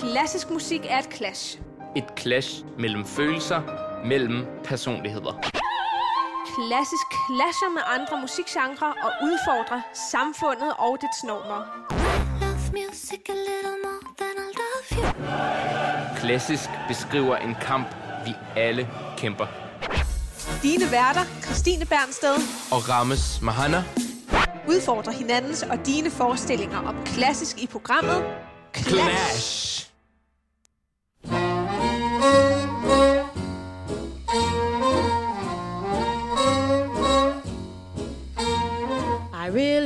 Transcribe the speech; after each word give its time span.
Klassisk 0.00 0.50
musik 0.50 0.80
er 0.88 0.98
et 0.98 1.08
clash. 1.16 1.58
Et 1.96 2.04
clash 2.18 2.64
mellem 2.78 3.04
følelser, 3.04 3.60
mellem 4.04 4.46
personligheder. 4.64 5.32
Klassisk 6.56 7.08
clasher 7.26 7.70
med 7.74 7.82
andre 7.86 8.20
musikgenre 8.20 8.86
og 8.86 9.12
udfordrer 9.22 9.80
samfundet 10.10 10.72
og 10.78 10.96
dets 11.00 11.24
normer. 11.24 11.62
Klassisk 16.16 16.70
beskriver 16.88 17.36
en 17.36 17.54
kamp, 17.62 17.86
vi 18.24 18.34
alle 18.56 18.88
kæmper. 19.16 19.46
Dine 20.62 20.90
værter, 20.90 21.24
Christine 21.44 21.86
Bernsted, 21.86 22.34
Og 22.72 22.88
Rames 22.88 23.40
Mahana 23.42 23.84
udfordrer 24.68 25.12
hinandens 25.12 25.62
og 25.62 25.86
dine 25.86 26.10
forestillinger 26.10 26.78
om 26.78 26.96
klassisk 27.04 27.58
i 27.62 27.66
programmet 27.66 28.24
Clash. 28.74 28.96
Clash. 28.96 29.79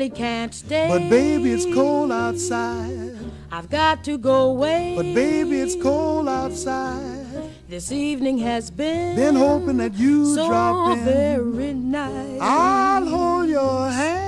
Really 0.05 0.17
can't 0.17 0.55
stay. 0.55 0.89
But 0.89 1.09
baby, 1.11 1.53
it's 1.53 1.65
cold 1.75 2.13
outside. 2.13 3.19
I've 3.51 3.71
got 3.71 4.05
to 4.05 4.19
go 4.19 4.51
away. 4.51 4.95
But 4.97 5.15
baby, 5.15 5.61
it's 5.61 5.81
cold 5.81 6.29
outside. 6.29 7.23
This 7.69 7.91
evening 7.91 8.39
has 8.39 8.71
been, 8.71 9.17
Been 9.17 9.37
hoping 9.37 9.79
that 9.79 9.95
you 9.95 10.35
so 10.35 10.49
drop 10.49 10.99
in. 10.99 11.05
very 11.05 11.73
nice. 11.75 12.39
I'll 12.41 13.07
hold 13.07 13.49
your 13.49 13.89
they're 13.91 14.24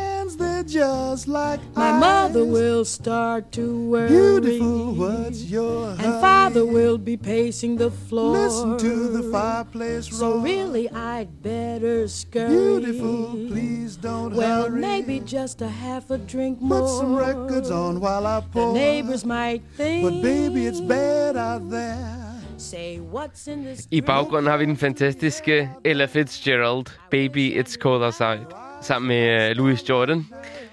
just 0.81 1.27
like 1.29 1.61
My 1.75 1.91
ice. 1.91 2.01
mother 2.01 2.45
will 2.45 2.85
start 2.85 3.51
to 3.53 3.65
worry. 3.91 4.09
Beautiful, 4.09 4.95
what's 4.95 5.43
your 5.51 5.91
And 5.91 6.01
hurry? 6.01 6.21
father 6.21 6.65
will 6.67 6.99
be 6.99 7.17
pacing 7.17 7.79
the 7.79 7.91
floor. 7.91 8.33
Listen 8.45 8.77
to 8.79 9.09
the 9.17 9.23
fireplace 9.33 10.07
So 10.19 10.39
really, 10.39 10.89
I'd 10.91 11.29
better 11.43 12.09
scurry. 12.09 12.49
Beautiful, 12.57 13.25
please 13.51 13.97
don't 13.97 14.35
Well, 14.37 14.63
hurry. 14.69 14.81
maybe 14.81 15.21
just 15.21 15.63
a 15.63 15.69
half 15.69 16.11
a 16.11 16.19
drink 16.19 16.61
more. 16.61 16.81
Put 16.81 16.89
some 17.01 17.17
records 17.17 17.71
on 17.71 18.01
while 18.01 18.27
I 18.27 18.41
The 18.55 18.73
neighbors 18.73 19.25
might 19.25 19.63
think. 19.77 20.03
But 20.05 20.23
baby, 20.23 20.67
it's 20.67 20.81
bad 20.81 21.37
out 21.37 21.71
there. 21.71 22.25
Say 22.59 22.99
what's 23.13 23.47
in 23.49 23.65
this 23.65 23.81
I 23.81 23.89
drink? 23.91 24.07
baggrunden 24.07 24.47
har 24.51 24.57
vi 24.59 24.65
den 24.67 24.77
fantastiske 24.77 25.71
Ella 25.85 26.07
Fitzgerald, 26.07 26.87
Baby 27.11 27.61
It's 27.61 27.77
Cold 27.81 28.03
Outside, 28.03 28.47
sammen 28.83 29.09
med 29.09 29.51
uh, 29.51 29.57
Louis 29.57 29.89
Jordan. 29.89 30.27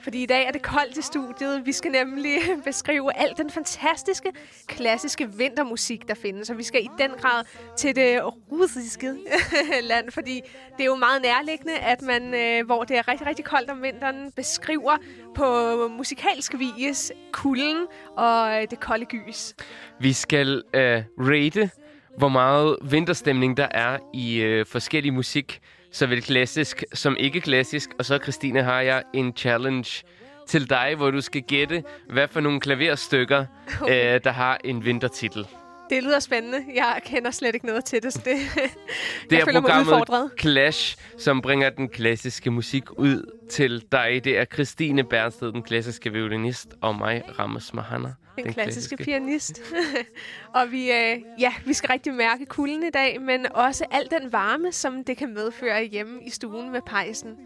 Fordi 0.04 0.24
i 0.24 0.26
dag 0.26 0.46
er 0.48 0.52
det 0.52 0.62
koldt 0.62 0.98
i 0.98 1.02
studiet. 1.02 1.66
Vi 1.66 1.72
skal 1.72 1.92
nemlig 1.92 2.38
beskrive 2.66 3.18
al 3.18 3.34
den 3.38 3.50
fantastiske, 3.50 4.32
klassiske 4.68 5.32
vintermusik, 5.38 6.08
der 6.08 6.14
findes. 6.14 6.50
Og 6.50 6.58
vi 6.58 6.64
skal 6.64 6.84
i 6.84 6.90
den 6.98 7.12
grad 7.12 7.44
til 7.78 7.96
det 7.96 8.22
russiske 8.52 9.14
land, 9.92 10.12
fordi 10.12 10.42
det 10.78 10.82
er 10.82 10.86
jo 10.86 10.96
meget 10.96 11.22
nærliggende, 11.22 11.74
at 11.78 12.02
man, 12.02 12.34
øh, 12.34 12.66
hvor 12.66 12.84
det 12.84 12.98
er 12.98 13.08
rigtig, 13.08 13.28
rigtig 13.28 13.46
koldt 13.46 13.70
om 13.70 13.82
vinteren, 13.82 14.32
beskriver 14.32 14.98
på 15.36 15.48
musikalsk 15.88 16.54
vis 16.60 17.12
kulden 17.32 17.78
og 18.18 18.62
øh, 18.62 18.68
det 18.72 18.80
kolde 18.80 19.06
gys. 19.06 19.56
Vi 20.00 20.14
skal 20.14 20.64
uh, 20.74 20.82
rate, 21.30 21.70
hvor 22.18 22.30
meget 22.30 22.78
vinterstemning 22.82 23.58
der 23.58 23.68
er 23.72 23.98
i 24.14 24.60
uh, 24.60 24.66
forskellige 24.68 25.12
musik, 25.12 25.60
såvel 25.94 26.22
klassisk 26.22 26.84
som 26.94 27.16
ikke 27.20 27.42
klassisk. 27.42 27.90
Og 28.00 28.06
så, 28.06 28.18
Christine, 28.18 28.64
har 28.64 28.82
jeg 28.82 29.04
en 29.14 29.34
challenge 29.38 30.04
til 30.48 30.70
dig, 30.70 30.94
hvor 30.98 31.12
du 31.12 31.22
skal 31.22 31.42
gætte, 31.42 31.84
hvad 32.10 32.28
for 32.28 32.40
nogle 32.40 32.60
klaverstykker, 32.60 33.46
okay. 33.82 34.16
uh, 34.16 34.24
der 34.24 34.32
har 34.32 34.60
en 34.64 34.86
vintertitel. 34.86 35.48
Det 35.90 36.04
lyder 36.04 36.20
spændende. 36.20 36.58
Jeg 36.76 37.02
kender 37.06 37.32
slet 37.32 37.56
ikke 37.56 37.66
noget 37.66 37.86
til 37.86 38.04
det, 38.04 38.14
så 38.14 38.22
det, 38.26 38.36
Det 39.30 39.38
jeg 39.38 39.40
er 39.40 39.62
programmet. 39.62 40.32
Clash, 40.40 40.98
som 41.18 41.42
bringer 41.42 41.70
den 41.70 41.90
klassiske 41.90 42.52
musik 42.52 42.84
ud 42.92 43.40
til 43.50 43.84
dig. 43.92 44.22
Det 44.24 44.38
er 44.38 44.46
Christine 44.46 45.04
Bernsted, 45.04 45.52
den 45.52 45.64
klassiske 45.64 46.12
violinist, 46.12 46.68
og 46.82 46.96
mig, 46.96 47.24
Ramos 47.40 47.74
Mahana. 47.74 48.14
Den 48.36 48.54
klassiske 48.54 48.98
pianist. 48.98 49.62
og 50.56 50.72
vi, 50.72 50.92
øh, 50.92 51.20
ja, 51.40 51.54
vi 51.66 51.74
skal 51.74 51.88
rigtig 51.88 52.14
mærke 52.14 52.46
kulden 52.46 52.84
i 52.84 52.90
dag, 52.90 53.22
men 53.22 53.46
også 53.52 53.86
al 53.92 54.08
den 54.22 54.32
varme, 54.32 54.72
som 54.72 55.04
det 55.04 55.18
kan 55.18 55.34
medføre 55.34 55.84
hjemme 55.84 56.24
i 56.26 56.30
stuen 56.30 56.72
med 56.72 56.82
pejsen. 56.86 57.38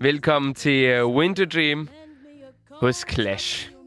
Velkommen 0.00 0.54
til 0.54 1.02
uh, 1.02 1.16
Winter 1.16 1.44
Dream 1.44 1.88
hos 2.70 3.04
Clash. 3.10 3.77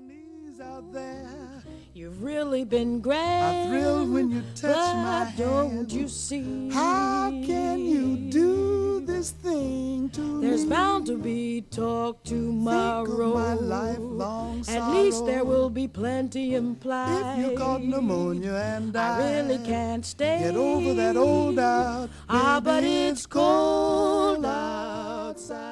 Out 2.41 2.51
there. 2.51 2.59
You've 2.59 2.65
really 2.65 2.65
been 2.65 3.01
great. 3.01 3.17
I 3.19 3.67
thrill 3.67 4.05
when 4.13 4.31
you 4.31 4.41
touch 4.55 4.95
my 4.95 5.25
but 5.25 5.37
don't 5.37 5.71
hand. 5.71 5.91
you 5.91 6.07
see? 6.07 6.69
How 6.73 7.29
can 7.45 7.79
you 7.79 8.15
do 8.31 9.01
this 9.05 9.31
thing 9.31 10.09
to 10.09 10.41
There's 10.41 10.63
me? 10.63 10.69
bound 10.69 11.05
to 11.07 11.17
be 11.17 11.61
talk 11.61 12.23
Think 12.23 12.39
tomorrow. 12.39 13.33
of 13.33 13.33
my 13.35 13.53
lifelong 13.53 14.63
At 14.67 14.93
least 14.93 15.25
there 15.25 15.43
will 15.43 15.69
be 15.69 15.87
plenty 15.87 16.55
implied. 16.55 17.39
If 17.39 17.51
you 17.51 17.57
caught 17.57 17.81
pneumonia 17.83 18.55
and 18.77 18.95
I 18.95 19.17
really 19.19 19.57
can't 19.65 20.05
stay. 20.05 20.39
Get 20.39 20.55
over 20.55 20.93
that 20.95 21.17
old 21.17 21.55
doubt. 21.55 22.09
Ah, 22.29 22.59
but 22.63 22.83
it's 22.83 23.25
cold 23.27 24.45
outside. 24.45 25.69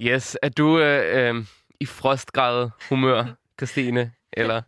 Yes, 0.00 0.36
er 0.42 0.48
du 0.48 0.78
øh, 0.78 1.34
øh, 1.36 1.44
i 1.80 1.86
frostgrad 1.86 2.70
humør, 2.88 3.24
Christine? 3.58 4.12
Eller? 4.32 4.62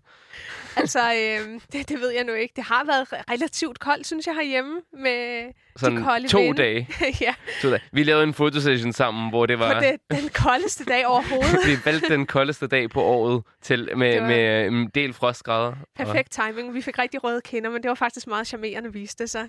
Altså, 0.83 1.01
øh, 1.01 1.61
det, 1.73 1.89
det 1.89 2.01
ved 2.01 2.11
jeg 2.11 2.25
nu 2.25 2.33
ikke. 2.33 2.53
Det 2.57 2.65
har 2.65 2.85
været 2.85 3.13
re- 3.13 3.23
relativt 3.33 3.79
koldt, 3.79 4.07
synes 4.07 4.27
jeg, 4.27 4.35
herhjemme 4.35 4.81
med 4.93 5.47
de 5.47 5.53
Sådan 5.77 6.03
kolde 6.05 6.29
to 6.29 6.39
vinde. 6.41 6.63
dage. 6.63 6.89
ja, 7.21 7.35
To 7.63 7.71
dage. 7.71 7.81
Vi 7.93 8.03
lavede 8.03 8.25
en 8.25 8.35
fotosession 8.35 8.93
sammen, 8.93 9.29
hvor 9.31 9.47
det 9.47 9.59
på 9.59 9.65
var... 9.65 9.81
det, 9.81 9.97
den 10.11 10.29
koldeste 10.35 10.85
dag 10.85 11.07
overhovedet. 11.07 11.59
vi 11.69 11.77
valgte 11.85 12.09
den 12.09 12.27
koldeste 12.27 12.67
dag 12.67 12.91
på 12.91 13.03
året 13.03 13.43
til, 13.63 13.89
med, 13.97 14.21
var- 14.21 14.27
med 14.27 14.67
en 14.67 14.89
del 14.95 15.13
frostgrader. 15.13 15.75
Perfekt 15.97 16.33
timing. 16.33 16.75
Vi 16.75 16.83
fik 16.83 16.99
rigtig 16.99 17.25
røde 17.25 17.41
kinder, 17.45 17.71
men 17.71 17.83
det 17.83 17.89
var 17.89 17.95
faktisk 17.95 18.27
meget 18.27 18.47
charmerende, 18.47 18.93
viste 18.93 19.25
det 19.25 19.31
sig. 19.31 19.49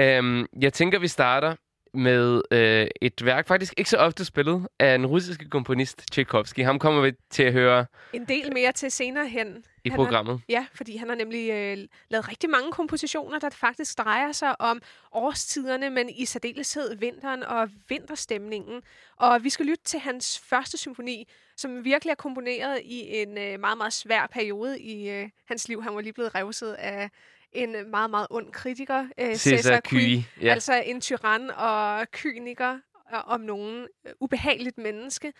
Øhm, 0.00 0.46
jeg 0.60 0.72
tænker, 0.72 0.98
vi 0.98 1.08
starter 1.08 1.54
med 1.94 2.42
øh, 2.50 2.86
et 3.00 3.24
værk, 3.24 3.48
faktisk 3.48 3.74
ikke 3.76 3.90
så 3.90 3.96
ofte 3.96 4.24
spillet, 4.24 4.68
af 4.78 4.94
en 4.94 5.06
russiske 5.06 5.48
komponist, 5.48 6.02
Tchaikovsky. 6.12 6.64
Ham 6.64 6.78
kommer 6.78 7.02
vi 7.02 7.12
til 7.30 7.42
at 7.42 7.52
høre 7.52 7.86
En 8.12 8.24
del 8.24 8.52
mere 8.52 8.72
til 8.72 8.90
senere 8.90 9.28
hen. 9.28 9.64
i 9.84 9.88
Han 9.88 9.96
programmet. 9.96 10.32
Har, 10.32 10.44
ja, 10.48 10.66
fordi 10.74 10.96
han 10.96 11.08
har 11.08 11.16
nemlig 11.16 11.50
øh, 11.50 11.78
lavet 12.08 12.28
rigtig 12.28 12.50
mange 12.50 12.72
kompositioner, 12.72 13.38
der 13.38 13.50
faktisk 13.50 13.98
drejer 13.98 14.32
sig 14.32 14.60
om 14.60 14.80
årstiderne, 15.12 15.90
men 15.90 16.10
i 16.10 16.24
særdeleshed 16.24 16.96
vinteren 16.96 17.42
og 17.42 17.68
vinterstemningen. 17.88 18.82
Og 19.16 19.44
vi 19.44 19.50
skal 19.50 19.66
lytte 19.66 19.84
til 19.84 20.00
hans 20.00 20.38
første 20.38 20.78
symfoni, 20.78 21.28
som 21.56 21.84
virkelig 21.84 22.10
er 22.10 22.14
komponeret 22.14 22.80
i 22.84 23.22
en 23.22 23.38
øh, 23.38 23.60
meget, 23.60 23.78
meget 23.78 23.92
svær 23.92 24.26
periode 24.32 24.80
i 24.80 25.10
øh, 25.10 25.28
hans 25.48 25.68
liv. 25.68 25.82
Han 25.82 25.94
var 25.94 26.00
lige 26.00 26.12
blevet 26.12 26.34
revset 26.34 26.72
af 26.72 27.10
en 27.52 27.90
meget, 27.90 28.10
meget 28.10 28.26
ond 28.30 28.52
kritiker, 28.52 29.06
øh, 29.18 29.34
Cæsar 29.36 29.80
Cui, 29.80 30.14
ja. 30.14 30.22
ja. 30.46 30.52
altså 30.52 30.82
en 30.86 31.00
tyran 31.00 31.50
og 31.50 32.06
kyniker 32.10 32.78
og 33.10 33.22
om 33.22 33.40
nogen 33.40 33.86
øh, 34.06 34.12
ubehageligt 34.20 34.78
menneske. 34.78 35.32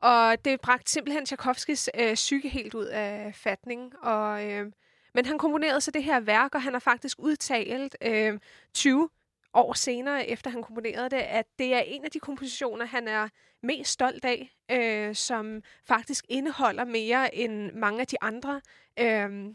Og 0.00 0.44
det 0.44 0.60
bragte 0.60 0.92
simpelthen 0.92 1.26
Tchaikovskis 1.26 1.90
øh, 1.98 2.14
psyke 2.14 2.48
helt 2.48 2.74
ud 2.74 2.84
af 2.84 3.34
fatning. 3.34 3.92
Og, 4.02 4.50
øh, 4.50 4.72
men 5.14 5.26
han 5.26 5.38
komponerede 5.38 5.80
så 5.80 5.90
det 5.90 6.04
her 6.04 6.20
værk, 6.20 6.54
og 6.54 6.62
han 6.62 6.72
har 6.72 6.80
faktisk 6.80 7.18
udtalt 7.18 7.96
øh, 8.02 8.38
20 8.74 9.08
år 9.54 9.72
senere, 9.72 10.28
efter 10.28 10.50
han 10.50 10.62
komponerede 10.62 11.10
det, 11.10 11.16
at 11.16 11.46
det 11.58 11.74
er 11.74 11.80
en 11.80 12.04
af 12.04 12.10
de 12.10 12.20
kompositioner, 12.20 12.86
han 12.86 13.08
er 13.08 13.28
mest 13.62 13.90
stolt 13.90 14.24
af, 14.24 14.50
øh, 14.70 15.14
som 15.14 15.62
faktisk 15.84 16.24
indeholder 16.28 16.84
mere 16.84 17.34
end 17.34 17.72
mange 17.72 18.00
af 18.00 18.06
de 18.06 18.16
andre 18.20 18.60
øh, 18.98 19.54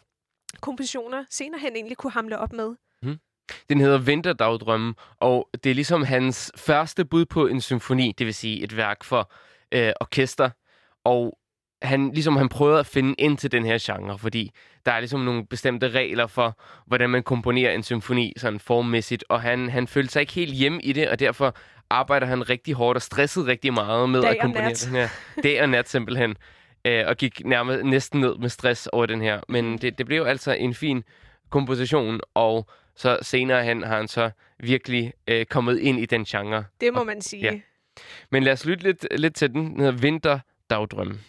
kompositioner 0.62 1.24
senere 1.30 1.60
hen 1.60 1.76
egentlig 1.76 1.98
kunne 1.98 2.12
hamle 2.12 2.40
op 2.40 2.54
med. 2.54 2.76
Den 3.70 3.80
hedder 3.80 3.98
Vinterdagdrømme, 3.98 4.94
og 5.20 5.50
det 5.64 5.70
er 5.70 5.76
ligesom 5.76 6.04
hans 6.04 6.52
første 6.58 7.06
bud 7.06 7.26
på 7.26 7.48
en 7.48 7.62
symfoni, 7.62 8.14
det 8.18 8.26
vil 8.26 8.34
sige 8.34 8.64
et 8.64 8.78
værk 8.78 9.04
for 9.04 9.32
øh, 9.72 9.92
orkester. 10.02 10.50
Og 11.04 11.38
han, 11.82 12.12
ligesom 12.12 12.36
han 12.36 12.50
prøvede 12.50 12.80
at 12.80 12.86
finde 12.86 13.16
ind 13.18 13.38
til 13.38 13.52
den 13.52 13.66
her 13.66 13.78
genre, 13.82 14.20
fordi 14.20 14.52
der 14.86 14.92
er 14.92 15.00
ligesom 15.00 15.20
nogle 15.20 15.46
bestemte 15.46 15.90
regler 15.90 16.28
for, 16.28 16.60
hvordan 16.88 17.10
man 17.10 17.24
komponerer 17.24 17.72
en 17.72 17.84
symfoni 17.84 18.34
sådan 18.38 18.60
formmæssigt, 18.60 19.24
og 19.30 19.42
han, 19.42 19.70
han 19.70 19.88
følte 19.88 20.14
sig 20.14 20.20
ikke 20.20 20.34
helt 20.34 20.54
hjemme 20.54 20.82
i 20.82 20.94
det, 20.94 21.10
og 21.10 21.20
derfor 21.20 21.56
arbejder 21.90 22.28
han 22.28 22.50
rigtig 22.50 22.74
hårdt 22.74 22.96
og 22.96 23.02
stresset 23.02 23.48
rigtig 23.48 23.74
meget 23.74 24.10
med 24.10 24.22
Dag 24.22 24.30
at 24.30 24.38
komponere 24.42 24.70
nat. 24.70 24.86
den 24.86 24.96
her. 24.96 25.08
Dag 25.44 25.62
og 25.62 25.70
nat 25.70 25.90
simpelthen. 25.90 26.36
Øh, 26.86 27.04
og 27.08 27.18
gik 27.18 27.46
nærmest 27.46 27.84
næsten 27.86 28.22
ned 28.22 28.36
med 28.38 28.50
stress 28.50 28.88
over 28.88 29.06
den 29.06 29.22
her. 29.22 29.42
Men 29.50 29.78
det, 29.78 29.98
det 29.98 30.06
blev 30.06 30.24
altså 30.26 30.52
en 30.52 30.74
fin 30.74 31.04
komposition, 31.50 32.20
og 32.34 32.68
så 32.96 33.18
senere 33.22 33.64
hen 33.64 33.84
har 33.84 33.98
han 33.98 34.08
så 34.08 34.32
virkelig 34.60 35.14
øh, 35.28 35.46
kommet 35.46 35.80
ind 35.80 36.00
i 36.00 36.06
den 36.06 36.26
genre. 36.26 36.64
Det 36.82 36.94
må 36.94 37.04
man 37.04 37.22
sige. 37.22 37.44
ja. 37.44 37.60
Men 38.32 38.44
lad 38.44 38.54
os 38.54 38.66
lytte 38.66 38.84
lidt, 38.84 39.08
lidt 39.12 39.36
til 39.36 39.54
den. 39.54 39.66
Den 39.66 39.80
hedder 39.80 39.92
Vinterdagdrømme. 39.92 41.20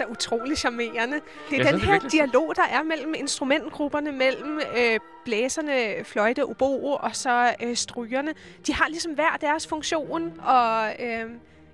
Altså 0.00 0.04
utrolig 0.12 0.56
charmerende. 0.58 1.20
Det 1.50 1.60
er 1.60 1.64
Jeg 1.64 1.72
den 1.72 1.74
er 1.80 1.84
her 1.84 1.92
virkelig- 1.92 2.12
dialog, 2.12 2.52
der 2.56 2.62
er 2.62 2.82
mellem 2.82 3.14
instrumentgrupperne, 3.16 4.12
mellem 4.12 4.60
øh, 4.78 4.98
blæserne, 5.24 6.04
fløjte, 6.04 6.44
obo 6.44 6.92
og 6.92 7.16
så 7.16 7.54
øh, 7.62 7.76
strygerne. 7.76 8.30
De 8.66 8.74
har 8.74 8.88
ligesom 8.88 9.12
hver 9.12 9.36
deres 9.40 9.66
funktion, 9.66 10.32
og 10.46 10.88
øh, 11.00 11.30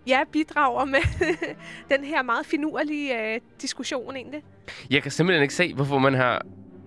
ja, 0.06 0.20
bidrager 0.32 0.84
med 0.84 1.00
den 1.96 2.05
her 2.05 2.22
meget 2.22 2.46
finurlige 2.46 3.34
øh, 3.34 3.40
diskussion 3.62 4.17
egentlig. 4.17 4.43
Jeg 4.90 5.02
kan 5.02 5.11
simpelthen 5.11 5.43
ikke 5.43 5.55
se, 5.55 5.75
hvorfor 5.75 5.99
man 5.99 6.14
har 6.14 6.43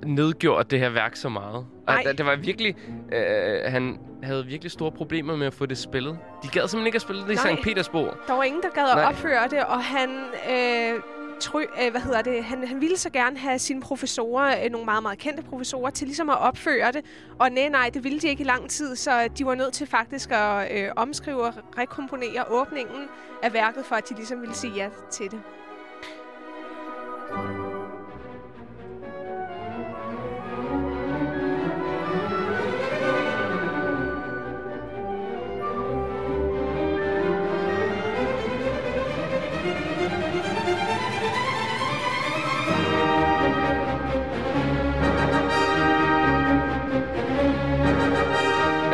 nedgjort 0.06 0.72
det 0.72 0.80
her 0.80 0.90
værk 0.90 1.16
så 1.16 1.30
meget. 1.30 1.66
Og 1.88 1.96
der, 2.04 2.14
det 2.14 2.26
var 2.26 2.36
virkelig... 2.36 2.76
Øh, 3.14 3.72
han 3.72 4.00
havde 4.24 4.46
virkelig 4.46 4.72
store 4.72 4.92
problemer 4.92 5.36
med 5.36 5.48
at 5.48 5.54
få 5.54 5.66
det 5.66 5.78
spillet. 5.78 6.18
De 6.44 6.48
gad 6.48 6.62
simpelthen 6.68 6.86
ikke 6.86 6.96
at 6.96 7.02
spille 7.02 7.22
det 7.22 7.32
i 7.32 7.36
Nej. 7.36 7.56
St. 7.56 7.62
Petersborg. 7.64 8.14
Der 8.28 8.34
var 8.34 8.44
ingen, 8.44 8.62
der 8.62 8.70
gad 8.70 8.90
at 8.90 8.96
Nej. 8.96 9.06
opføre 9.06 9.48
det, 9.50 9.64
og 9.66 9.84
han... 9.84 10.10
Øh, 10.52 11.00
Try, 11.40 11.62
øh, 11.82 11.92
hvad 11.92 12.02
hedder 12.02 12.22
det? 12.22 12.44
Han, 12.44 12.68
han 12.68 12.82
ville 12.82 12.98
så 12.98 13.10
gerne 13.10 13.38
have 13.38 13.60
sine 13.60 13.82
professorer, 13.82 14.64
øh, 14.66 14.72
nogle 14.72 14.86
meget, 14.86 15.04
meget 15.04 15.20
kendte 15.20 15.44
professorer, 15.44 15.90
til 15.90 16.08
ligesom 16.08 16.30
at 16.30 16.38
opføre 16.38 16.92
det. 16.92 17.06
Og 17.40 17.50
nej, 17.52 17.70
nej, 17.70 17.90
det 17.94 18.04
ville 18.04 18.20
de 18.20 18.28
ikke 18.28 18.42
i 18.42 18.46
lang 18.46 18.70
tid, 18.70 18.96
så 18.96 19.28
de 19.38 19.46
var 19.46 19.56
nødt 19.56 19.74
til 19.74 19.88
faktisk 19.88 20.32
at 20.32 20.72
øh, 20.72 20.92
omskrive 20.96 21.44
og 21.44 21.54
rekomponere 21.78 22.44
åbningen 22.50 23.08
af 23.44 23.54
værket, 23.54 23.86
for 23.86 23.96
at 23.96 24.10
de 24.10 24.16
ligesom 24.16 24.42
ville 24.42 24.56
sige 24.56 24.74
ja 24.74 24.90
til 25.12 25.32
det. 25.32 25.42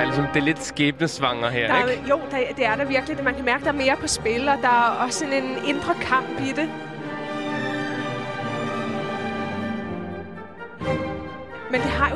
Ligesom, 0.10 0.26
det 0.34 0.40
er 0.40 0.44
lidt 0.46 0.64
skæbnesvanger 0.64 1.50
her, 1.50 1.68
Der 1.68 1.90
ikke? 1.90 2.04
jo, 2.10 2.20
der, 2.32 2.38
det 2.58 2.66
er 2.66 2.76
der 2.76 2.86
virkelig. 2.86 3.24
Man 3.24 3.36
kan 3.36 3.46
mærke, 3.46 3.64
der 3.64 3.70
er 3.70 3.76
mere 3.86 3.96
på 4.02 4.08
spil, 4.08 4.50
og 4.50 4.58
der 4.62 4.68
er 4.68 5.06
også 5.06 5.20
sådan 5.20 5.44
en 5.44 5.58
indre 5.68 5.94
kamp 6.02 6.40
i 6.42 6.52
det. 6.60 6.70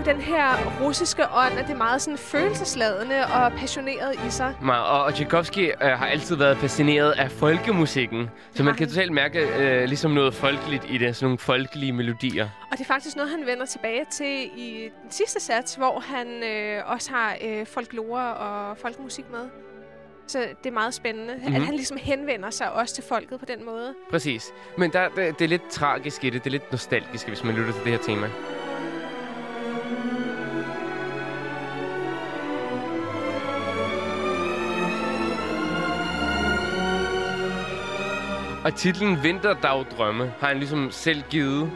Den 0.05 0.21
her 0.21 0.55
russiske 0.81 1.23
ånd, 1.33 1.53
at 1.59 1.65
det 1.67 1.73
er 1.73 1.77
meget 1.77 2.01
sådan 2.01 2.17
følelsesladende 2.17 3.25
og 3.25 3.51
passioneret 3.51 4.15
i 4.27 4.29
sig. 4.29 4.55
Og, 4.61 5.03
og 5.03 5.13
Tchaikovsky 5.13 5.67
øh, 5.83 5.89
har 5.89 6.05
altid 6.07 6.35
været 6.35 6.57
fascineret 6.57 7.11
af 7.11 7.31
folkemusikken. 7.31 8.29
Så 8.55 8.63
man 8.63 8.75
kan 8.75 8.87
totalt 8.87 9.11
mærke 9.11 9.39
øh, 9.57 9.83
ligesom 9.85 10.11
noget 10.11 10.33
folkeligt 10.33 10.85
i 10.89 10.97
det. 10.97 11.15
Sådan 11.15 11.25
nogle 11.25 11.37
folkelige 11.37 11.91
melodier. 11.93 12.49
Og 12.71 12.77
det 12.77 12.81
er 12.83 12.87
faktisk 12.87 13.15
noget, 13.15 13.31
han 13.31 13.45
vender 13.45 13.65
tilbage 13.65 14.05
til 14.11 14.43
i 14.57 14.89
den 15.03 15.11
sidste 15.11 15.39
sats, 15.39 15.75
hvor 15.75 15.99
han 15.99 16.27
øh, 16.43 16.81
også 16.91 17.11
har 17.11 17.35
øh, 17.45 17.65
folklore 17.65 18.33
og 18.33 18.77
folkemusik 18.77 19.25
med. 19.31 19.49
Så 20.27 20.39
det 20.63 20.69
er 20.69 20.73
meget 20.73 20.93
spændende, 20.93 21.33
mm-hmm. 21.33 21.47
at 21.47 21.53
Mhm. 21.53 21.65
han 21.65 21.75
ligesom 21.75 21.97
henvender 22.01 22.49
sig 22.49 22.71
også 22.71 22.95
til 22.95 23.03
folket 23.03 23.39
på 23.39 23.45
den 23.45 23.65
måde. 23.65 23.93
Præcis. 24.11 24.45
Men 24.77 24.93
der, 24.93 25.09
det, 25.09 25.39
det 25.39 25.45
er 25.45 25.49
lidt 25.49 25.69
tragisk 25.69 26.23
i 26.23 26.29
det. 26.29 26.43
Det 26.43 26.49
er 26.49 26.51
lidt 26.51 26.71
nostalgisk, 26.71 27.27
hvis 27.27 27.43
man 27.43 27.55
lytter 27.55 27.73
til 27.73 27.83
det 27.83 27.91
her 27.91 27.99
tema. 27.99 28.27
Og 38.63 38.75
titlen 38.75 39.23
Vinterdagdrømme 39.23 40.33
har 40.39 40.47
han 40.47 40.57
ligesom 40.57 40.91
selv 40.91 41.23
givet 41.29 41.71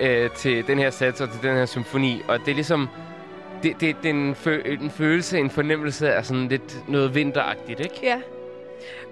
øh, 0.00 0.30
til 0.30 0.66
den 0.66 0.78
her 0.78 0.90
sats 0.90 1.20
og 1.20 1.30
til 1.30 1.42
den 1.42 1.56
her 1.56 1.66
symfoni. 1.66 2.22
Og 2.28 2.38
det 2.38 2.48
er 2.48 2.54
ligesom... 2.54 2.88
Det, 3.62 3.80
det, 3.80 3.96
det 4.02 4.10
er 4.10 4.14
en, 4.14 4.32
fø- 4.32 4.68
en 4.82 4.90
følelse, 4.90 5.38
en 5.38 5.50
fornemmelse 5.50 6.14
af 6.14 6.26
sådan 6.26 6.48
lidt 6.48 6.88
noget 6.88 7.14
vinteragtigt, 7.14 7.80
ikke? 7.80 7.94
Ja. 8.02 8.20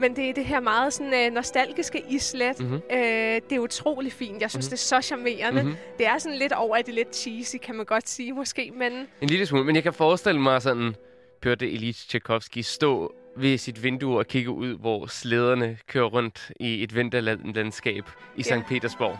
Men 0.00 0.16
det 0.16 0.28
er 0.28 0.32
det 0.34 0.44
her 0.44 0.60
meget 0.60 0.92
sådan, 0.92 1.14
øh, 1.14 1.32
nostalgiske 1.32 2.02
islet. 2.08 2.60
Mhm. 2.60 2.68
Mm-hmm. 2.68 2.96
Øh, 2.98 3.40
det 3.50 3.52
er 3.52 3.58
utrolig 3.58 4.12
fint. 4.12 4.42
Jeg 4.42 4.50
synes, 4.50 4.66
mm-hmm. 4.66 4.70
det 4.70 4.82
er 4.82 5.00
så 5.00 5.06
charmerende. 5.06 5.62
Mhm. 5.62 5.70
Mm-hmm. 5.70 5.96
Det 5.98 6.06
er 6.06 6.18
sådan 6.18 6.38
lidt 6.38 6.52
over, 6.52 6.76
at 6.76 6.86
det 6.86 6.92
er 6.92 6.96
lidt 6.96 7.16
cheesy, 7.16 7.56
kan 7.62 7.74
man 7.74 7.86
godt 7.86 8.08
sige 8.08 8.32
måske. 8.32 8.72
Men 8.78 8.92
En 9.20 9.28
lille 9.28 9.46
smule, 9.46 9.64
men 9.64 9.74
jeg 9.74 9.82
kan 9.82 9.92
forestille 9.92 10.40
mig 10.40 10.62
sådan, 10.62 10.94
Piotr 11.42 11.64
Ilyich 11.64 12.08
Tchaikovsky 12.08 12.58
stå 12.58 13.14
ved 13.36 13.58
sit 13.58 13.82
vindue 13.82 14.18
og 14.18 14.26
kigge 14.26 14.50
ud, 14.50 14.78
hvor 14.78 15.06
slæderne 15.06 15.78
kører 15.86 16.04
rundt 16.04 16.52
i 16.60 16.82
et 16.82 16.94
vinterlandskab 16.94 18.10
i. 18.36 18.42
St. 18.42 18.52
Petersborg. 18.68 19.18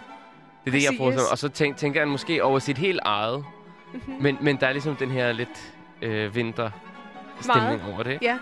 Det 0.64 0.70
er 0.70 0.72
det, 0.78 0.84
jeg 0.84 0.94
forestiller 0.96 1.22
mig. 1.24 1.30
Og 1.32 1.38
så 1.38 1.48
tænk, 1.48 1.76
tænker 1.76 2.00
han 2.00 2.08
måske 2.08 2.44
over 2.44 2.58
sit 2.58 2.78
helt 2.78 3.00
eget. 3.02 3.44
Mhm. 3.92 4.02
Men, 4.22 4.38
men 4.40 4.56
der 4.56 4.66
er 4.66 4.72
ligesom 4.72 4.96
den 4.96 5.10
her 5.10 5.32
lidt 5.32 5.74
øh, 6.02 6.34
vinterstemning 6.34 7.82
over 7.92 8.02
det, 8.02 8.12
ikke? 8.12 8.24
ja, 8.24 8.38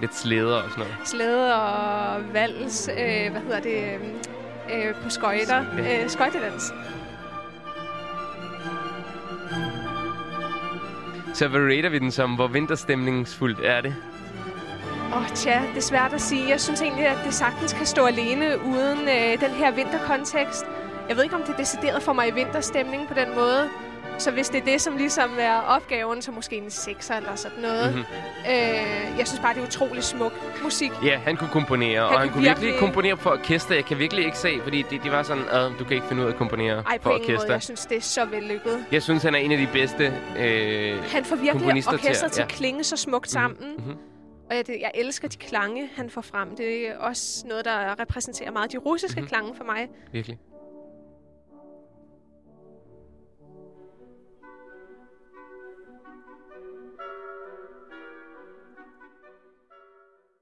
Lidt 0.00 0.14
slæder 0.14 0.56
og 0.62 0.70
sådan 0.70 0.84
noget. 0.84 1.08
slæde 1.08 1.54
og 1.54 2.34
vals, 2.34 2.88
øh, 2.88 3.30
hvad 3.30 3.40
hedder 3.40 3.60
det, 3.60 3.84
øh, 4.74 4.88
øh, 4.88 4.94
på 5.02 5.10
skøjter. 5.10 5.64
Øh, 5.78 6.08
skøjtedans. 6.08 6.72
Så 11.34 11.48
hvad 11.48 11.60
rater 11.60 11.88
vi 11.88 11.98
den 11.98 12.10
som? 12.10 12.34
Hvor 12.34 12.46
vinterstemningsfuldt 12.46 13.58
er 13.64 13.80
det? 13.80 13.94
Åh, 15.12 15.18
oh, 15.22 15.28
tja, 15.34 15.60
det 15.70 15.76
er 15.76 15.80
svært 15.82 16.12
at 16.12 16.20
sige. 16.20 16.48
Jeg 16.48 16.60
synes 16.60 16.80
egentlig, 16.82 17.06
at 17.06 17.18
det 17.24 17.34
sagtens 17.34 17.72
kan 17.72 17.86
stå 17.86 18.06
alene 18.06 18.58
uden 18.64 18.98
øh, 19.08 19.40
den 19.40 19.50
her 19.50 19.70
vinterkontekst. 19.70 20.64
Jeg 21.08 21.16
ved 21.16 21.22
ikke, 21.24 21.36
om 21.36 21.42
det 21.42 21.52
er 21.52 21.56
decideret 21.56 22.02
for 22.02 22.12
mig 22.12 22.28
i 22.28 22.30
vinterstemning 22.30 23.08
på 23.08 23.14
den 23.14 23.34
måde. 23.34 23.68
Så 24.18 24.30
hvis 24.30 24.48
det 24.48 24.60
er 24.60 24.64
det, 24.64 24.80
som 24.80 24.96
ligesom 24.96 25.30
er 25.40 25.60
opgaven, 25.60 26.22
så 26.22 26.32
måske 26.32 26.56
en 26.56 26.66
6'er 26.66 27.16
eller 27.16 27.34
sådan 27.34 27.62
noget. 27.62 27.86
Mhm. 27.90 27.98
Mm-hmm. 27.98 28.52
Øh, 28.52 29.18
jeg 29.18 29.26
synes 29.26 29.40
bare, 29.40 29.54
det 29.54 29.60
er 29.62 29.66
utrolig 29.66 30.04
smuk 30.04 30.32
musik. 30.62 30.90
Ja, 31.04 31.18
han 31.18 31.36
kunne 31.36 31.50
komponere, 31.52 32.02
og 32.02 32.10
Han 32.10 32.18
han 32.18 32.28
kunne 32.28 32.42
virkelig 32.42 32.62
virkelig- 32.66 32.80
komponere 32.80 33.16
for 33.16 33.30
orkester. 33.30 33.74
Jeg 33.74 33.84
kan 33.84 33.98
virkelig 33.98 34.24
ikke 34.24 34.38
se, 34.38 34.60
fordi 34.62 34.82
det, 34.90 35.04
de 35.04 35.10
var 35.12 35.22
sådan, 35.22 35.42
at 35.50 35.72
du 35.78 35.84
kan 35.84 35.92
ikke 35.94 36.06
finde 36.08 36.22
ud 36.22 36.26
af 36.28 36.32
at 36.32 36.38
komponere 36.38 36.82
Ej, 36.86 36.98
på 36.98 37.08
måde. 37.08 37.20
orkester. 37.20 37.52
Jeg 37.52 37.62
synes, 37.62 37.86
det 37.86 37.96
er 37.96 38.00
så 38.00 38.24
vellykket. 38.24 38.84
Jeg 38.92 39.02
synes, 39.02 39.22
han 39.22 39.34
er 39.34 39.38
en 39.38 39.52
af 39.52 39.58
de 39.58 39.68
bedste 39.72 40.04
øh, 40.38 41.04
Han 41.12 41.24
får 41.24 41.36
virkelig 41.36 41.52
komponister 41.52 41.96
til 41.96 42.08
at- 42.08 42.16
til, 42.32 42.40
ja. 42.40 42.42
at 42.42 42.48
klinge 42.48 42.84
så 42.84 42.96
smukt 42.96 43.30
sammen. 43.30 43.58
mhm. 43.78 43.96
Og 44.52 44.56
jeg, 44.58 44.64
jeg 44.80 44.90
elsker 44.94 45.28
de 45.28 45.36
klange, 45.36 45.86
han 45.94 46.10
får 46.10 46.20
frem. 46.20 46.56
Det 46.56 46.88
er 46.88 46.96
også 46.98 47.46
noget, 47.46 47.64
der 47.64 48.00
repræsenterer 48.00 48.50
meget 48.50 48.72
de 48.72 48.78
russiske 48.78 49.20
Mhm. 49.20 49.22
mm-hmm. 49.22 49.28
klange 49.28 49.54
for 49.56 49.64
mig. 49.64 49.88
Virkelig. 50.12 50.38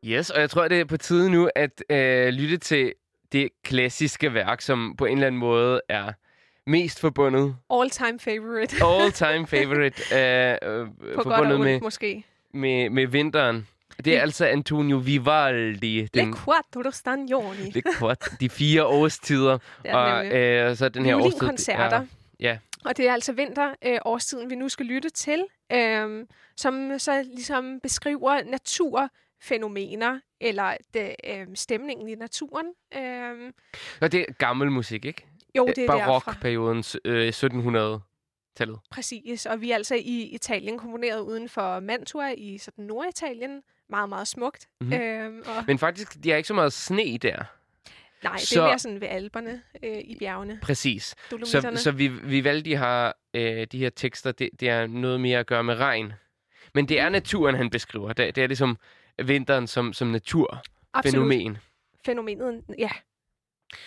Yes, 0.05 0.31
og 0.31 0.41
jeg 0.41 0.51
tror, 0.51 0.69
det 0.69 0.81
er 0.81 0.85
på 0.85 0.97
tide 0.97 1.31
nu 1.31 1.51
at 1.55 1.83
øh, 1.91 2.29
lytte 2.29 2.57
til 2.57 2.93
det 3.33 3.49
klassiske 3.65 4.35
værk, 4.35 4.61
som 4.61 4.95
på 4.99 5.05
en 5.07 5.13
eller 5.13 5.27
anden 5.27 5.39
måde 5.39 5.81
er 5.89 6.13
mest 6.67 7.01
forbundet, 7.01 7.57
All-time 7.71 8.19
favorite. 8.19 8.85
all-time 8.85 9.47
favorite, 9.47 10.03
øh, 10.19 10.81
øh, 10.81 10.87
På 10.87 10.93
godt 11.15 11.17
og 11.17 11.23
forbundet 11.25 11.55
ondt, 11.55 11.65
med, 11.65 11.81
måske. 11.81 12.25
med, 12.55 12.91
med 12.91 13.07
vinteren. 13.07 13.69
Det 14.05 14.13
er 14.13 14.17
Ja. 14.17 14.23
altså 14.23 14.47
Antonio 14.47 14.97
Vivaldi, 14.97 16.01
Le 16.01 16.07
den, 16.07 16.37
quattro 16.37 16.91
stagioni. 16.91 17.71
det 17.71 17.85
kvart, 17.99 18.29
de 18.41 18.49
fire 18.51 18.85
årstider, 18.87 19.59
er 19.85 19.97
og 19.97 20.27
øh, 20.27 20.77
så 20.77 20.89
den 20.89 21.05
her 21.05 21.17
årstid. 21.17 21.31
Violinkoncerter. 21.31 22.07
Ja, 22.41 22.59
Og 22.85 22.97
det 22.97 23.09
er 23.09 23.13
altså 23.13 23.33
vinter, 23.33 23.75
øh, 23.85 23.99
årstiden, 24.05 24.51
vi 24.51 24.55
nu 24.55 24.69
skal 24.69 24.87
lytte 24.87 25.11
til, 25.11 25.45
øh, 25.73 26.27
som 26.57 26.99
så 26.99 27.23
ligesom 27.23 27.81
beskriver 27.83 28.43
naturfænomener, 28.45 30.21
eller 30.41 30.77
det, 30.95 31.15
øh, 31.25 31.47
stemningen 31.55 32.09
i 32.09 32.15
naturen. 32.15 32.67
Øh, 32.97 33.53
Og 34.01 34.13
det 34.13 34.21
er 34.29 34.33
gammel 34.33 34.71
musik, 34.71 35.05
ikke? 35.05 35.27
jo, 35.57 35.67
det 35.67 35.79
er 35.79 35.87
derfra. 35.93 36.07
Barokperioden, 36.07 36.85
øh, 37.05 37.29
1700-tallet. 37.33 38.79
Præcis, 38.91 39.47
og 39.47 39.61
vi 39.61 39.71
er 39.71 39.75
altså 39.75 39.95
i 39.95 40.23
Italien, 40.23 40.79
komponeret 40.79 41.21
uden 41.21 41.49
for 41.49 41.81
Mantua 41.81 42.31
i 42.33 42.59
sådan 42.59 42.85
Norditalien. 42.85 43.63
Meget, 43.91 44.09
meget 44.09 44.29
smukt. 44.29 44.69
Mhm. 44.81 44.93
Øhm, 44.93 45.43
og, 45.47 45.65
Men 45.67 45.79
faktisk, 45.79 46.25
de 46.25 46.31
har 46.31 46.37
ikke 46.37 46.47
så 46.47 46.55
meget 46.55 46.73
sne 46.73 47.19
der. 47.19 47.43
nej, 48.23 48.33
det 48.37 48.43
så- 48.49 48.63
er 48.63 48.67
mere 48.67 48.79
sådan 48.79 49.01
ved 49.01 49.09
Alperne 49.09 49.63
øh, 49.83 49.99
i 50.05 50.17
bjergene, 50.19 50.59
Præcis. 50.63 51.15
Så, 51.45 51.73
så 51.77 51.91
vi, 51.91 52.09
Vivaldi 52.09 52.73
har 52.73 53.17
øh, 53.35 53.67
de 53.73 53.79
her 53.79 53.91
tekster, 53.91 54.33
det, 54.33 54.51
det 54.61 54.69
er 54.69 54.87
noget 54.87 55.21
mere 55.21 55.39
at 55.39 55.47
gøre 55.47 55.65
med 55.65 55.75
regn. 55.79 56.13
Men 56.75 56.89
det 56.89 57.01
er 57.01 57.05
Mhm. 57.09 57.13
naturen, 57.13 57.55
han 57.55 57.71
beskriver. 57.71 58.13
Det, 58.13 58.37
det 58.37 58.43
er 58.45 58.47
ligesom 58.47 58.79
vinteren 59.25 59.67
som, 59.67 59.93
som 59.93 60.09
naturfænomen. 60.09 61.59
Fænomenet, 62.07 62.63
ja. 62.79 62.91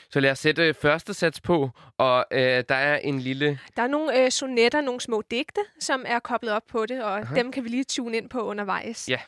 Så 0.10 0.19
lad 0.19 0.31
os 0.31 0.39
sætte 0.39 0.74
første 0.74 1.13
sats 1.13 1.41
på, 1.41 1.69
og 1.98 2.25
øh, 2.31 2.63
der 2.69 2.75
er 2.75 2.98
en 2.98 3.19
lille... 3.19 3.60
Der 3.75 3.83
er 3.83 3.88
nogle 3.88 4.24
øh, 4.25 4.31
sonetter, 4.31 4.81
nogle 4.81 5.01
små 5.01 5.24
digte, 5.31 5.62
som 5.79 6.03
er 6.07 6.19
koblet 6.19 6.53
op 6.53 6.63
på 6.67 6.86
det, 6.86 7.03
og. 7.03 7.17
Aha. 7.19 7.36
dem 7.36 7.51
kan 7.51 7.63
vi 7.63 7.69
lige 7.69 7.83
tune 7.83 8.17
ind 8.17 8.29
på 8.29 8.41
undervejs. 8.41 9.10
Ja. 9.10 9.19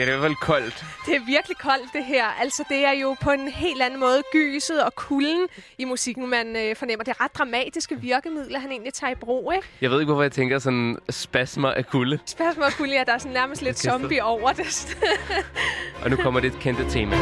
Ja, 0.00 0.04
det 0.04 0.12
er 0.12 0.16
i 0.16 0.18
hvert 0.18 0.28
fald 0.28 0.36
koldt. 0.40 0.84
Det 1.06 1.16
er 1.16 1.20
virkelig 1.26 1.56
koldt, 1.58 1.92
det 1.92 2.04
her. 2.04 2.24
Altså, 2.24 2.64
det 2.68 2.84
er 2.84 2.92
jo 2.92 3.16
på 3.22 3.30
en 3.30 3.48
helt 3.48 3.82
anden 3.82 4.00
måde 4.00 4.22
gyset 4.32 4.82
og 4.82 4.94
kulden 4.94 5.46
i 5.78 5.84
musikken, 5.84 6.30
man 6.30 6.56
øh, 6.56 6.76
fornemmer. 6.76 7.04
Det 7.04 7.10
er 7.18 7.24
ret 7.24 7.34
dramatiske 7.34 8.00
virkemidler, 8.00 8.58
han 8.58 8.70
egentlig 8.70 8.94
tager 8.94 9.10
i 9.10 9.14
brug, 9.14 9.52
ikke? 9.54 9.68
Jeg 9.80 9.90
ved 9.90 10.00
ikke, 10.00 10.12
hvorfor 10.12 10.22
jeg 10.22 10.32
tænker 10.32 10.58
sådan 10.58 10.98
spasmer 11.10 11.70
af 11.72 11.86
kulde. 11.86 12.18
Spørgsmål 12.26 12.66
og 12.66 12.72
kulde, 12.72 12.94
ja, 12.94 13.04
der 13.06 13.12
er 13.12 13.18
sådan 13.18 13.32
nærmest 13.32 13.62
lidt 13.62 13.78
zombie 13.78 14.24
over 14.24 14.52
det. 14.52 14.96
Og 16.04 16.10
nu 16.10 16.16
kommer 16.16 16.40
det 16.40 16.52
kendte 16.60 16.90
tema. 16.90 17.16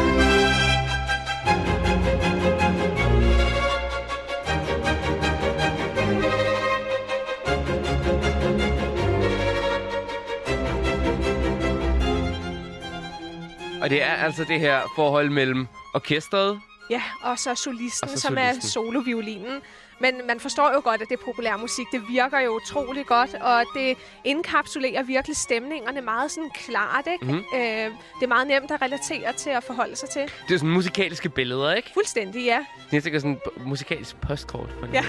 Og 13.83 13.91
det 13.91 14.03
er 14.03 14.13
altså 14.15 14.45
det 14.45 14.61
her 14.61 14.81
forhold 14.97 15.31
mellem 15.31 15.67
orkestret. 15.95 16.61
ja, 16.91 17.03
og 17.23 17.39
så 17.39 17.55
solisten, 17.55 18.09
Og 18.09 18.15
så 18.19 18.21
som 18.21 18.39
er 18.39 18.53
solisten. 18.53 18.71
soloviolinen. 18.71 19.61
Men 20.01 20.21
man 20.27 20.41
forstår 20.41 20.73
jo 20.75 20.81
godt, 20.85 21.03
at 21.03 21.09
det 21.09 21.19
er 21.21 21.25
populær 21.25 21.57
musik. 21.57 21.87
Det 21.93 22.03
virker 22.09 22.41
jo 22.41 22.51
utrolig 22.57 23.07
godt, 23.07 23.35
og 23.35 23.65
det 23.75 23.97
indkapsulerer 24.25 25.03
virkelig 25.03 25.37
stemningerne 25.37 26.01
meget 26.01 26.31
sådan 26.31 26.51
klart, 26.55 27.07
ikke? 27.13 27.25
Mhm. 27.25 27.45
Øh, 27.55 27.61
det 27.61 28.23
er 28.23 28.27
meget 28.27 28.47
nemt 28.47 28.71
at 28.71 28.83
relatere 28.83 29.33
til 29.33 29.53
og 29.57 29.63
forholde 29.63 29.97
sig 29.97 30.09
til. 30.09 30.23
Det 30.49 30.55
er 30.55 30.59
sådan 30.59 30.71
musikalske 30.71 31.29
billeder, 31.29 31.75
ikke? 31.75 31.91
Fuldstændig, 31.95 32.45
ja. 32.45 32.65
Det 32.91 32.97
er 32.97 33.01
sikkert 33.01 33.23
sådan 33.23 33.41
et 33.57 33.67
musikalsk 33.67 34.17
postkort. 34.21 34.69
På 34.81 34.87
Ja. 34.93 35.05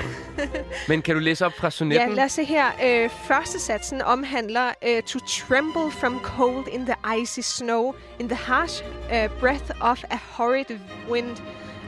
Men 0.88 1.02
kan 1.02 1.16
du 1.16 1.20
læse 1.20 1.46
op 1.46 1.54
fra 1.54 1.72
sonetten? 1.72 2.10
Ja, 2.10 2.16
lad 2.16 2.24
os 2.24 2.32
se 2.32 2.44
her. 2.44 2.66
Øh, 2.84 3.10
første 3.10 3.60
satsen 3.60 4.02
omhandler 4.02 4.72
øh, 4.88 5.04
To 5.04 5.20
tremble 5.20 5.92
from 5.92 6.20
cold 6.24 6.68
in 6.68 6.86
the 6.86 6.96
icy 7.22 7.40
snow, 7.40 7.94
in 8.20 8.30
the 8.30 8.38
harsh 8.38 8.84
uh, 8.86 9.40
breath 9.40 9.72
of 9.82 10.04
a 10.10 10.18
horrid 10.32 10.80
wind. 11.10 11.38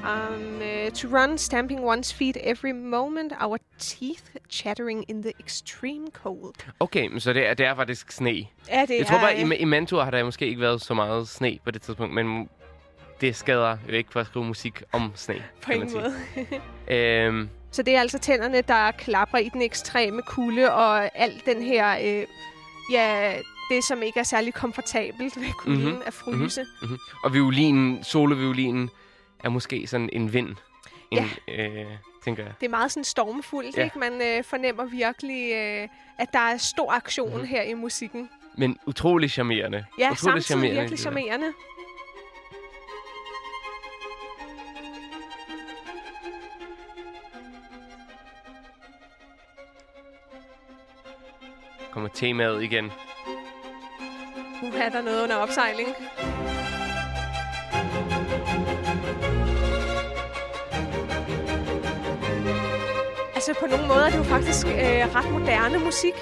Um, 0.03 0.61
uh, 0.61 0.91
to 0.93 1.07
run, 1.07 1.37
stamping 1.37 1.79
one's 1.79 2.13
feet 2.13 2.37
every 2.43 2.71
moment, 2.71 3.33
our 3.41 3.57
teeth 3.79 4.23
chattering 4.49 5.05
in 5.07 5.21
the 5.21 5.31
extreme 5.39 6.07
cold. 6.23 6.55
Okay, 6.79 7.07
men 7.07 7.19
så 7.19 7.33
det 7.33 7.47
er, 7.49 7.53
det 7.53 7.65
er 7.65 7.75
faktisk 7.75 8.11
sne. 8.11 8.29
Ja, 8.69 8.81
det 8.81 8.97
Jeg 8.97 9.07
tror 9.07 9.17
bare, 9.19 9.35
er, 9.35 9.51
i, 9.53 9.57
i 9.57 9.65
Mantua 9.65 10.03
har 10.03 10.11
der 10.11 10.23
måske 10.23 10.47
ikke 10.47 10.61
været 10.61 10.81
så 10.81 10.93
meget 10.93 11.27
sne 11.27 11.59
på 11.65 11.71
det 11.71 11.81
tidspunkt, 11.81 12.13
men 12.13 12.49
det 13.21 13.35
skader 13.35 13.77
jo 13.89 13.93
ikke 13.93 14.11
for 14.11 14.19
at 14.19 14.25
skrive 14.27 14.45
musik 14.45 14.83
om 14.91 15.11
sne. 15.15 15.43
på 15.65 15.71
sige. 15.71 15.85
måde. 15.95 16.13
Øhm, 16.97 17.49
Så 17.71 17.83
det 17.83 17.95
er 17.95 17.99
altså 17.99 18.19
tænderne, 18.19 18.61
der 18.61 18.91
klapper 18.91 19.37
i 19.37 19.49
den 19.49 19.61
ekstreme 19.61 20.21
kulde, 20.21 20.73
og 20.73 21.17
alt 21.17 21.45
den 21.45 21.61
her, 21.61 21.97
øh, 22.03 22.25
ja, 22.93 23.33
det 23.71 23.83
som 23.83 24.01
ikke 24.03 24.19
er 24.19 24.23
særlig 24.23 24.53
komfortabelt 24.53 25.37
ved 25.41 25.51
kulden 25.57 25.79
Mhm, 25.81 25.87
mm-hmm. 25.89 26.01
at 26.05 26.13
fryse. 26.13 26.65
mhm. 26.81 26.97
Og 27.23 27.33
violinen, 27.33 28.03
soloviolinen, 28.03 28.89
er 29.43 29.49
måske 29.49 29.87
sådan 29.87 30.09
en 30.13 30.33
vind. 30.33 30.55
En, 31.11 31.23
øh, 31.47 31.85
tænker 32.23 32.43
jeg. 32.43 32.53
Det 32.59 32.65
er 32.65 32.69
meget 32.69 32.91
sådan 32.91 33.03
stormfuldt, 33.03 33.75
Ja. 33.77 33.81
ja. 33.81 33.85
ikke? 33.85 33.99
Man 33.99 34.21
øh, 34.21 34.43
fornemmer 34.43 34.85
virkelig, 34.85 35.51
øh, 35.53 35.87
at 36.17 36.33
der 36.33 36.39
er 36.39 36.57
stor 36.57 36.91
aktion 36.91 37.29
mm-hmm. 37.29 37.45
her 37.47 37.61
i 37.61 37.73
musikken. 37.73 38.29
Men 38.57 38.77
utrolig 38.85 39.31
charmerende. 39.31 39.85
Ja, 39.99 40.11
utrolig 40.11 40.43
samtidig 40.43 40.61
virkelig 40.61 40.81
det 40.81 40.89
der. 40.89 40.97
charmerende. 40.97 41.47
Kommer 51.91 52.09
temaet 52.09 52.63
igen. 52.63 52.83
Nu 54.63 54.67
er 54.75 54.89
der 54.89 55.01
noget 55.01 55.23
under 55.23 55.35
opsejling. 55.35 55.87
Altså 63.51 63.65
på 63.65 63.71
nogle 63.71 63.87
måder 63.87 64.05
er 64.05 64.09
det 64.09 64.17
jo 64.17 64.23
faktisk 64.23 64.67
øh, 64.67 65.15
ret 65.15 65.31
moderne 65.31 65.77
musik, 65.79 66.13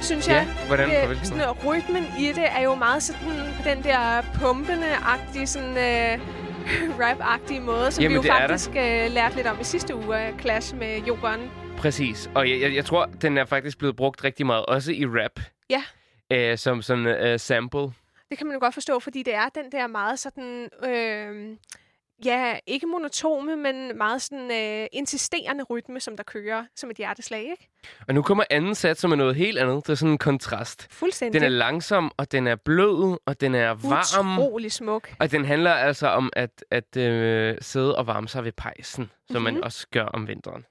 synes 0.00 0.28
jeg. 0.28 0.46
Ja, 0.48 0.66
hvordan? 0.66 1.06
hvilken 1.06 1.26
sådan, 1.26 1.42
øh, 1.42 1.66
rytmen 1.66 2.04
i 2.18 2.26
det 2.26 2.46
er 2.56 2.62
jo 2.62 2.74
meget 2.74 3.02
sådan 3.02 3.28
på 3.56 3.62
den 3.68 3.82
der 3.82 4.22
pumpende-agtige, 4.34 5.46
sådan 5.46 5.76
øh, 5.76 6.20
rap-agtige 7.02 7.60
måde, 7.60 7.92
som 7.92 8.02
Jamen, 8.02 8.22
vi 8.22 8.28
jo 8.28 8.32
er 8.32 8.38
faktisk 8.38 8.70
øh, 8.70 9.10
lærte 9.10 9.36
lidt 9.36 9.46
om 9.46 9.60
i 9.60 9.64
sidste 9.64 9.96
uge 9.96 10.16
af 10.16 10.34
Clash 10.40 10.76
med 10.76 11.02
Jokeren. 11.02 11.50
Præcis. 11.76 12.30
Og 12.34 12.50
jeg, 12.50 12.60
jeg, 12.60 12.74
jeg 12.74 12.84
tror, 12.84 13.06
den 13.22 13.38
er 13.38 13.44
faktisk 13.44 13.78
blevet 13.78 13.96
brugt 13.96 14.24
rigtig 14.24 14.46
meget, 14.46 14.66
også 14.66 14.92
i 14.92 15.06
rap. 15.06 15.40
Ja. 15.70 15.82
Øh, 16.32 16.58
som 16.58 16.82
sådan 16.82 17.06
øh, 17.06 17.40
sample. 17.40 17.92
Det 18.30 18.38
kan 18.38 18.46
man 18.46 18.54
jo 18.54 18.60
godt 18.60 18.74
forstå, 18.74 18.98
fordi 18.98 19.22
det 19.22 19.34
er 19.34 19.48
den 19.48 19.72
der 19.72 19.86
meget 19.86 20.18
sådan... 20.18 20.68
Øh, 20.84 21.56
ja, 22.24 22.58
ikke 22.66 22.86
monotome, 22.86 23.56
men 23.56 23.98
meget 23.98 24.22
sådan 24.22 24.50
øh, 24.50 24.86
insisterende 24.92 25.64
rytme, 25.64 26.00
som 26.00 26.16
der 26.16 26.22
kører 26.24 26.64
som 26.76 26.90
et 26.90 26.96
hjerteslag, 26.96 27.42
ikke? 27.42 27.68
Og 28.08 28.14
nu 28.14 28.22
kommer 28.22 28.44
anden 28.50 28.74
sats, 28.74 29.00
som 29.00 29.12
er 29.12 29.16
noget 29.16 29.36
helt 29.36 29.58
andet. 29.58 29.86
Det 29.86 29.92
er 29.92 29.96
sådan 29.96 30.12
en 30.12 30.18
kontrast. 30.18 30.86
Fuldstændig. 30.90 31.40
Den 31.40 31.46
er 31.46 31.48
langsom, 31.56 32.12
og 32.16 32.32
den 32.32 32.46
er 32.46 32.56
blød, 32.56 33.18
og 33.26 33.40
den 33.40 33.54
er 33.54 33.68
varm. 33.68 34.38
Utrolig 34.38 34.72
smuk. 34.72 35.14
Og 35.18 35.30
den 35.30 35.44
handler 35.44 35.72
altså 35.72 36.08
om 36.08 36.30
at, 36.36 36.64
at 36.70 36.96
øh, 36.96 37.56
sidde 37.60 37.96
og 37.96 38.06
varme 38.06 38.28
sig 38.28 38.44
ved 38.44 38.52
pejsen, 38.52 39.10
som 39.30 39.42
man 39.42 39.54
Mhm. 39.54 39.62
også 39.62 39.86
gør 39.92 40.04
om 40.04 40.28
vinteren. 40.28 40.64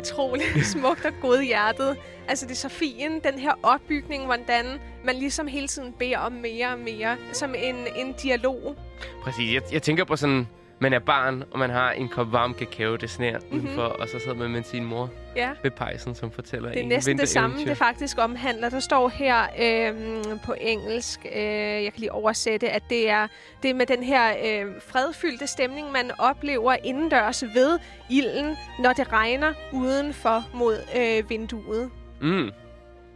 Utrolig 0.00 0.46
smukt 0.72 1.04
og 1.04 1.12
godhjertet. 1.20 1.96
Altså 2.28 2.46
det 2.46 2.52
er 2.52 2.56
så 2.56 2.68
fint, 2.68 3.24
den 3.24 3.38
her 3.38 3.52
opbygning, 3.62 4.24
hvordan 4.24 4.64
man 5.04 5.16
ligesom 5.16 5.46
hele 5.46 5.68
tiden 5.68 5.92
beder 5.92 6.18
om 6.18 6.32
mere 6.32 6.72
og 6.72 6.78
mere, 6.78 7.16
som 7.32 7.54
en, 7.58 7.76
en 7.96 8.12
dialog. 8.22 8.76
Præcis. 9.22 9.54
Jeg, 9.54 9.62
jeg 9.72 9.82
tænker 9.82 10.04
på 10.04 10.16
sådan, 10.16 10.48
man 10.82 10.92
er 10.92 10.98
barn, 10.98 11.44
og 11.50 11.58
man 11.58 11.70
har 11.70 11.90
en 11.92 12.08
kop 12.08 12.32
varm 12.32 12.54
kakao, 12.54 12.96
det 12.96 13.10
sner 13.10 13.38
Mhm. 13.38 13.46
mm-hmm. 13.50 13.66
udenfor, 13.66 13.82
og 13.82 14.08
så 14.08 14.18
sidder 14.18 14.34
man 14.34 14.50
med 14.50 14.62
sin 14.62 14.84
mor 14.84 15.10
Ja. 15.36 15.50
ved 15.62 15.70
pejsen, 15.70 16.14
som 16.14 16.30
fortæller 16.30 16.68
Det 16.68 16.78
er 16.78 16.82
en 16.82 16.88
næsten 16.88 17.18
det 17.18 17.28
samme, 17.28 17.64
det 17.64 17.76
faktisk 17.76 18.18
omhandler. 18.18 18.68
Der 18.68 18.80
står 18.80 19.08
her 19.08 19.42
øhm, 19.62 20.38
på 20.46 20.54
engelsk, 20.60 21.20
øh, 21.36 21.42
jeg 21.84 21.92
kan 21.92 22.00
lige 22.00 22.12
oversætte, 22.12 22.70
at 22.70 22.82
det 22.90 23.10
er 23.10 23.26
det 23.62 23.70
er 23.70 23.74
med 23.74 23.86
den 23.86 24.02
her 24.02 24.30
øh, 24.44 24.72
fredfyldte 24.88 25.46
stemning, 25.46 25.92
man 25.92 26.10
oplever 26.18 26.76
indendørs 26.84 27.44
ved 27.54 27.78
ilden, 28.10 28.56
når 28.78 28.92
det 28.92 29.12
regner 29.12 29.52
udenfor 29.72 30.44
mod 30.54 30.76
øh, 30.96 31.30
vinduet. 31.30 31.90
Mm. 32.20 32.50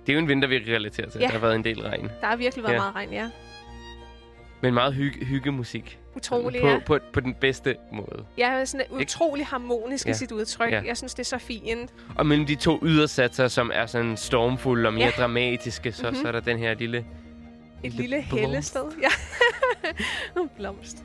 Det 0.07 0.13
er 0.13 0.15
jo 0.15 0.19
en 0.19 0.29
vinter, 0.29 0.49
vi 0.49 0.57
relaterer 0.59 1.09
til. 1.11 1.21
Ja. 1.21 1.27
Der 1.27 1.33
har 1.33 1.39
været 1.39 1.55
en 1.55 1.65
del 1.65 1.81
regn. 1.83 2.11
Der 2.21 2.27
har 2.27 2.37
virkelig 2.37 2.63
været 2.65 2.75
Ja. 2.75 2.79
meget 2.79 2.95
regn, 2.95 3.13
ja. 3.13 3.31
Men 4.63 4.75
meget 4.75 4.95
hygge, 4.95 5.25
hyggemusik. 5.25 5.99
Utrolig, 6.17 6.61
på, 6.61 6.67
ja. 6.69 6.79
på, 6.87 6.99
på 7.13 7.21
den 7.21 7.35
bedste 7.35 7.77
måde. 7.93 8.25
Er 8.39 8.65
sådan 8.65 8.87
utrolig 8.91 9.47
harmonisk 9.47 10.07
Ja. 10.07 10.11
i 10.11 10.15
sit 10.15 10.33
udtryk. 10.33 10.73
Ja. 10.73 10.83
Jeg 10.87 10.97
synes, 10.97 11.15
det 11.15 11.21
er 11.21 11.25
så 11.25 11.39
fint. 11.39 11.91
Og 12.17 12.27
mellem 12.27 12.47
de 12.47 12.55
to 12.55 12.79
ydersatser, 12.83 13.49
som 13.49 13.71
er 13.75 13.87
sådan 13.87 14.17
stormfulde 14.17 14.87
og 14.87 14.93
mere 14.95 15.05
Ja. 15.05 15.11
dramatiske, 15.23 15.93
så, 15.93 16.11
Mhm. 16.11 16.21
så 16.23 16.29
er 16.29 16.33
der 16.33 16.41
den 16.41 16.59
her 16.59 16.75
lille... 16.75 16.99
Et 16.99 17.93
Lille 17.93 18.01
lille 18.03 18.25
blomst. 18.29 18.41
hellested. 18.47 18.85
Ja. 19.03 19.09
En 20.43 20.49
blomst. 20.57 21.05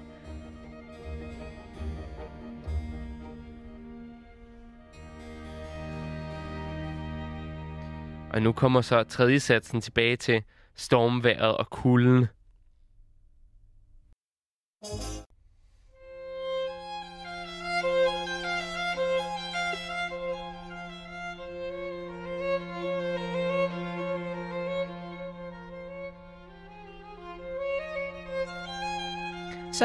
Og 8.34 8.42
nu 8.42 8.52
kommer 8.52 8.82
så 8.82 9.04
tredje 9.04 9.40
satsen 9.40 9.82
tilbage 9.82 10.16
til 10.16 10.44
stormværet 10.76 11.58
og 11.58 11.70
kulden. 11.70 12.28
Så 14.82 14.86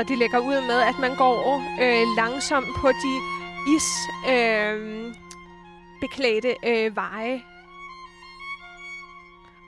de 0.09 0.17
lægger 0.17 0.39
ud 0.39 0.67
med, 0.67 0.81
at 0.81 0.95
man 1.01 1.17
går 1.17 1.57
øh, 1.81 2.17
langsomt 2.17 2.67
på 2.77 2.89
de 2.89 3.21
is 3.77 3.89
øh, 4.29 5.15
beklædte 6.01 6.55
øh, 6.67 6.97
veje, 6.97 7.43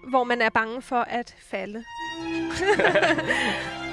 hvor 0.08 0.24
man 0.24 0.42
er 0.42 0.50
bange 0.50 0.82
for 0.82 1.00
at 1.00 1.34
falde. 1.50 1.84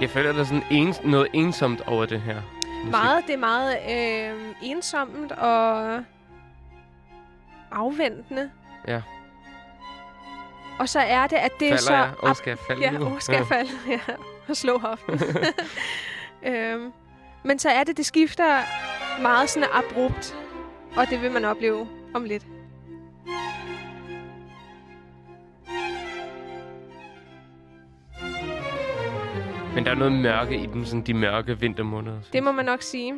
Jeg 0.00 0.10
føler, 0.10 0.32
der 0.32 0.40
er 0.40 0.44
sådan 0.44 0.62
ens, 0.70 1.00
noget 1.04 1.28
ensomt 1.32 1.80
over 1.86 2.06
det 2.06 2.20
her. 2.20 2.42
musik. 2.78 2.90
Meget, 2.90 3.24
det 3.26 3.34
er 3.34 3.38
meget 3.38 3.78
øh, 3.90 4.54
ensomt 4.62 5.32
og 5.32 6.04
afventende. 7.70 8.50
Ja. 8.88 9.02
Og 10.78 10.88
så 10.88 11.00
er 11.00 11.26
det, 11.26 11.36
at 11.36 11.50
det 11.60 11.66
er 11.68 11.70
Falder 11.70 11.82
så... 11.82 11.92
jeg? 11.94 12.12
Åh, 12.22 12.34
skal 12.36 12.50
jeg 12.50 12.58
falde 12.58 12.82
Ja, 12.82 13.00
åh, 13.00 13.20
skal 13.20 13.34
jeg 13.36 13.46
falde? 13.46 13.70
Ja, 13.88 14.00
og 14.48 14.56
slå 14.56 14.78
hoften. 14.78 15.20
øhm, 16.52 16.92
men 17.42 17.58
så 17.58 17.68
er 17.68 17.84
det, 17.84 17.96
det 17.96 18.06
skifter 18.06 18.60
meget 19.22 19.50
sådan 19.50 19.68
abrupt. 19.72 20.36
Og 20.96 21.10
det 21.10 21.22
vil 21.22 21.30
man 21.32 21.44
opleve 21.44 21.88
om 22.14 22.24
lidt. 22.24 22.42
Men 29.74 29.84
der 29.84 29.90
er 29.90 29.94
noget 29.94 30.12
mørke 30.12 30.56
i 30.56 30.66
dem, 30.66 30.84
sådan 30.84 31.02
de 31.02 31.14
mørke 31.14 31.60
vintermåneder. 31.60 32.20
Det 32.32 32.42
må 32.42 32.52
man 32.52 32.64
nok 32.64 32.82
sige. 32.82 33.14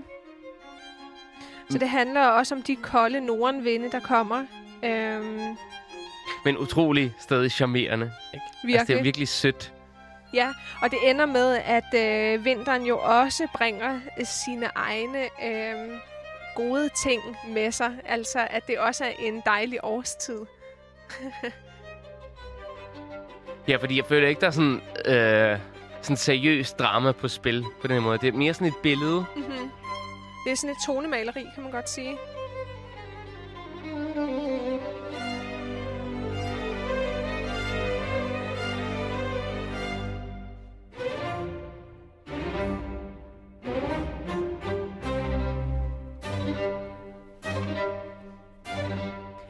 Så 1.71 1.79
det 1.79 1.89
handler 1.89 2.27
også 2.27 2.55
om 2.55 2.63
de 2.63 2.77
kolde 2.77 3.21
nordenvinde, 3.21 3.91
der 3.91 4.01
kommer. 4.01 4.45
Øhm, 4.85 5.57
Men 6.45 6.59
utrolig 6.59 7.15
stadig 7.21 7.51
charmerende. 7.51 8.13
Ikke? 8.35 8.45
virkelig. 8.63 8.79
Altså, 8.79 8.93
det 8.93 8.99
er 8.99 9.03
virkelig 9.03 9.29
sødt. 9.29 9.73
Ja, 10.35 10.49
og 10.83 10.91
det 10.91 10.99
ender 11.11 11.27
med, 11.27 11.57
at 11.65 11.95
øh, 11.95 12.45
vinteren 12.45 12.87
jo 12.87 12.99
også 12.99 13.49
bringer 13.55 14.01
øh, 14.19 14.27
sine 14.27 14.67
egne 14.75 15.19
øh, 15.45 15.91
gode 16.57 16.89
ting 17.05 17.23
med 17.49 17.73
sig. 17.73 17.91
Altså, 18.05 18.47
at 18.51 18.67
det 18.67 18.79
også 18.79 19.05
er 19.05 19.13
en 19.19 19.43
dejlig 19.47 19.79
årstid. 19.83 20.41
Ja, 23.69 23.77
fordi 23.77 23.97
jeg 23.97 24.05
føler 24.07 24.29
ikke, 24.29 24.41
der 24.41 24.47
er 24.47 24.51
sådan, 24.51 24.81
øh, 25.07 25.59
sådan 26.03 26.17
seriøs 26.17 26.73
drama 26.73 27.13
på 27.13 27.29
spil 27.29 27.65
på 27.81 27.87
den 27.87 27.97
her 27.97 28.03
måde. 28.03 28.19
Det 28.19 28.29
er 28.29 28.33
mere 28.33 28.55
sådan 28.55 28.69
et 28.69 28.77
billede. 28.83 29.25
Mm-hmm. 29.37 29.71
Det 30.45 30.53
er 30.53 30.57
sådan 30.57 30.71
et 30.71 30.77
tonemaleri, 30.87 31.43
kan 31.55 31.63
man 31.63 31.73
godt 31.73 31.91
sige. 31.91 32.19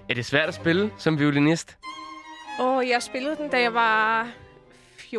Er 0.08 0.14
det 0.14 0.24
svært 0.24 0.48
at 0.48 0.54
spille 0.54 0.92
som 0.98 1.18
violinist? 1.18 1.76
Og 2.58 2.88
jeg 2.88 3.02
spillede 3.02 3.36
den, 3.36 3.50
da 3.50 3.60
jeg 3.60 3.74
var 3.74 4.28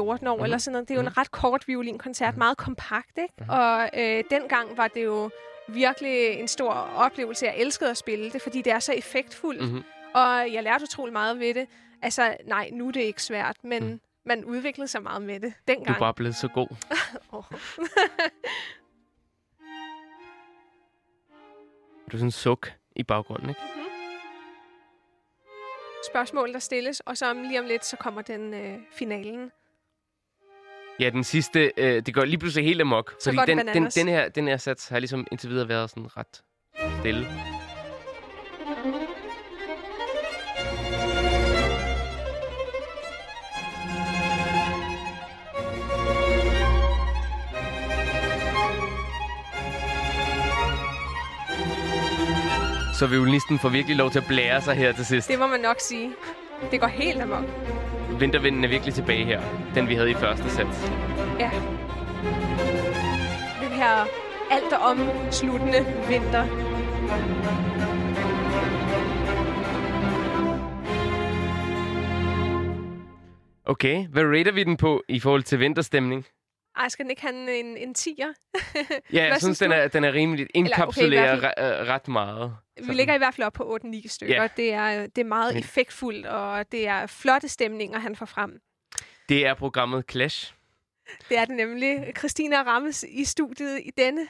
år 0.00 0.14
mm-hmm. 0.14 0.44
eller 0.44 0.58
sådan 0.58 0.72
noget. 0.72 0.88
Det 0.88 0.94
er 0.94 1.00
jo 1.02 1.06
en 1.06 1.16
ret 1.18 1.30
kort 1.30 1.68
violinkoncert, 1.68 2.36
meget 2.36 2.56
kompakt, 2.56 3.18
ikke? 3.18 3.34
Mm-hmm. 3.38 3.50
Og 3.50 3.90
øh, 3.96 4.24
dengang 4.30 4.76
var 4.76 4.88
det 4.88 5.04
jo 5.04 5.30
virkelig 5.68 6.26
en 6.28 6.48
stor 6.48 6.70
oplevelse. 6.96 7.46
Jeg 7.46 7.54
elskede 7.56 7.90
at 7.90 7.96
spille 7.96 8.30
det, 8.30 8.42
fordi 8.42 8.62
det 8.62 8.72
er 8.72 8.78
så 8.78 8.92
effektfuldt. 8.92 9.62
Mhm. 9.72 9.82
Og 10.14 10.52
jeg 10.52 10.62
lærte 10.62 10.82
utrolig 10.82 11.12
meget 11.12 11.38
ved 11.38 11.54
det. 11.54 11.66
Altså, 12.02 12.36
nej, 12.46 12.70
nu 12.72 12.88
er 12.88 12.92
det 12.92 13.00
ikke 13.00 13.22
svært, 13.22 13.56
men 13.64 13.82
Mm. 13.82 13.88
mm. 13.90 14.00
man 14.24 14.44
udviklede 14.44 14.88
sig 14.88 15.02
meget 15.02 15.22
med 15.22 15.40
det 15.40 15.52
Du 15.68 15.72
dengang. 15.72 15.96
er 15.96 15.98
bare 16.00 16.14
blevet 16.14 16.36
så 16.36 16.48
god. 16.48 16.66
Åh. 17.32 17.42
Du 22.10 22.16
er 22.16 22.18
sådan 22.18 22.26
en 22.26 22.30
suk 22.30 22.72
i 22.96 23.02
baggrunden, 23.02 23.48
ikke? 23.48 23.60
Spørgsmål, 26.10 26.52
der 26.52 26.58
stilles, 26.58 27.00
og 27.00 27.16
så 27.16 27.30
om 27.30 27.42
lige 27.42 27.60
om 27.60 27.66
lidt, 27.66 27.84
så 27.84 27.96
kommer 27.96 28.22
den 28.22 28.54
øh, 28.54 28.78
finalen. 28.92 29.50
Ja, 31.00 31.10
den 31.10 31.24
sidste, 31.24 31.72
øh, 31.76 32.02
det 32.06 32.14
går 32.14 32.24
lige 32.24 32.38
pludselig 32.38 32.66
helt 32.66 32.80
amok. 32.80 33.14
Så 33.20 33.32
fordi 33.32 33.52
den, 33.52 33.68
den, 33.68 33.84
den, 33.84 34.08
her, 34.08 34.28
den 34.28 34.48
her 34.48 34.56
sats 34.56 34.88
har 34.88 34.98
ligesom 34.98 35.26
indtil 35.32 35.50
videre 35.50 35.68
været 35.68 35.90
sådan 35.90 36.16
ret 36.16 36.42
stille. 37.00 37.26
Så 53.02 53.06
violinisten 53.08 53.58
får 53.58 53.68
virkelig 53.68 53.96
lov 53.96 54.10
til 54.10 54.18
at 54.18 54.24
blære 54.28 54.60
sig 54.62 54.74
her 54.74 54.92
til 54.92 55.06
sidst. 55.06 55.28
Det 55.28 55.38
må 55.38 55.46
man 55.46 55.60
nok 55.60 55.76
sige. 55.80 56.12
Det 56.70 56.80
går 56.80 56.86
helt 56.86 57.20
amok. 57.22 57.44
Vintervinden 58.20 58.64
er 58.64 58.68
virkelig 58.68 58.94
tilbage 58.94 59.24
her. 59.24 59.40
Den 59.74 59.88
vi 59.88 59.94
havde 59.94 60.10
i 60.10 60.14
første 60.14 60.50
sats. 60.50 60.92
Ja. 61.38 61.50
Den 63.60 63.72
her 63.72 64.06
alt 64.50 64.72
omsluttende 64.72 65.78
vinter. 66.08 66.46
Okay, 73.64 74.06
hvad 74.06 74.24
rater 74.24 74.52
vi 74.52 74.64
den 74.64 74.76
på 74.76 75.02
i 75.08 75.20
forhold 75.20 75.42
til 75.42 75.60
vinterstemning? 75.60 76.26
Ej, 76.82 76.88
skal 76.88 77.02
den 77.04 77.10
ikke 77.10 77.22
have 77.22 77.60
en, 77.60 77.76
en, 77.76 77.94
tiger? 77.94 78.32
Ja, 79.12 79.24
jeg 79.32 79.40
synes, 79.40 79.58
den 79.58 79.72
er, 79.72 79.88
den 79.88 80.04
er 80.04 80.12
rimelig 80.12 80.42
Eller, 80.42 80.46
okay, 80.46 80.54
i 80.54 80.58
indkapsulerer 80.58 81.36
okay, 81.36 81.52
ret 81.92 82.08
meget. 82.08 82.56
Vi 82.86 82.92
ligger 82.92 83.14
i 83.14 83.18
hvert 83.18 83.34
fald 83.34 83.46
op 83.46 83.52
på 83.52 83.78
8-9 83.84 84.08
stykker. 84.08 84.42
Ja. 84.42 84.48
Det, 84.56 84.72
er, 84.72 85.06
det 85.06 85.18
er 85.18 85.24
meget 85.24 85.58
effektfuldt, 85.58 86.26
og 86.26 86.72
det 86.72 86.86
er 86.86 87.06
flotte 87.06 87.48
stemninger, 87.48 87.98
han 87.98 88.16
får 88.16 88.26
frem. 88.26 88.60
Det 89.28 89.46
er 89.46 89.54
programmet 89.54 90.04
Clash. 90.10 90.54
Det 91.28 91.38
er 91.38 91.44
det 91.44 91.56
nemlig. 91.56 92.12
Christina 92.18 92.62
Rammes 92.62 93.04
i 93.08 93.24
studiet 93.24 93.80
i 93.84 93.90
denne 93.98 94.28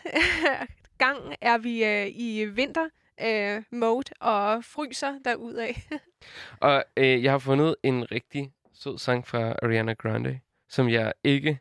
gang 1.05 1.19
er 1.41 1.59
vi 1.59 1.85
øh, 1.85 2.07
i 2.07 2.45
vinter 2.45 2.88
øh, 3.25 3.62
mode 3.71 4.12
og 4.21 4.65
fryser 4.65 5.19
derudad. 5.25 5.75
Og 6.61 6.85
øh, 6.97 7.25
jeg 7.25 7.33
har 7.33 7.38
fundet 7.38 7.77
en 7.83 8.12
rigtig 8.12 8.53
sød 8.75 8.99
sang 8.99 9.27
fra 9.27 9.55
Ariana 9.62 9.93
Grande, 9.93 10.41
som 10.69 10.88
jeg 10.88 11.12
ikke 11.25 11.59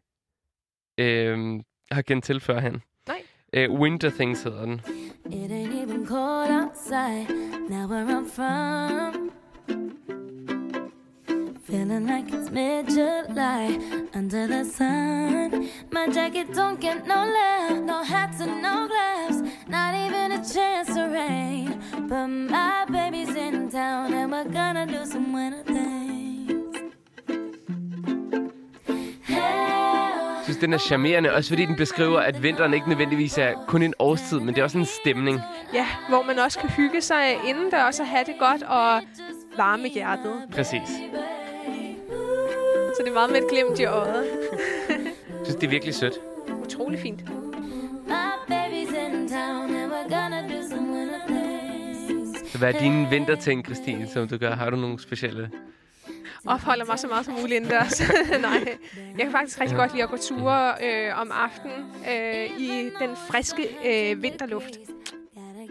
øh, 0.98 1.60
har 1.92 2.02
kendt 2.02 2.26
til 2.26 2.40
førhen. 2.40 2.82
Nej. 3.08 3.22
Øh, 3.54 3.72
Winter 3.72 4.10
Things 4.10 4.44
hedder 4.44 4.66
den. 4.66 4.82
It 5.26 5.52
ain't 5.52 5.74
even 5.74 6.06
cold 6.08 6.50
outside. 6.50 7.28
Now 7.70 7.88
where 7.88 8.06
I'm 8.06 8.28
from. 8.28 9.32
Feeling 11.68 12.06
like 12.08 12.28
it's 12.34 12.50
mid 12.52 12.90
July 12.90 13.80
under 14.14 14.48
the 14.48 14.66
sun. 14.66 15.70
My 15.92 16.08
jacket 16.16 16.48
don't 16.54 16.80
get 16.82 17.08
no 17.08 17.24
love, 17.40 17.86
no 17.86 18.04
hats 18.04 18.42
and 18.42 18.62
no 18.62 18.88
gloves, 18.88 19.42
not 19.70 19.96
even 19.96 20.32
a 20.34 20.44
chance 20.54 20.88
to 20.96 21.04
rain. 21.08 21.82
But 22.10 22.28
my 22.28 22.86
baby's 22.90 23.36
in 23.36 23.70
town 23.70 24.14
and 24.14 24.32
we're 24.32 24.50
gonna 24.50 24.86
do 24.86 25.06
some 25.06 25.32
winter 25.34 25.64
things. 25.64 26.01
Den 30.62 30.74
er 30.74 30.78
charmerende, 30.78 31.34
også 31.34 31.50
fordi 31.50 31.66
den 31.66 31.76
beskriver, 31.76 32.20
at 32.20 32.44
vinteren 32.44 32.74
ikke 32.74 32.90
nødvendigvis 32.90 33.38
er 33.38 33.54
kun 33.68 33.84
en 33.84 33.94
årstid, 34.00 34.40
men 34.40 34.48
det 34.48 34.58
er 34.58 34.64
også 34.64 34.78
en 34.78 34.86
stemning. 34.86 35.40
Ja, 35.74 35.88
hvor 36.10 36.24
man 36.24 36.40
også 36.40 36.60
kan 36.60 36.70
hygge 36.70 37.02
sig 37.02 37.38
indendørs 37.48 38.00
og 38.00 38.08
have 38.08 38.24
det 38.26 38.36
godt 38.40 38.64
og 38.64 39.02
varme 39.58 39.88
hjertet. 39.88 40.34
Præcis. 40.52 40.88
Så 42.96 43.02
det 43.04 43.10
er 43.10 43.14
meget 43.14 43.32
med 43.32 43.42
et 43.42 43.50
glimt 43.50 43.80
i 43.80 43.86
øjet. 43.86 44.26
Jeg 44.90 44.98
synes, 45.44 45.56
det 45.56 45.64
er 45.64 45.70
virkelig 45.70 45.96
sødt. 45.96 46.14
Utrolig 46.66 47.00
fint. 47.00 47.20
Så 52.52 52.58
hvad 52.58 52.74
er 52.74 52.80
dine 52.80 53.10
vinterting, 53.10 53.66
Christine, 53.66 54.08
som 54.08 54.28
du 54.28 54.38
gør? 54.38 54.56
Har 54.56 54.70
du 54.70 54.76
nogle 54.76 55.00
specielle? 55.00 55.50
Opholder 56.48 56.86
mig 56.86 57.00
så 57.00 57.08
meget 57.08 57.26
som 57.26 57.34
muligt 57.34 57.52
indendørs. 57.54 58.02
Nej. 58.42 58.78
Jeg 59.18 59.24
kan 59.24 59.32
faktisk 59.32 59.62
rigtig 59.62 59.78
godt 59.78 59.92
lide 59.92 60.04
at 60.04 60.10
gå 60.10 60.18
ture 60.18 60.74
øh, 60.84 61.20
om 61.22 61.32
aftenen 61.34 61.86
øh, 62.10 62.60
i 62.60 62.90
den 63.00 63.10
friske 63.28 63.68
øh, 63.86 64.24
vinterluft. 64.24 64.66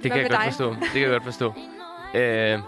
Det 0.03 0.11
kan 0.13 0.21
jeg 0.21 0.31
godt 0.31 0.41
dig? 0.41 0.45
forstå. 0.53 0.71
Det 0.75 0.89
kan 0.93 1.03
jeg 1.03 1.11
godt 1.11 1.25
forstå. 1.25 1.53
Øh, 2.15 2.59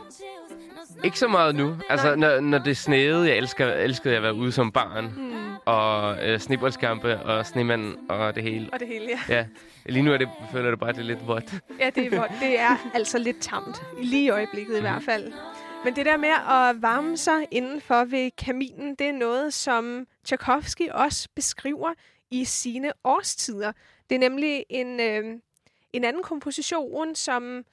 ikke 1.05 1.19
så 1.19 1.29
meget 1.29 1.55
nu. 1.55 1.77
Altså, 1.89 2.15
når, 2.15 2.41
når 2.41 2.59
det 2.59 2.77
sneede, 2.77 3.29
jeg 3.29 3.37
elsker, 3.37 3.67
elskede 3.73 4.09
jeg 4.15 4.17
at 4.17 4.23
være 4.23 4.35
ude 4.35 4.53
som 4.53 4.73
barn. 4.73 5.07
Hmm. 5.07 5.33
Og 5.65 6.17
øh, 6.29 6.41
sneboldskampe 6.41 7.21
og 7.21 7.47
snemand 7.47 7.97
og 8.09 8.35
det 8.35 8.43
hele. 8.43 8.69
Og 8.73 8.81
det 8.81 8.89
hele, 8.89 9.07
ja. 9.29 9.35
Ja, 9.37 9.45
lige 9.87 10.03
nu 10.03 10.13
er 10.13 10.17
det, 10.19 10.29
føler 10.53 10.71
det 10.71 10.79
bare, 10.79 10.91
at 10.91 10.97
det 10.97 11.03
er 11.03 11.07
lidt 11.07 11.27
vådt. 11.27 11.45
Ja, 11.81 11.91
det 11.91 12.07
er, 12.07 12.11
hvor- 12.11 12.29
det 12.41 12.61
er 12.61 12.91
altså 12.95 13.19
lidt 13.19 13.37
tamt. 13.41 13.83
Lige 14.03 14.25
i 14.25 14.29
øjeblikket 14.31 14.79
i 14.79 14.81
hvert 14.81 15.03
fald. 15.03 15.33
Men 15.85 15.97
det 15.97 16.07
der 16.07 16.17
med 16.17 16.29
at 16.29 16.83
varme 16.83 17.17
sig 17.17 17.49
indenfor 17.51 18.05
ved 18.05 18.31
kaminen, 18.31 18.95
det 18.95 19.07
er 19.07 19.13
noget, 19.13 19.55
som 19.55 20.07
Tchaikovsky 20.25 20.91
også 20.91 21.29
beskriver 21.35 21.95
i 22.31 22.45
sine 22.45 22.93
årstider. 23.05 23.73
Det 24.11 24.15
er 24.15 24.19
nemlig 24.19 24.65
en, 24.71 25.01
øh, 25.01 25.25
en 25.93 26.05
anden 26.05 26.23
komposition, 26.23 27.15
som 27.15 27.65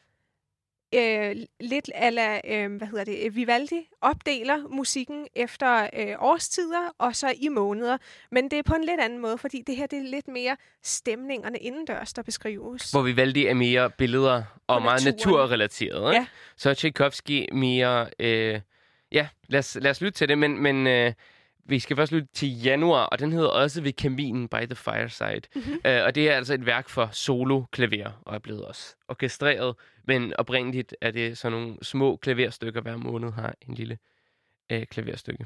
øh, 0.95 1.35
lidt 1.59 1.89
ala, 1.95 2.41
øh, 2.47 2.75
hvad 2.75 2.87
hedder 2.87 3.03
det, 3.03 3.35
Vivaldi 3.35 3.87
opdeler 4.01 4.67
musikken 4.67 5.27
efter 5.35 5.89
øh, 5.93 6.15
årstider 6.19 6.93
og 6.97 7.15
så 7.15 7.33
i 7.37 7.47
måneder. 7.49 7.97
Men 8.31 8.51
det 8.51 8.59
er 8.59 8.63
på 8.63 8.73
en 8.73 8.83
lidt 8.83 8.99
anden 8.99 9.19
måde, 9.19 9.37
fordi 9.37 9.63
det 9.67 9.75
her 9.75 9.87
det 9.87 9.99
er 9.99 10.03
lidt 10.03 10.27
mere 10.27 10.57
stemningerne 10.83 11.57
indendørs, 11.57 12.13
der 12.13 12.21
beskrives. 12.21 12.91
Hvor 12.91 13.01
Vivaldi 13.01 13.45
er 13.45 13.53
mere 13.53 13.89
billeder 13.89 14.43
og 14.67 14.79
På 14.79 14.83
meget 14.83 15.05
naturen. 15.05 15.33
naturrelateret. 15.33 16.13
Ja. 16.13 16.25
Så 16.57 16.69
er 16.69 16.73
Tchaikovsky 16.73 17.53
mere... 17.53 18.09
Øh, 18.19 18.61
ja, 19.11 19.27
lad 19.47 19.59
os, 19.59 19.77
lad 19.81 19.91
os 19.91 20.01
lytte 20.01 20.17
til 20.17 20.29
det, 20.29 20.37
men, 20.37 20.63
men 20.63 20.87
øh, 20.87 21.13
vi 21.69 21.79
skal 21.79 21.95
først 21.95 22.11
lytte 22.11 22.27
til 22.33 22.61
januar, 22.61 23.05
og 23.05 23.19
den 23.19 23.31
hedder 23.31 23.49
også 23.49 23.81
Ved 23.81 23.93
kaminen 23.93 24.47
by 24.47 24.65
the 24.65 24.75
fireside. 24.75 25.41
Mm-hmm. 25.55 25.79
Øh, 25.85 26.03
og 26.05 26.15
det 26.15 26.29
er 26.29 26.35
altså 26.35 26.53
et 26.53 26.65
værk 26.65 26.89
for 26.89 27.09
solo-klaver, 27.11 28.21
og 28.25 28.35
er 28.35 28.39
blevet 28.39 28.65
også 28.65 28.95
orkestreret. 29.07 29.75
Men 30.07 30.33
oprindeligt 30.37 30.95
er 31.01 31.11
det 31.11 31.37
sådan 31.37 31.57
nogle 31.57 31.77
små 31.81 32.15
klaverstykker, 32.15 32.81
hver 32.81 32.97
måned 32.97 33.31
har 33.31 33.55
en 33.67 33.73
lille 33.73 33.97
øh, 34.71 34.85
klaverstykke. 34.85 35.45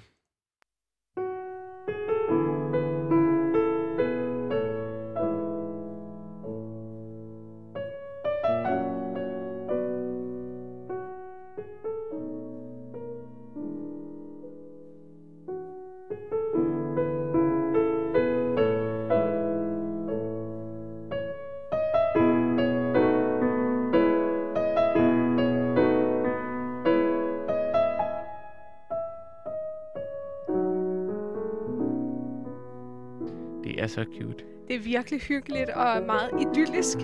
Så 33.93 34.05
cute. 34.21 34.43
Det 34.67 34.75
er 34.75 34.79
virkelig 34.79 35.19
hyggeligt 35.21 35.69
og 35.69 36.03
meget 36.05 36.29
idyllisk. 36.41 36.97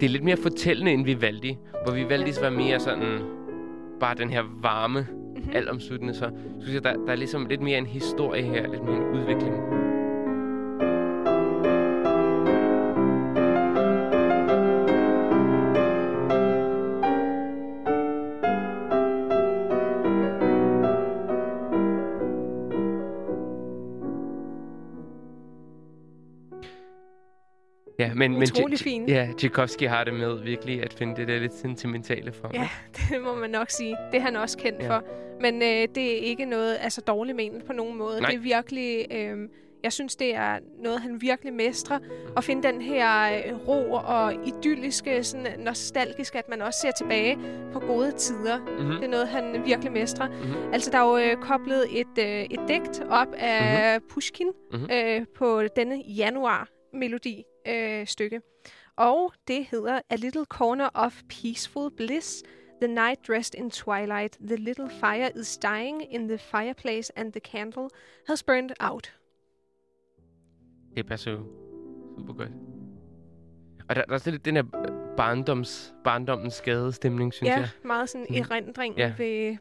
Det 0.00 0.02
er 0.02 0.08
lidt 0.08 0.24
mere 0.24 0.36
fortællende 0.36 0.92
end 0.92 1.04
Vivaldi, 1.04 1.58
hvor 1.84 1.94
Vivaldis 1.94 2.40
var 2.42 2.50
mere 2.50 2.80
sådan 2.80 3.20
bare 4.00 4.14
den 4.14 4.30
her 4.30 4.42
varme, 4.62 5.06
mm-hmm. 5.10 5.52
altomsluttende, 5.54 6.14
så 6.14 6.30
synes 6.60 6.74
jeg, 6.74 6.84
der, 6.84 6.92
der 6.92 7.12
er 7.12 7.16
ligesom 7.16 7.46
lidt 7.46 7.60
mere 7.60 7.78
en 7.78 7.86
historie 7.86 8.42
her, 8.42 8.70
lidt 8.70 8.84
mere 8.84 8.96
en 8.96 9.20
udvikling. 9.20 9.79
Utrolig 28.58 28.78
fin. 28.78 29.08
Ja, 29.08 29.28
Tchaikovsky 29.38 29.88
har 29.88 30.04
det 30.04 30.14
med 30.14 30.42
virkelig 30.42 30.82
at 30.82 30.92
finde 30.92 31.16
det 31.16 31.28
der 31.28 31.38
lidt 31.38 31.54
sentimentale 31.54 32.32
frem. 32.32 32.50
Ja, 32.54 32.68
det 32.96 33.20
må 33.22 33.34
man 33.34 33.50
nok 33.50 33.70
sige. 33.70 33.96
Det 34.12 34.16
er 34.18 34.22
han 34.22 34.36
også 34.36 34.58
kendt 34.58 34.82
Ja. 34.82 34.88
for. 34.96 35.04
Men 35.40 35.54
øh, 35.62 35.88
det 35.94 35.98
er 36.12 36.16
ikke 36.22 36.44
noget 36.44 36.76
altså 36.80 37.00
dårligt 37.00 37.36
menet 37.36 37.64
på 37.64 37.72
nogen 37.72 37.98
måde. 37.98 38.20
Nej. 38.20 38.30
Det 38.30 38.36
er 38.36 38.40
virkelig... 38.42 39.06
Øh, 39.12 39.48
jeg 39.84 39.92
synes, 39.92 40.16
det 40.16 40.34
er 40.34 40.58
noget, 40.82 41.00
han 41.00 41.20
virkelig 41.20 41.52
mestrer. 41.52 41.98
At 42.36 42.44
finde 42.44 42.68
den 42.68 42.80
her 42.82 43.32
øh, 43.46 43.68
ro 43.68 43.92
og 43.92 44.34
idylliske, 44.46 45.24
sådan 45.24 45.46
nostalgiske, 45.60 46.38
at 46.38 46.48
man 46.48 46.62
også 46.62 46.80
ser 46.80 46.90
tilbage 46.90 47.38
på 47.72 47.78
gode 47.80 48.12
tider. 48.12 48.58
Mm-hmm. 48.58 48.94
Det 48.94 49.04
er 49.04 49.08
noget, 49.08 49.28
han 49.28 49.62
virkelig 49.66 49.92
mestrer. 49.92 50.28
Mhm. 50.28 50.72
Altså, 50.72 50.90
der 50.90 50.98
er 50.98 51.08
jo 51.10 51.16
øh, 51.30 51.36
koblet 51.42 51.84
et, 52.00 52.18
øh, 52.18 52.40
et 52.50 52.60
digt 52.68 53.02
op 53.10 53.28
af 53.38 53.94
mm-hmm. 53.98 54.08
Pushkin 54.14 54.46
Mhm. 54.72 54.88
øh, 54.92 55.26
på 55.36 55.62
denne 55.76 56.02
januar-melodi 56.06 57.44
øh, 57.68 58.06
stykke. 58.06 58.40
Og 58.96 59.32
det 59.48 59.64
hedder 59.70 60.00
A 60.10 60.16
Little 60.16 60.44
Corner 60.44 60.88
of 60.94 61.22
Peaceful 61.28 61.90
Bliss. 61.96 62.42
The 62.82 62.94
night 62.94 63.28
dressed 63.28 63.54
in 63.60 63.70
twilight. 63.70 64.38
The 64.46 64.56
little 64.56 64.90
fire 64.90 65.30
is 65.36 65.58
dying 65.58 66.12
in 66.14 66.28
the 66.28 66.38
fireplace 66.38 67.12
and 67.18 67.32
the 67.32 67.40
candle 67.40 67.88
has 68.28 68.42
burned 68.42 68.70
out. 68.80 69.14
Det 70.96 71.06
passer 71.06 71.30
jo 71.30 71.38
super 72.18 72.32
godt. 72.32 72.50
Og 73.88 73.96
der, 73.96 74.02
der 74.04 74.14
er 74.14 74.18
sådan 74.18 74.32
lidt 74.32 74.44
den 74.44 74.56
her 74.56 74.62
barndoms, 75.16 75.94
barndommens 76.04 76.54
skade 76.54 76.92
stemning, 76.92 77.34
synes 77.34 77.48
ja, 77.50 77.56
jeg. 77.56 77.68
meget 77.84 78.08
sådan 78.10 78.26
Mm. 78.30 78.36
erindring 78.36 78.96
Ja. 78.98 79.12
ved, 79.18 79.56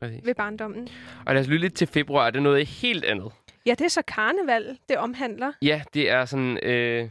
Præcis. 0.00 0.24
ved 0.26 0.34
barndommen. 0.34 0.88
Og 1.26 1.34
lad 1.34 1.42
os 1.42 1.48
lytte 1.48 1.60
lidt 1.60 1.74
til 1.74 1.86
februar. 1.86 2.30
Det 2.30 2.38
er 2.38 2.42
noget 2.42 2.66
helt 2.66 3.04
andet. 3.04 3.32
Ja, 3.66 3.70
det 3.70 3.80
er 3.84 3.88
så 3.88 4.02
karneval, 4.02 4.78
det 4.88 4.96
omhandler. 4.96 5.52
Ja, 5.62 5.82
det 5.94 6.10
er 6.10 6.24
sådan 6.24 6.58
øh, 6.64 7.08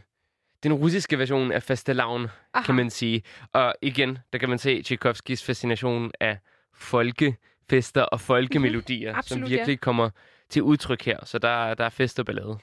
den 0.63 0.73
russiske 0.73 1.19
version 1.19 1.51
af 1.51 1.63
fastelavn, 1.63 2.27
Aha. 2.53 2.65
kan 2.65 2.75
man 2.75 2.89
sige. 2.89 3.23
Og 3.53 3.75
igen, 3.81 4.17
der 4.33 4.39
kan 4.39 4.49
man 4.49 4.57
se 4.57 4.81
Tchaikovskis 4.81 5.43
fascination 5.43 6.11
af 6.19 6.37
folkefester 6.73 8.01
og 8.01 8.21
folkemelodier, 8.21 9.11
som 9.11 9.17
Absolut, 9.17 9.49
virkelig 9.49 9.79
kommer 9.79 10.09
til 10.49 10.63
udtryk 10.63 11.01
her. 11.05 11.25
Så 11.25 11.39
der, 11.39 11.73
der 11.73 11.85
er 11.85 11.89
fest 11.89 12.19
og 12.19 12.25
ballade. 12.25 12.57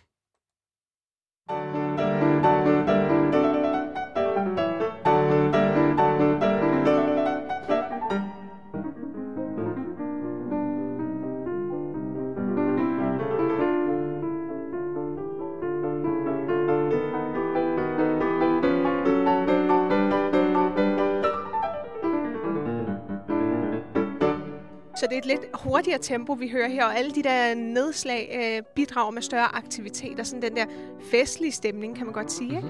Så 25.05 25.09
det 25.11 25.15
er 25.17 25.19
et 25.21 25.27
lidt 25.27 25.41
hurtigere 25.55 25.99
tempo, 26.03 26.33
vi 26.33 26.49
hører 26.49 26.69
her, 26.69 26.85
og 26.85 26.99
alle 26.99 27.11
de 27.11 27.23
der 27.23 27.55
nedslag 27.55 28.41
øh, 28.57 28.63
bidrager 28.75 29.11
med 29.11 29.23
større 29.23 29.57
aktivitet 29.57 30.21
og 30.21 30.27
sådan 30.27 30.43
den 30.43 30.57
der 30.57 30.65
festlige 31.11 31.53
stemning, 31.53 31.97
kan 31.97 32.07
man 32.07 32.13
godt 32.15 32.33
sige. 32.33 32.57
Ikke? 32.57 32.69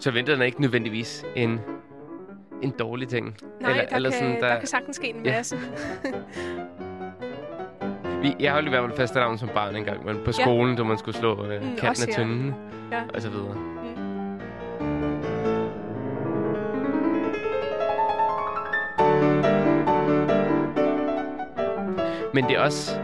Så 0.00 0.10
vinteren 0.10 0.40
er 0.40 0.44
ikke 0.44 0.60
nødvendigvis 0.60 1.24
en, 1.36 1.60
en 2.62 2.70
dårlig 2.78 3.08
ting. 3.08 3.36
Nej, 3.60 3.70
Eller- 3.70 3.84
der, 3.88 3.96
eller 3.96 4.10
kan, 4.10 4.18
sådan, 4.18 4.34
der... 4.40 4.48
der- 4.48 4.58
kan 4.58 4.68
sagtens 4.68 4.96
ske 4.96 5.08
en 5.08 5.24
Ja. 5.24 5.32
masse. 5.36 5.56
Vi, 8.22 8.34
jeg 8.40 8.52
holdt 8.52 8.66
i 8.66 8.70
hvert 8.70 8.84
fald 8.88 8.96
fastelavn 8.96 9.38
som 9.38 9.48
barn 9.54 9.76
engang, 9.76 10.04
men 10.04 10.16
på 10.16 10.30
Ja. 10.38 10.42
skolen, 10.44 10.76
da 10.76 10.82
man 10.82 10.98
skulle 10.98 11.16
slå 11.16 11.44
øh, 11.44 11.62
Mm, 11.62 11.68
af 11.82 11.96
tynden, 12.12 12.54
Ja. 12.92 13.02
og 13.14 13.22
så 13.22 13.30
videre. 13.30 13.56
Men 22.36 22.44
det 22.44 22.56
er 22.56 22.60
også... 22.60 23.00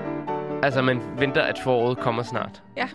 Altså, 0.63 0.83
man 0.83 1.01
venter, 1.19 1.43
at 1.43 1.59
foråret 1.65 1.99
kommer 1.99 2.23
snart. 2.23 2.63
Ja. 2.77 2.89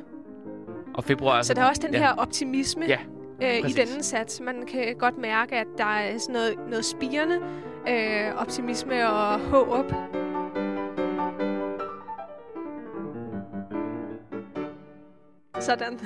Og 0.93 1.03
februar... 1.03 1.41
Så 1.41 1.53
der 1.53 1.61
er 1.61 1.69
også 1.69 1.81
den 1.85 1.93
ja. 1.93 1.99
her 1.99 2.13
optimisme 2.13 2.85
Ja, 2.85 2.99
øh, 3.41 3.69
i 3.69 3.73
denne 3.73 4.03
sats. 4.03 4.41
Man 4.41 4.65
kan 4.71 4.95
godt 4.97 5.17
mærke, 5.17 5.55
at 5.55 5.67
der 5.77 5.85
er 5.85 6.17
sådan 6.17 6.33
noget, 6.33 6.55
noget 6.69 6.85
spirende 6.85 7.39
øh, 7.89 8.35
optimisme 8.35 9.09
og 9.09 9.39
håb. 9.39 9.85
Sådan. 15.59 15.99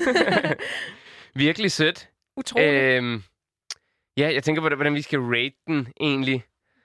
Virkelig 1.35 1.71
sødt. 1.71 2.09
Utroligt. 2.37 2.73
Øh, 2.73 2.97
Øhm, 2.97 3.23
ja, 4.17 4.33
jeg 4.33 4.43
tænker 4.43 4.61
på, 4.61 4.75
hvordan 4.75 4.93
vi 4.93 5.01
skal 5.01 5.19
rate 5.19 5.55
den 5.67 5.87
egentlig. 6.01 6.43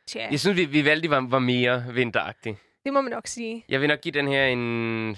Tja, 0.08 0.26
Jeg 0.30 0.40
synes, 0.40 0.56
vi, 0.56 0.64
vi 0.64 0.84
valgte, 0.84 1.10
var, 1.10 1.26
var 1.28 1.38
mere 1.38 1.84
vinteragtig. 1.92 2.58
Det 2.86 2.92
må 2.94 3.00
man 3.00 3.10
nok 3.12 3.26
sige. 3.26 3.64
Jeg 3.68 3.80
vil 3.80 3.88
nok 3.88 4.00
give 4.00 4.12
den 4.12 4.28
her 4.28 4.46
en 4.46 5.16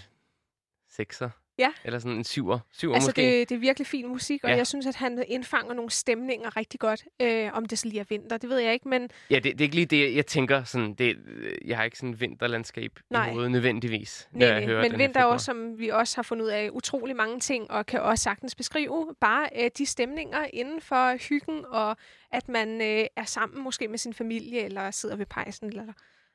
6'er. 1.01 1.29
Ja. 1.59 1.73
Eller 1.85 1.99
sådan 1.99 2.17
en 2.17 2.21
7'er. 2.25 2.31
7'er 2.33 2.95
Altså, 2.95 3.09
måske. 3.09 3.23
det, 3.23 3.49
det 3.49 3.55
er 3.55 3.59
virkelig 3.59 3.87
fin 3.87 4.09
musik, 4.09 4.45
og 4.45 4.51
Ja. 4.51 4.57
jeg 4.57 4.67
synes, 4.67 4.87
at 4.87 4.95
han 4.97 5.25
indfanger 5.29 5.75
nogle 5.75 5.91
stemninger 5.91 6.57
rigtig 6.57 6.81
godt. 6.81 7.05
Øh, 7.23 7.51
om 7.53 7.67
det 7.67 7.79
så 7.79 7.89
lige 7.89 8.01
er 8.01 8.05
vinter, 8.09 8.37
det 8.37 8.49
ved 8.51 8.59
jeg 8.59 8.73
ikke, 8.73 8.89
men 8.89 9.11
Ja, 9.31 9.35
det, 9.35 9.45
det 9.45 9.61
er 9.61 9.63
ikke 9.63 9.75
lige 9.75 9.87
det, 9.87 10.17
jeg 10.17 10.27
tænker. 10.27 10.65
Sådan, 10.65 10.95
det, 10.95 11.17
øh, 11.27 11.69
jeg 11.69 11.77
har 11.77 11.85
ikke 11.85 11.97
sådan 11.99 12.11
et 12.11 12.21
vinterlandskab 12.21 12.99
Nej. 13.11 13.29
i 13.29 13.33
hovedet 13.33 13.51
nødvendigvis. 13.51 14.29
når 14.33 14.39
Nej, 14.39 14.49
jeg 14.49 14.61
nej. 14.61 14.67
hører 14.67 14.89
Men 14.89 14.99
vinter 14.99 15.21
er 15.21 15.25
også, 15.25 15.45
som 15.45 15.79
vi 15.79 15.89
også 15.89 16.17
har 16.17 16.23
fundet 16.23 16.45
ud 16.45 16.51
af, 16.51 16.71
utrolig 16.73 17.17
mange 17.17 17.41
ting, 17.41 17.71
og 17.71 17.87
kan 17.87 18.01
også 18.01 18.23
sagtens 18.23 18.55
beskrive 18.55 19.15
bare 19.21 19.49
øh, 19.59 19.71
de 19.79 19.87
stemninger 19.87 20.47
inden 20.53 20.81
for 20.81 21.29
hyggen, 21.29 21.65
og 21.69 21.97
at 22.33 22.49
man 22.49 22.81
øh, 22.81 23.07
er 23.17 23.25
sammen 23.25 23.63
måske 23.63 23.89
med 23.89 23.99
sin 23.99 24.15
familie, 24.15 24.65
eller 24.65 24.91
sidder 24.91 25.17
ved 25.17 25.27
pejsen, 25.27 25.69
eller 25.69 25.85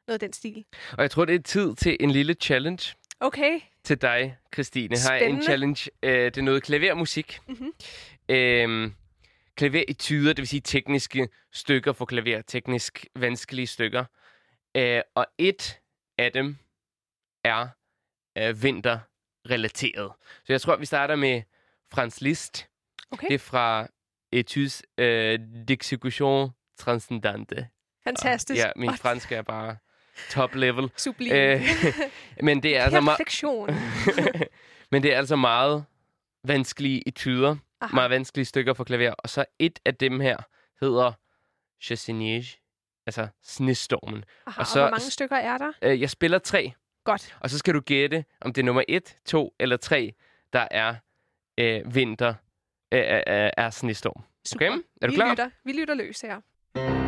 noget 0.07 0.15
af 0.15 0.19
den 0.19 0.33
stil. 0.33 0.65
Og 0.91 1.01
jeg 1.01 1.11
tror, 1.11 1.25
det 1.25 1.35
er 1.35 1.39
tid 1.39 1.75
til 1.75 1.97
en 1.99 2.11
lille 2.11 2.33
challenge. 2.33 2.95
Okay. 3.19 3.59
til 3.83 4.01
dig, 4.01 4.37
Christine, 4.53 4.97
har 4.97 5.15
en 5.15 5.41
challenge. 5.43 5.89
Øh, 6.03 6.25
det 6.25 6.37
er 6.37 6.41
noget 6.41 6.63
klavermusik. 6.63 7.39
Mhm. 7.47 7.73
Øhm, 8.29 8.93
klaver 9.55 9.83
i 9.87 9.93
tyder, 9.93 10.29
det 10.33 10.37
vil 10.37 10.47
sige 10.47 10.61
tekniske 10.61 11.27
stykker 11.51 11.93
for 11.93 12.05
klaver, 12.05 12.41
teknisk 12.41 13.05
vanskelige 13.15 13.67
stykker. 13.67 14.05
Øh, 14.75 15.01
og 15.15 15.25
et 15.37 15.79
af 16.17 16.31
dem 16.31 16.57
er 17.43 17.67
øh, 18.37 18.63
vinterrelateret. 18.63 20.11
Så 20.45 20.53
jeg 20.53 20.61
tror, 20.61 20.75
vi 20.75 20.85
starter 20.85 21.15
med 21.15 21.41
Franz 21.91 22.21
Liszt. 22.21 22.67
Okay. 23.11 23.27
Det 23.27 23.33
er 23.33 23.39
fra 23.39 23.87
Etudes 24.31 24.83
øh, 24.97 25.39
d'exécution 25.71 26.51
transcendante. 26.77 27.67
Fantastisk. 28.03 28.59
Ja, 28.59 28.71
min 28.75 28.89
Og 28.89 28.95
fransk 28.95 29.31
er 29.31 29.41
bare 29.41 29.77
top 30.29 30.55
level. 30.55 30.91
Sublim. 30.97 31.33
Øh, 31.33 31.61
men 32.47 32.63
det 32.63 32.77
er 32.77 32.83
altså 32.83 33.01
meget... 33.01 33.17
Perfektion. 33.17 33.69
Men 34.91 35.03
det 35.03 35.13
er 35.13 35.17
altså 35.17 35.35
meget 35.35 35.85
vanskelige 36.47 37.07
etuder, 37.07 37.55
Aha. 37.81 37.95
meget 37.95 38.09
vanskelige 38.09 38.45
stykker 38.45 38.73
for 38.73 38.83
klaver. 38.83 39.11
Og 39.17 39.29
så 39.29 39.45
et 39.59 39.79
af 39.85 39.95
dem 39.95 40.19
her 40.19 40.37
hedder 40.81 41.11
Chassinage, 41.83 42.57
altså 43.07 43.27
Snestormen. 43.43 44.23
Aha, 44.47 44.61
og, 44.61 44.67
så... 44.67 44.79
og 44.79 44.83
hvor 44.85 44.91
mange 44.91 45.11
stykker 45.11 45.35
er 45.35 45.57
der? 45.57 45.71
Øh, 45.81 46.01
jeg 46.01 46.09
spiller 46.09 46.37
tre, 46.39 46.73
Godt. 47.03 47.35
og 47.39 47.49
så 47.49 47.57
skal 47.57 47.73
du 47.73 47.79
gætte, 47.79 48.25
om 48.41 48.53
det 48.53 48.61
er 48.61 48.65
nummer 48.65 48.83
et, 48.87 49.17
to 49.25 49.55
eller 49.59 49.77
tre, 49.77 50.13
der 50.53 50.67
er 50.71 50.95
øh, 51.59 51.95
vinter, 51.95 52.33
øh, 52.91 52.99
er, 52.99 53.23
er- 53.27 53.51
er 53.57 53.69
snestorm. 53.69 54.23
Super. 54.45 54.65
Okay? 54.69 54.77
Er 55.01 55.07
du 55.07 55.11
vi 55.11 55.15
klar? 55.15 55.29
Lytter, 55.29 55.49
vi 55.65 55.71
lytter 55.71 55.93
løs 55.93 56.21
her. 56.21 57.02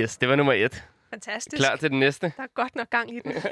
Yes, 0.00 0.16
det 0.16 0.28
var 0.28 0.36
nummer 0.36 0.52
et. 0.52 0.84
Fantastisk. 1.10 1.56
Klar 1.56 1.76
til 1.76 1.90
den 1.90 2.00
næste? 2.00 2.32
Der 2.36 2.42
er 2.42 2.46
godt 2.54 2.76
nok 2.76 2.90
gang 2.90 3.16
i 3.16 3.20
den. 3.20 3.32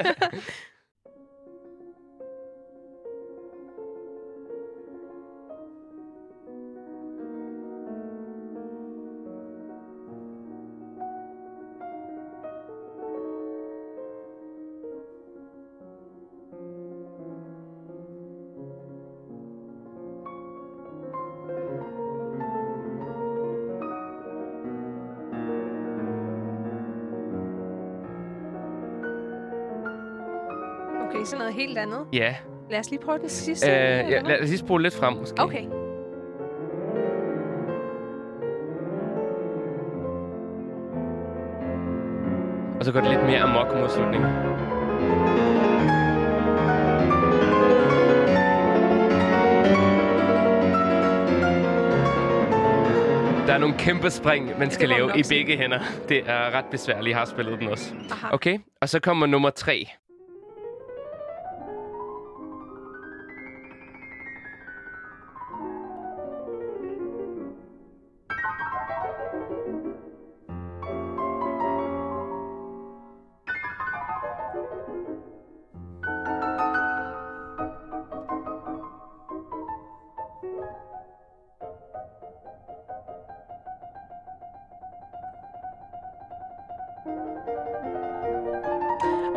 helt 31.59 31.79
andet. 31.79 32.07
Ja. 32.13 32.35
Lad 32.71 32.79
os 32.79 32.91
lige 32.91 33.01
prøve 33.01 33.19
den 33.19 33.29
sidste. 33.29 33.67
Øh, 33.71 33.75
ja 33.75 34.21
lad 34.21 34.41
os 34.43 34.49
lige 34.49 34.59
spole 34.59 34.83
lidt 34.83 34.95
frem, 34.95 35.15
måske. 35.15 35.43
Okay. 35.43 35.65
Og 42.79 42.85
så 42.85 42.93
går 42.93 43.01
det 43.01 43.11
lidt 43.11 43.23
mere 43.23 43.41
amok 43.41 43.75
mod 43.77 43.89
slutningen. 43.89 44.31
Der 53.47 53.55
er 53.55 53.59
nogle 53.59 53.75
kæmpe 53.79 54.11
spring, 54.11 54.59
man 54.59 54.71
skal 54.71 54.89
lave 54.89 55.11
i 55.19 55.23
begge 55.29 55.57
hænder. 55.57 55.79
Det 56.09 56.19
er 56.31 56.51
ret 56.55 56.65
besværligt. 56.71 57.09
Jeg 57.11 57.19
har 57.19 57.25
spillet 57.25 57.61
den 57.61 57.69
også. 57.69 57.95
Aha. 58.11 58.27
Okay, 58.35 58.59
og 58.81 58.89
så 58.89 59.01
kommer 59.01 59.27
nummer 59.27 59.51
tre. 59.51 59.87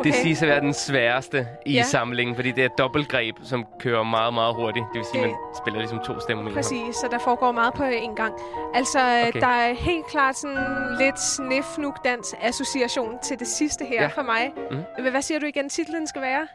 Okay. 0.02 0.10
Det 0.10 0.18
siges 0.22 0.42
at 0.42 0.48
være 0.48 0.60
den 0.60 0.74
sværeste 0.74 1.46
i 1.66 1.72
Ja. 1.72 1.82
samlingen, 1.82 2.34
fordi 2.36 2.50
det 2.50 2.62
er 2.62 2.66
et 2.66 2.78
dobbeltgreb, 2.78 3.36
som 3.44 3.66
kører 3.80 4.02
meget, 4.02 4.34
meget 4.34 4.54
hurtigt. 4.54 4.84
Det 4.92 4.98
vil 4.98 5.04
sige, 5.12 5.24
at 5.24 5.28
man 5.30 5.36
spiller 5.62 5.78
ligesom 5.80 5.98
to 5.98 6.20
stemmer 6.20 6.44
med. 6.44 6.52
Præcis, 6.52 6.96
så 6.96 7.08
der 7.10 7.18
foregår 7.18 7.52
meget 7.52 7.74
på 7.74 7.84
en 7.84 8.14
gang. 8.14 8.34
Altså, 8.74 8.98
okay. 9.28 9.40
Der 9.40 9.46
er 9.46 9.72
helt 9.74 10.06
klart 10.06 10.36
sådan 10.36 10.58
lidt 10.98 11.20
snifnuk 11.20 12.04
dans 12.04 12.34
association 12.42 13.18
til 13.22 13.38
det 13.38 13.46
sidste 13.46 13.84
her 13.84 14.02
Ja. 14.02 14.06
for 14.06 14.22
mig. 14.22 14.52
Mm. 14.70 15.10
Hvad 15.10 15.22
siger 15.22 15.40
du 15.40 15.46
igen, 15.46 15.68
titlen 15.68 16.06
skal 16.06 16.22
være? 16.22 16.46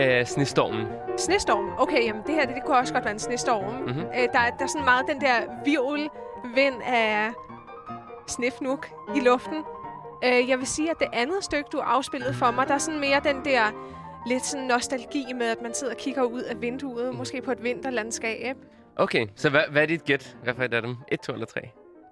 Øh, 0.00 0.26
snestormen. 0.26 0.86
Snestorm. 1.16 1.70
Okay, 1.78 2.04
jamen 2.06 2.22
det 2.26 2.34
her 2.34 2.46
det, 2.46 2.54
det 2.54 2.64
kunne 2.64 2.76
også 2.76 2.92
godt 2.92 3.04
være 3.04 3.12
en 3.14 3.18
snestorm. 3.20 3.64
Mhm. 3.72 3.82
Mm-hmm. 3.86 4.00
Øh, 4.02 4.28
der, 4.32 4.38
er- 4.38 4.50
der 4.58 4.64
er 4.64 4.66
sådan 4.68 4.84
meget 4.84 5.04
den 5.08 5.20
der 5.20 5.36
virvelvind 5.64 6.82
af 6.86 7.30
snifnuk 8.26 8.86
i 9.16 9.20
luften. 9.20 9.64
Øh, 10.24 10.48
jeg 10.48 10.58
vil 10.58 10.66
sige, 10.66 10.90
at 10.90 10.98
det 10.98 11.08
andet 11.12 11.44
stykke, 11.44 11.68
du 11.72 11.78
afspillede 11.78 12.34
for 12.34 12.50
mig, 12.50 12.68
der 12.68 12.74
er 12.74 12.78
sådan 12.78 13.00
mere 13.00 13.20
den 13.24 13.44
der 13.44 13.62
lidt 14.26 14.46
sådan 14.46 14.66
nostalgi 14.66 15.24
med, 15.38 15.46
at 15.46 15.62
man 15.62 15.74
sidder 15.74 15.92
og 15.92 15.98
kigger 15.98 16.22
ud 16.22 16.42
af 16.42 16.60
vinduet, 16.60 17.14
måske 17.14 17.42
på 17.42 17.52
et 17.52 17.62
vinterlandskab. 17.64 18.56
Okay, 18.96 19.26
så 19.36 19.50
hvad, 19.50 19.60
hvad 19.70 19.82
er 19.82 19.86
dit 19.86 20.04
gæt? 20.04 20.36
Hvad 20.42 20.54
for 20.54 20.62
et 20.62 20.74
af 20.74 20.82
dem? 20.82 20.96
Et, 21.12 21.20
to 21.20 21.32
eller 21.32 21.46
tre? 21.46 21.60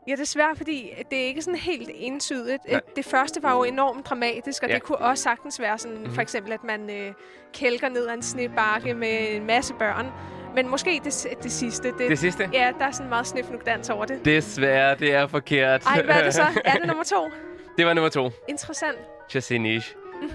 Ja, 0.09 0.15
desværre, 0.15 0.57
fordi 0.57 0.91
det 1.11 1.19
er 1.23 1.25
ikke 1.27 1.43
sådan 1.43 1.59
helt 1.59 1.91
entydigt. 1.95 2.63
Nej. 2.71 2.81
Det 2.97 3.05
første 3.05 3.43
var 3.43 3.57
jo 3.57 3.63
enormt 3.65 4.07
dramatisk, 4.07 4.63
og 4.63 4.69
Ja. 4.69 4.75
det 4.75 4.83
kunne 4.83 4.99
også 4.99 5.23
sagtens 5.23 5.61
være 5.61 5.79
sådan, 5.79 5.93
Mhm. 5.95 6.01
mm-hmm. 6.01 6.15
for 6.15 6.23
eksempel, 6.23 6.53
at 6.53 6.65
man 6.65 6.91
øh, 6.91 7.13
kælker 7.55 7.89
ned 7.89 8.07
ad 8.09 8.15
en 8.15 8.23
snebakke 8.23 8.95
med 8.95 9.37
en 9.37 9.47
masse 9.47 9.75
børn. 9.75 10.07
Men 10.55 10.69
måske 10.69 11.01
det, 11.05 11.27
det 11.43 11.53
sidste. 11.53 11.89
Det, 11.89 12.09
Det 12.11 12.19
sidste? 12.19 12.49
Ja, 12.53 12.73
der 12.79 12.85
er 12.85 12.91
sådan 12.91 13.09
meget 13.09 13.27
snifnuk-dans 13.27 13.91
over 13.91 14.05
det. 14.05 14.25
Desværre, 14.25 14.95
det 14.95 15.15
er 15.15 15.27
forkert. 15.27 15.85
Ej, 15.87 16.03
hvad 16.03 16.15
er 16.15 16.25
det 16.25 16.35
så? 16.35 16.43
Er 16.65 16.73
det 16.75 16.87
nummer 16.87 17.05
to? 17.05 17.31
Det 17.79 17.87
var 17.87 17.95
nummer 17.95 18.09
to. 18.09 18.31
Interessant. 18.49 18.99
Chassinish. 19.31 19.95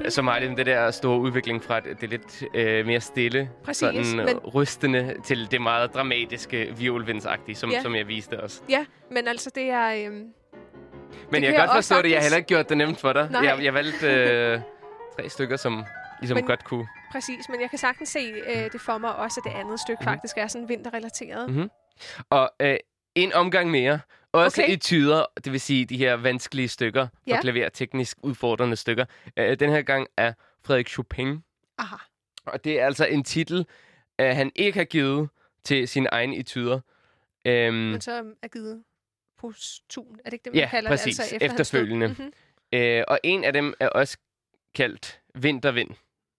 Som 0.10 0.28
har 0.28 0.40
det 0.40 0.66
der 0.66 0.92
store 0.92 1.20
udvikling 1.20 1.64
fra 1.64 1.80
det, 1.80 2.02
det 2.02 2.10
lidt 2.10 2.44
øh, 2.54 2.86
mere 2.86 3.02
stille, 3.02 3.50
Præcis, 3.64 3.80
sådan 3.80 4.16
men- 4.16 4.26
men... 4.26 4.38
rystende, 4.38 5.16
til 5.26 5.52
det 5.52 5.62
meget 5.62 5.94
dramatiske 5.94 6.74
violvindsagtige, 6.78 7.56
som, 7.56 7.72
Ja. 7.72 7.82
som 7.82 7.96
jeg 7.96 8.08
viste 8.08 8.40
os. 8.40 8.64
Ja, 8.70 8.86
men 9.12 9.28
altså 9.28 9.50
det 9.56 9.64
er... 9.70 9.88
Øhm, 10.06 10.14
Men 10.14 10.34
kan 11.32 11.44
jeg 11.44 11.54
kan 11.54 11.60
godt 11.68 11.76
forstå 11.76 11.96
det. 12.02 12.04
Jeg 12.04 12.18
har 12.18 12.22
sagtens. 12.22 12.26
heller 12.26 12.38
ikke 12.38 12.48
gjort 12.48 12.70
det 12.70 12.78
nemt 12.78 13.00
for 13.00 13.14
dig. 13.14 13.28
Nej. 13.32 13.42
Jeg, 13.42 13.64
jeg 13.64 13.74
valgte 13.74 14.08
øh, 14.08 14.60
tre 15.20 15.30
stykker, 15.30 15.58
som 15.58 15.84
ligesom 16.22 16.36
Men- 16.36 16.46
godt 16.46 16.64
kunne. 16.64 16.88
præcis, 17.12 17.50
men 17.50 17.62
jeg 17.62 17.70
kan 17.70 17.80
sagtens 17.80 18.10
se 18.10 18.20
øh, 18.48 18.72
det 18.72 18.82
for 18.82 18.98
mig 18.98 19.16
også, 19.16 19.42
at 19.46 19.52
det 19.54 19.60
andet 19.60 19.80
stykke 19.80 20.00
Mhm. 20.02 20.10
mm. 20.10 20.14
faktisk 20.14 20.38
er 20.38 20.48
sådan 20.48 20.70
vinterrelateret. 20.70 21.50
Mhm. 21.50 21.70
Og 22.30 22.52
øh, 22.62 22.76
en 23.16 23.34
omgang 23.34 23.70
mere. 23.72 24.00
Også 24.34 24.62
Okay. 24.62 24.74
i 24.74 24.78
tyder, 24.78 25.26
det 25.44 25.52
vil 25.52 25.62
sige 25.62 25.86
de 25.86 25.98
her 25.98 26.14
vanskelige 26.14 26.68
stykker, 26.68 27.08
for 27.08 27.20
Ja. 27.28 27.42
klaver, 27.42 27.70
teknisk 27.70 28.18
udfordrende 28.24 28.76
stykker. 28.76 29.06
Øh, 29.38 29.60
den 29.60 29.70
her 29.70 29.82
gang 29.82 30.08
er 30.18 30.34
Frederik 30.66 30.88
Chopin. 30.88 31.44
Aha. 31.78 31.96
Og 32.46 32.64
det 32.64 32.80
er 32.80 32.86
altså 32.86 33.06
en 33.06 33.24
titel, 33.24 33.66
øh, 34.22 34.28
han 34.36 34.52
ikke 34.56 34.78
har 34.78 34.86
givet 34.86 35.30
til 35.64 35.88
sin 35.88 36.08
egen 36.12 36.34
etyder. 36.34 36.80
Øhm, 37.46 37.76
Men 37.76 38.02
så 38.02 38.34
er 38.42 38.48
givet 38.48 38.84
postum. 39.38 40.06
Er 40.20 40.24
det 40.24 40.34
ikke 40.34 40.44
det, 40.44 40.54
man 40.54 40.60
Ja, 40.60 40.70
kalder 40.70 40.90
præcis. 40.90 41.16
det? 41.16 41.24
Altså 41.24 41.36
efter? 41.36 41.48
Efterfølgende. 41.52 42.08
Mhm. 42.08 42.34
øh, 42.74 43.04
og 43.08 43.20
en 43.24 43.44
af 43.44 43.54
dem 43.54 43.74
er 43.80 43.90
også 43.90 44.18
kaldt 44.76 45.22
Vintervind. 45.36 45.90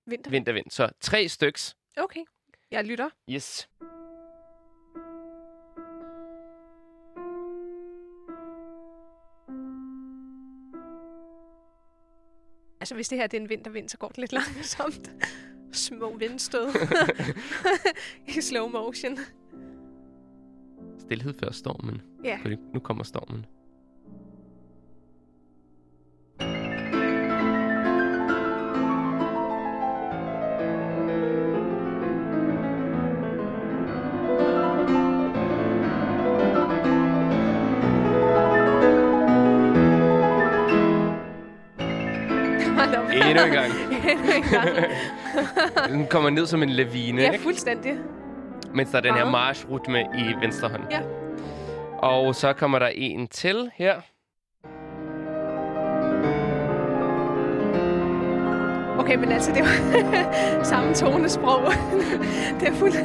Vinter. 0.07 0.31
Vintervind. 0.31 0.71
Så 0.71 0.89
tre 1.01 1.29
styks. 1.29 1.77
Okay. 1.97 2.21
Jeg 2.71 2.85
lytter. 2.85 3.09
Yes. 3.31 3.69
Altså, 12.85 12.95
hvis 12.95 13.09
det 13.09 13.19
her 13.19 13.27
det 13.27 13.37
er 13.37 13.41
en 13.41 13.49
vintervind, 13.49 13.89
så 13.89 13.99
går 13.99 14.09
det 14.09 14.19
lidt 14.19 14.33
langsomt. 14.33 15.11
Små 15.73 16.17
vindstød. 16.17 16.69
I 18.37 18.41
slow 18.41 18.69
motion. 18.69 19.19
Stilhed 20.99 21.35
før 21.41 21.51
stormen. 21.51 22.03
Ja. 22.25 22.39
Fordi 22.43 22.57
nu 22.75 22.81
kommer 22.81 23.05
stormen. 23.05 23.47
Endnu 43.35 43.47
en 43.47 43.53
gang. 43.53 43.73
Endnu 43.73 44.33
en 44.37 44.43
gang. 44.53 45.91
Den 45.93 46.07
kommer 46.07 46.31
ned 46.31 46.47
som 46.47 46.63
en 46.63 46.69
lavine, 46.71 47.23
Ja, 47.23 47.31
ikke? 47.31 47.43
fuldstændig. 47.45 47.93
mens 48.75 48.91
der 48.91 48.97
er 48.99 49.03
den 49.03 49.15
her 49.15 49.25
Meget. 49.31 49.33
marchrytme 49.33 50.01
i 50.01 50.35
venstre 50.41 50.69
hånd. 50.69 50.83
Ja. 50.91 51.01
Og 51.99 52.35
så 52.35 52.53
kommer 52.53 52.79
der 52.79 52.87
en 52.95 53.29
til 53.29 53.71
her. 53.75 53.95
Okay, 58.99 59.15
men 59.17 59.33
altså, 59.33 59.53
det 59.53 59.61
jo 59.61 60.65
samme 60.65 60.95
tonesprog. 60.95 61.61
det 62.61 62.69
er 62.69 62.73
fuldt... 62.73 62.97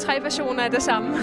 Tre 0.00 0.12
versioner 0.22 0.62
af 0.64 0.70
det 0.70 0.82
samme. 0.82 1.14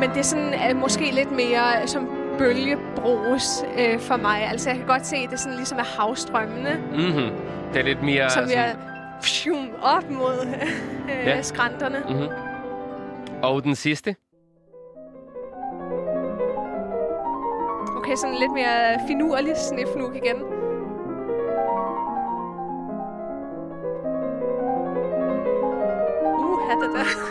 Men 0.00 0.10
det 0.10 0.18
er 0.18 0.22
sådan 0.22 0.54
uh, 0.74 0.76
måske 0.80 1.10
lidt 1.10 1.32
mere 1.32 1.86
som 1.86 2.08
bølgebrus 2.38 3.62
uh, 3.62 4.00
for 4.00 4.16
mig. 4.16 4.42
Altså, 4.50 4.70
jeg 4.70 4.78
kan 4.78 4.86
godt 4.86 5.06
se, 5.06 5.16
at 5.16 5.30
det 5.30 5.40
sådan 5.40 5.56
ligesom 5.56 5.78
er 5.78 6.00
havstrømmene, 6.00 6.80
Mm-hmm. 6.92 7.30
Det 7.72 7.80
er 7.80 7.84
lidt 7.84 8.02
mere 8.02 8.30
som 8.30 8.48
vi 8.48 8.52
er 8.52 8.68
sådan... 8.70 8.82
pshum, 9.22 9.68
op 9.82 10.10
mod 10.10 10.38
uh, 11.04 11.10
Ja. 11.26 11.42
skrænterne. 11.42 12.02
Mm-hmm. 12.08 12.28
Og 13.42 13.64
den 13.64 13.74
sidste. 13.74 14.14
Okay, 17.96 18.14
sådan 18.16 18.36
lidt 18.36 18.52
mere 18.52 19.00
finurlig 19.08 19.56
snifnuk 19.56 20.16
igen. 20.16 20.36
Uh, 26.38 26.70
det 26.82 26.90
der. 26.94 27.27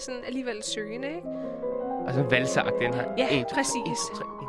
Meget 0.00 0.18
sådan 0.18 0.24
alligevel 0.26 0.62
søgende, 0.62 1.08
ikke? 1.08 1.28
Og 2.06 2.14
så 2.14 2.22
valsagt 2.22 2.78
den 2.80 2.94
her. 2.94 3.04
Ja, 3.18 3.28
En, 3.30 3.44
præcis. 3.54 3.76
En, 3.76 4.16
tre, 4.16 4.24
en. 4.24 4.48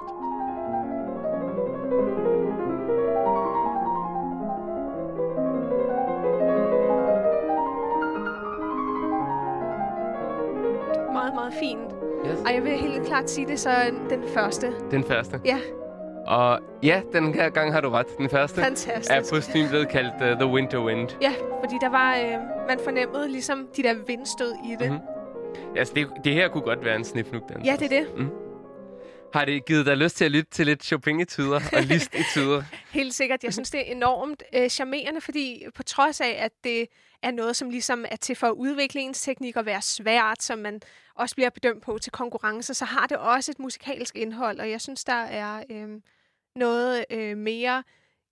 Meget, 11.14 11.34
meget 11.36 11.54
fint. 11.54 11.92
Yes. 12.26 12.40
Og 12.46 12.54
jeg 12.54 12.64
vil 12.64 12.72
helt 12.72 13.06
klart 13.06 13.30
sige 13.30 13.48
det, 13.48 13.60
så 13.60 13.70
den 14.10 14.24
første. 14.34 14.74
Den 14.92 15.04
første. 15.04 15.42
Ja, 15.46 15.58
Og 16.28 16.60
ja, 16.84 17.02
den 17.14 17.34
her 17.34 17.50
gang 17.50 17.74
har 17.74 17.82
du 17.82 17.90
ret. 17.90 18.18
Den 18.18 18.30
første 18.30 18.62
fantastisk. 18.62 19.12
er 19.12 19.22
på 19.34 19.70
blevet 19.70 19.90
kaldt 19.90 20.14
uh, 20.34 20.40
The 20.40 20.54
Winter 20.54 20.86
Wind. 20.86 21.10
Ja, 21.22 21.34
fordi 21.64 21.76
der 21.82 21.90
var, 21.90 22.16
øh, 22.16 22.68
man 22.68 22.80
fornemmede 22.84 23.28
ligesom 23.32 23.68
de 23.78 23.84
der 23.84 23.94
vindstød 24.08 24.54
i 24.66 24.76
det. 24.80 24.92
Mhm. 24.92 25.00
Altså, 25.78 25.94
det, 25.94 26.08
det 26.24 26.34
her 26.34 26.48
kunne 26.48 26.64
godt 26.64 26.86
være 26.86 26.96
en 26.96 27.06
snifnuk 27.06 27.50
dans. 27.50 27.66
Ja, 27.66 27.76
det 27.80 27.86
er 27.86 28.00
det. 28.00 28.32
Har 29.34 29.46
det 29.46 29.66
givet 29.66 29.86
dig 29.86 29.98
lyst 29.98 30.18
til 30.18 30.26
at 30.26 30.32
lytte 30.32 30.52
til 30.52 30.66
lidt 30.66 30.84
Chopin-etuder 30.84 31.62
og 31.74 31.82
Liszt-etuder? 31.92 32.64
Helt 32.92 33.14
sikkert. 33.14 33.44
Jeg 33.44 33.54
synes, 33.54 33.72
det 33.72 33.80
er 33.80 33.92
enormt 33.92 34.44
øh, 34.54 34.70
charmerende, 34.70 35.22
fordi 35.22 35.66
på 35.76 35.84
trods 35.84 36.22
af, 36.22 36.36
at 36.40 36.52
det 36.64 36.88
er 37.24 37.32
noget, 37.32 37.56
som 37.56 37.70
ligesom 37.70 38.06
er 38.12 38.16
til 38.16 38.36
for 38.36 38.48
at 38.48 38.52
udvikle 38.52 39.02
ens 39.02 39.22
teknik 39.22 39.58
og 39.58 39.66
være 39.66 39.82
svært, 39.82 40.44
som 40.44 40.60
man 40.60 40.82
også 41.16 41.36
bliver 41.36 41.50
bedømt 41.50 41.84
på 41.84 41.98
til 41.98 42.12
konkurrencer, 42.12 42.74
så 42.74 42.86
har 42.86 43.08
det 43.08 43.18
også 43.18 43.52
et 43.52 43.60
musikalsk 43.60 44.16
indhold, 44.16 44.60
og 44.60 44.70
jeg 44.70 44.82
synes, 44.82 45.04
der 45.04 45.14
er 45.14 45.64
øh, 45.70 46.02
noget 46.56 47.06
øh, 47.10 47.38
mere 47.38 47.84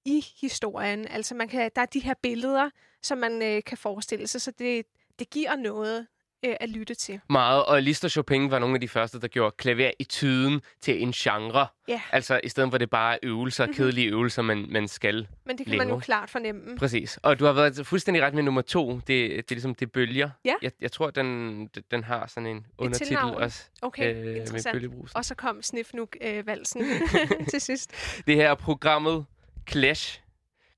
i 0.05 0.25
historien. 0.41 1.07
Altså, 1.07 1.35
man 1.35 1.47
kan, 1.47 1.71
der 1.75 1.81
er 1.81 1.85
de 1.85 1.99
her 1.99 2.13
billeder, 2.21 2.69
som 3.03 3.17
man 3.17 3.41
øh, 3.41 3.63
kan 3.65 3.77
forestille 3.77 4.27
sig, 4.27 4.41
så 4.41 4.51
det, 4.51 4.85
det 5.19 5.29
giver 5.29 5.55
noget 5.55 6.07
øh, 6.45 6.55
at 6.59 6.69
lytte 6.69 6.93
til. 6.95 7.19
Meget, 7.29 7.65
og 7.65 7.81
Liszt 7.81 8.05
og 8.05 8.11
Chopin 8.11 8.51
var 8.51 8.59
nogle 8.59 8.75
af 8.75 8.81
de 8.81 8.87
første, 8.87 9.21
der 9.21 9.27
gjorde 9.27 9.55
klaver 9.57 9.91
i 9.99 10.03
tyden 10.03 10.61
til 10.81 11.01
en 11.03 11.11
genre. 11.11 11.67
Ja. 11.87 12.01
Altså, 12.11 12.39
i 12.43 12.49
stedet 12.49 12.71
for 12.71 12.77
det 12.77 12.89
bare 12.89 13.13
er 13.13 13.17
øvelser, 13.23 13.65
Mhm. 13.65 13.73
kedelige 13.75 14.07
øvelser, 14.07 14.41
man, 14.41 14.65
man 14.69 14.87
skal. 14.87 15.27
Men 15.45 15.57
det 15.57 15.65
kan 15.67 15.77
man 15.77 15.87
jo 15.87 15.93
Lave. 15.93 16.01
klart 16.01 16.29
fornemme. 16.29 16.77
Præcis. 16.77 17.19
Og 17.23 17.39
du 17.39 17.45
har 17.45 17.53
været 17.53 17.87
fuldstændig 17.87 18.23
ret 18.23 18.33
med 18.33 18.43
nummer 18.43 18.61
to. 18.61 18.95
Det, 18.95 19.07
det 19.07 19.37
er 19.37 19.43
ligesom, 19.49 19.75
det 19.75 19.91
bølger. 19.91 20.29
Ja. 20.45 20.53
Jeg, 20.61 20.71
jeg 20.81 20.91
tror, 20.91 21.09
den, 21.09 21.67
den 21.91 22.03
har 22.03 22.27
sådan 22.27 22.47
en 22.47 22.65
undertitel 22.77 23.17
også. 23.17 23.63
Okay, 23.81 24.15
øh, 24.15 24.35
interessant. 24.37 25.15
Og 25.15 25.25
så 25.25 25.35
kom 25.35 25.61
Snifnuk-valsen 25.61 26.83
til 27.51 27.61
sidst. 27.61 27.91
Det 28.27 28.35
her 28.35 28.49
er 28.49 28.55
programmet 28.55 29.25
Clash. 29.69 30.21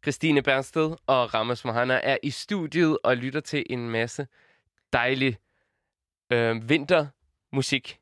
Christine 0.04 0.42
Bernsted 0.42 0.96
og 1.08 1.34
Ramos 1.34 1.66
Mohana 1.66 2.00
er 2.04 2.18
i 2.24 2.30
studiet 2.30 2.98
og 3.04 3.18
lytter 3.18 3.40
til 3.40 3.64
en 3.70 3.90
masse 3.90 4.28
dejlig 4.94 5.38
øh, 6.32 6.70
vintermusik. 6.70 7.98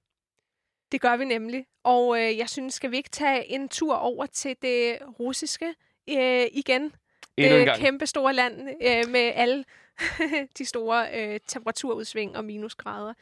Det 0.91 1.01
gør 1.01 1.17
vi 1.17 1.25
nemlig. 1.25 1.65
Og 1.83 2.19
øh, 2.21 2.37
jeg 2.37 2.49
synes, 2.49 2.73
skal 2.73 2.91
vi 2.91 2.97
ikke 2.97 3.09
tage 3.09 3.51
en 3.51 3.69
tur 3.69 3.95
over 3.95 4.25
til 4.25 4.55
det 4.61 4.97
russiske 5.19 5.73
øh, 6.09 6.45
igen? 6.51 6.93
Endnu 7.37 7.57
en 7.57 7.67
det 7.67 7.77
kæmpe 7.77 8.05
store 8.07 8.33
land 8.33 8.69
øh, 8.81 9.11
med 9.11 9.31
alle 9.35 9.63
de 10.57 10.65
store 10.65 11.07
øh, 11.13 11.39
temperaturudsving 11.47 12.37
og 12.37 12.45
minusgrader. 12.45 13.13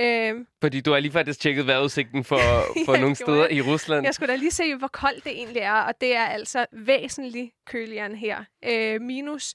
Øh, 0.00 0.46
Fordi 0.60 0.80
du 0.80 0.92
har 0.92 1.00
lige 1.00 1.12
faktisk 1.12 1.40
tjekket 1.40 1.66
vejrudsigten 1.66 2.24
for, 2.24 2.38
for 2.86 2.94
Ja, 2.94 3.00
nogle 3.00 3.16
steder 3.16 3.36
gjorde 3.48 3.54
i 3.54 3.60
Rusland. 3.62 4.04
jeg 4.06 4.14
skulle 4.14 4.32
da 4.32 4.36
lige 4.36 4.50
se, 4.50 4.74
hvor 4.74 4.88
koldt 4.88 5.24
det 5.24 5.32
egentlig 5.32 5.60
er, 5.62 5.72
og 5.80 6.00
det 6.00 6.16
er 6.16 6.24
altså 6.24 6.66
væsentligt 6.72 7.50
køligere 7.66 8.06
end 8.06 8.14
her. 8.16 8.44
Øh, 8.64 9.00
minus 9.00 9.54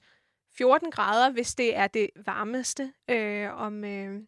14 0.58 0.90
grader, 0.90 1.30
hvis 1.30 1.54
det 1.54 1.76
er 1.76 1.86
det 1.86 2.10
varmeste 2.26 2.92
øh, 3.10 3.60
om... 3.60 3.84
Øh, 3.84 4.20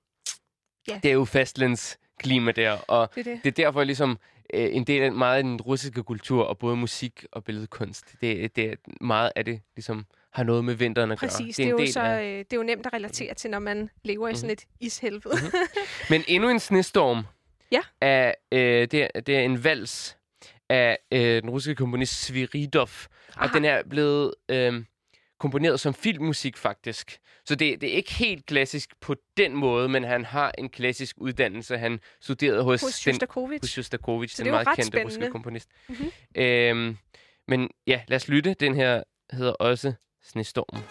Det 0.86 1.04
er 1.04 1.12
jo 1.12 1.24
fastlandsklima 1.24 2.52
der, 2.52 2.72
og 2.88 3.10
det 3.14 3.26
er 3.26 3.32
det. 3.34 3.40
det 3.44 3.58
er 3.58 3.64
derfor 3.64 3.84
ligesom 3.84 4.18
øh, 4.54 4.68
en 4.72 4.84
del 4.84 5.02
af 5.02 5.12
meget 5.12 5.36
af 5.36 5.42
den 5.42 5.60
russiske 5.60 6.02
kultur, 6.02 6.44
og 6.44 6.58
både 6.58 6.76
musik 6.76 7.24
og 7.32 7.44
billedkunst. 7.44 8.04
Det, 8.20 8.56
det 8.56 8.64
er 8.70 8.74
meget 9.00 9.32
af 9.36 9.44
det 9.44 9.60
ligesom 9.76 10.06
har 10.32 10.42
noget 10.44 10.64
med 10.64 10.74
vinteren 10.74 11.12
at 11.12 11.18
gøre. 11.20 11.28
Præcis, 11.30 11.56
det 11.56 11.62
det 11.62 11.66
er 11.66 11.70
jo 11.70 11.78
del 11.78 11.92
så, 11.92 12.00
af. 12.00 12.22
øh, 12.24 12.38
det 12.38 12.52
er 12.52 12.56
jo 12.56 12.62
nemt 12.62 12.86
at 12.86 12.92
relatere 12.92 13.34
til, 13.34 13.50
når 13.50 13.58
man 13.58 13.90
lever 14.04 14.28
i 14.28 14.34
sådan 14.34 14.50
et 14.50 14.64
ishelvede. 14.80 15.36
Men 16.10 16.24
endnu 16.28 16.48
en 16.48 16.60
snestorm 16.60 17.22
Ja. 17.72 17.80
er, 18.00 18.32
øh, 18.52 18.60
det, 18.90 18.94
er, 19.14 19.20
det 19.20 19.36
er 19.36 19.40
en 19.40 19.64
vals 19.64 20.16
af 20.68 20.98
øh, 21.12 21.42
den 21.42 21.50
russiske 21.50 21.74
komponist 21.74 22.22
Sviridov. 22.24 22.82
Og 23.36 23.44
Aha. 23.44 23.54
den 23.54 23.64
er 23.64 23.82
blevet 23.90 24.34
øh, 24.48 24.84
komponeret 25.40 25.80
som 25.80 25.94
filmmusik, 25.94 26.56
faktisk. 26.56 27.18
Så 27.44 27.54
det, 27.54 27.80
det 27.80 27.92
er 27.92 27.96
ikke 27.96 28.12
helt 28.14 28.46
klassisk 28.46 28.90
på 29.00 29.14
den 29.36 29.54
måde, 29.56 29.88
men 29.88 30.04
han 30.04 30.24
har 30.24 30.52
en 30.58 30.68
klassisk 30.68 31.16
uddannelse. 31.18 31.78
Han 31.78 32.00
studerede 32.20 32.62
hos, 32.62 32.80
Hos 32.80 33.00
den, 33.00 33.12
Shostakovich. 33.14 33.62
hos 33.62 33.70
Shostakovich, 33.70 34.36
Så 34.36 34.42
den 34.44 34.54
er 34.54 34.62
meget 34.64 34.76
kendte 34.76 34.98
russiske 34.98 35.10
spændende. 35.14 35.32
komponist. 35.32 35.68
Mhm. 35.88 36.10
Øhm, 36.34 36.96
men 37.48 37.68
ja, 37.86 38.00
lad 38.08 38.16
os 38.16 38.28
lytte. 38.28 38.54
Den 38.60 38.74
her 38.74 39.02
hedder 39.32 39.52
også 39.52 39.92
Snestorm. 40.24 40.82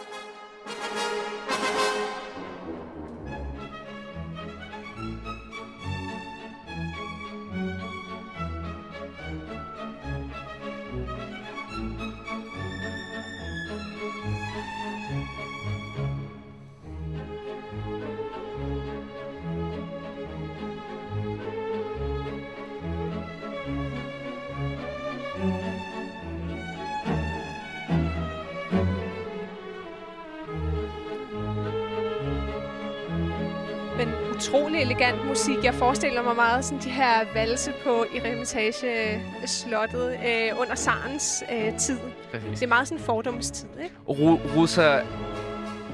Utrolig 34.36 34.82
elegant 34.82 35.28
musik. 35.28 35.64
Jeg 35.64 35.74
forestiller 35.74 36.22
mig 36.24 36.36
meget 36.36 36.66
sådan 36.66 36.80
de 36.80 36.90
her 36.90 37.20
valse 37.34 37.72
på 37.84 38.06
Eremitage-slottet 38.16 40.10
øh, 40.28 40.60
under 40.62 40.76
Sarens 40.76 41.44
øh, 41.52 41.78
tid. 41.78 41.98
Præcis. 42.32 42.50
Det 42.60 42.64
er 42.64 42.68
meget 42.68 42.88
sådan 42.88 43.04
fordomstid, 43.04 43.68
ikke? 43.84 43.96
Ru- 44.10 44.58
russer 44.58 45.00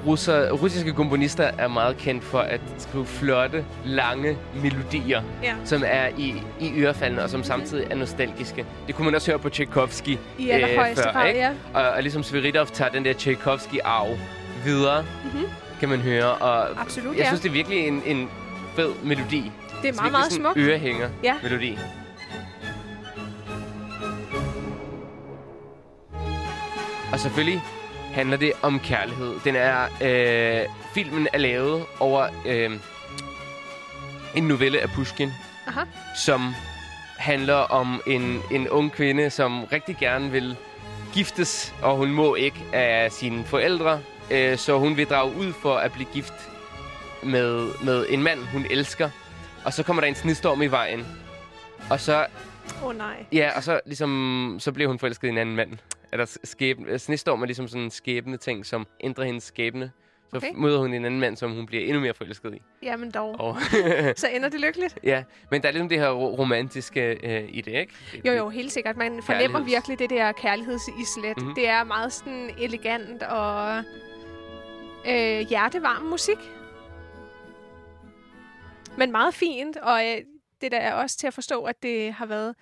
russer, 0.07 0.51
russiske 0.51 0.93
komponister 0.93 1.43
er 1.57 1.67
meget 1.67 1.97
kendt 1.97 2.23
for 2.23 2.39
at 2.39 2.61
skrive 2.77 3.05
flotte, 3.05 3.65
lange 3.85 4.37
melodier, 4.63 5.21
Ja. 5.43 5.53
som 5.65 5.83
er 5.85 6.07
i, 6.17 6.33
i 6.59 6.71
ørefaldene, 6.77 7.23
og 7.23 7.29
som 7.29 7.43
samtidig 7.43 7.87
er 7.91 7.95
nostalgiske. 7.95 8.65
Det 8.87 8.95
kunne 8.95 9.05
man 9.05 9.15
også 9.15 9.31
høre 9.31 9.39
på 9.39 9.49
Tchaikovsky 9.49 10.17
I 10.37 10.49
allerhøjeste 10.49 11.03
før, 11.03 11.11
grad, 11.11 11.27
ikke? 11.27 11.39
ja. 11.39 11.51
Og, 11.73 11.89
og 11.89 12.01
ligesom 12.01 12.23
Sviridov 12.23 12.67
tager 12.67 12.91
den 12.91 13.05
der 13.05 13.13
Tchaikovsky-arv 13.13 14.07
videre, 14.65 15.01
mm-hmm. 15.23 15.45
Kan 15.81 15.89
man 15.89 15.99
høre. 15.99 16.31
Og. 16.35 16.81
Absolut, 16.81 17.15
jeg 17.15 17.21
ja. 17.23 17.27
synes, 17.27 17.41
det 17.41 17.49
er 17.49 17.53
virkelig 17.53 17.87
en, 17.87 18.01
en 18.05 18.29
fed 18.75 18.93
melodi. 19.03 19.51
Det 19.81 19.89
er 19.89 19.93
meget, 19.93 20.11
meget 20.11 20.31
smukt. 20.33 20.57
ørehænger 20.57 21.09
Ja. 21.23 21.35
melodi. 21.43 21.77
Og 27.13 27.19
selvfølgelig 27.19 27.61
handler 28.13 28.37
det 28.37 28.51
om 28.61 28.79
kærlighed. 28.79 29.33
Den 29.43 29.55
er, 29.55 29.83
øh, 30.01 30.67
filmen 30.93 31.27
er 31.33 31.37
lavet 31.37 31.83
over 31.99 32.27
øh, 32.47 32.71
en 34.35 34.43
novelle 34.43 34.79
af 34.79 34.89
Pushkin, 34.89 35.29
Aha. 35.67 35.81
som 36.15 36.55
handler 37.17 37.55
om 37.55 38.01
en, 38.07 38.41
en 38.51 38.69
ung 38.69 38.91
kvinde, 38.91 39.29
som 39.29 39.63
rigtig 39.63 39.97
gerne 39.99 40.31
vil 40.31 40.55
giftes, 41.13 41.73
og 41.81 41.95
hun 41.97 42.11
må 42.11 42.35
ikke 42.35 42.59
af 42.73 43.11
sine 43.11 43.43
forældre, 43.45 43.99
øh, 44.31 44.57
så 44.57 44.77
hun 44.79 44.97
vil 44.97 45.05
drage 45.07 45.35
ud 45.37 45.53
for 45.53 45.75
at 45.75 45.91
blive 45.91 46.07
gift 46.13 46.33
med, 47.23 47.67
med 47.83 48.05
en 48.09 48.23
mand, 48.23 48.39
hun 48.39 48.65
elsker. 48.69 49.09
Og 49.65 49.73
så 49.73 49.83
kommer 49.83 50.01
der 50.01 50.07
en 50.07 50.15
snestorm 50.15 50.61
i 50.61 50.67
vejen. 50.67 51.05
Og 51.89 51.99
så, 51.99 52.25
Åh 52.81 52.87
oh, 52.87 52.97
nej. 52.97 53.25
ja, 53.33 53.51
og 53.55 53.63
så, 53.63 53.79
ligesom, 53.85 54.55
så 54.59 54.71
bliver 54.71 54.87
hun 54.87 54.99
forelsket 54.99 55.27
i 55.27 55.31
en 55.31 55.37
anden 55.37 55.55
mand. 55.55 55.71
Eller 56.11 56.37
skæbne, 56.43 56.99
snestorm 56.99 57.41
er 57.41 57.45
ligesom 57.45 57.67
sådan 57.67 57.81
en 57.83 57.91
skæbne 57.91 58.37
ting, 58.37 58.65
som 58.65 58.87
ændrer 59.03 59.23
hendes 59.25 59.43
skæbne. 59.43 59.91
Så 60.29 60.37
Okay. 60.37 60.51
møder 60.55 60.79
hun 60.79 60.93
en 60.93 61.05
anden 61.05 61.19
mand, 61.19 61.37
som 61.37 61.51
hun 61.55 61.65
bliver 61.65 61.83
endnu 61.85 61.99
mere 61.99 62.13
forelsket 62.13 62.53
i. 62.55 62.61
Jamen 62.83 63.11
dog. 63.11 63.35
Og, 63.39 63.57
Så 64.15 64.27
ender 64.33 64.49
det 64.49 64.59
lykkeligt? 64.59 64.99
ja, 65.03 65.23
men 65.51 65.61
der 65.61 65.67
er 65.67 65.71
ligesom 65.71 65.89
det 65.89 65.99
her 65.99 66.09
ro- 66.11 66.35
romantiske 66.39 67.01
øh, 67.23 67.43
i 67.49 67.61
det, 67.61 67.71
ikke? 67.71 67.93
Det- 68.11 68.25
Jo, 68.25 68.31
jo, 68.33 68.49
helt 68.49 68.71
sikkert. 68.71 68.97
Man 68.97 69.21
fornemmer 69.25 69.59
virkelig 69.59 69.99
det 69.99 70.09
der 70.09 70.31
kærlighedsislet. 70.31 71.37
Mhm. 71.37 71.39
Mm-hmm. 71.39 71.55
Det 71.55 71.67
er 71.69 71.83
meget 71.83 72.13
sådan 72.13 72.49
elegant 72.59 73.23
og 73.23 73.83
øh, 75.07 75.47
hjertevarm 75.49 76.03
musik. 76.03 76.37
Men 78.97 79.11
meget 79.11 79.33
fint, 79.33 79.77
og 79.77 80.07
øh, 80.07 80.17
det 80.61 80.71
der 80.71 80.77
er 80.77 80.93
også 80.93 81.17
til 81.17 81.27
at 81.27 81.33
forstå, 81.33 81.63
at 81.63 81.83
det 81.83 82.13
har 82.13 82.25
været 82.25 82.55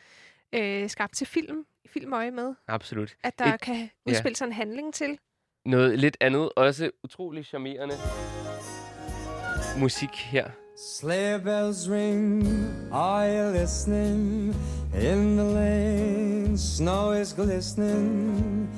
øh, 0.54 0.90
skabt 0.90 1.16
til 1.16 1.28
film, 1.28 1.66
i 1.86 1.88
filmøje 1.88 2.32
med. 2.32 2.54
Absolut. 2.68 3.16
At 3.24 3.40
der 3.40 3.54
Et- 3.54 3.62
kan 3.62 3.90
udspille 4.06 4.36
sig 4.36 4.46
en 4.46 4.54
handling 4.54 4.94
til. 4.94 5.18
Noget 5.66 6.00
lidt 6.00 6.18
andet, 6.20 6.50
også 6.56 6.92
utrolig 7.04 7.46
charmerende 7.46 7.96
musik 9.80 10.10
her. 10.16 10.50
Sleigh 11.00 11.44
bells 11.44 11.90
ring, 11.90 12.44
are 12.94 13.28
you 13.46 13.62
listening? 13.62 14.56
In 14.94 15.38
the 15.38 15.54
lane, 15.54 16.58
snow 16.58 17.12
is 17.14 17.34
glistening. 17.34 18.70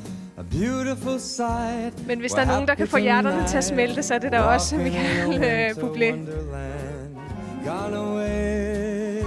A 0.42 0.44
beautiful 0.44 1.20
sight. 1.20 2.08
Men 2.08 2.20
hvis 2.20 2.32
der 2.32 2.42
er 2.42 2.46
nogen, 2.46 2.68
der 2.68 2.76
kan 2.76 2.88
få 2.88 2.98
hjerterne 2.98 3.48
til 3.48 3.58
at 3.58 3.64
smelte, 3.64 4.04
så 4.04 4.14
er 4.14 4.20
det 4.20 4.32
da 4.32 4.42
også 4.42 4.76
Michael 4.76 5.44
øh, 5.44 5.70
Bublé. 5.70 6.12
Gone 7.66 7.98
away 7.98 9.22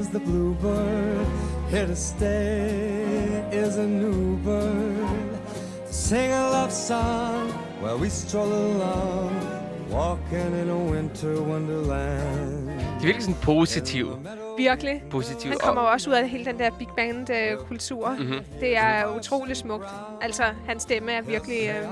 is 0.00 0.06
the 0.06 0.20
bluebird. 0.20 1.26
Here 1.70 1.86
to 1.86 1.94
stay 1.94 3.42
is 3.52 3.76
a 3.76 3.86
new 3.86 4.36
bird. 4.44 5.40
To 5.86 5.92
sing 5.92 6.32
a 6.32 6.50
love 6.50 6.72
song 6.72 7.50
while 7.82 7.98
we 8.02 8.08
stroll 8.10 8.52
along, 8.52 9.32
walking 9.90 10.60
in 10.62 10.68
a 10.70 10.76
winter 10.76 11.42
wonderland. 11.42 12.91
Det 13.02 13.08
er 13.08 13.12
virkelig 13.12 13.22
sådan 13.24 13.42
positiv. 13.42 14.18
Virkelig. 14.58 15.02
positiv 15.10 15.50
Han 15.50 15.58
kommer 15.62 15.82
jo 15.82 15.88
også 15.88 16.10
ud 16.10 16.14
af 16.14 16.28
hele 16.28 16.44
den 16.44 16.58
der 16.58 16.70
big 16.78 16.88
band-kultur. 16.96 18.10
Mhm. 18.10 18.20
Mm-hmm. 18.22 18.44
Det 18.60 18.76
er 18.76 19.16
utrolig 19.18 19.56
smukt. 19.56 19.86
Altså, 20.20 20.42
hans 20.66 20.82
stemme 20.82 21.12
er 21.12 21.22
virkelig... 21.22 21.58
Øh, 21.68 21.88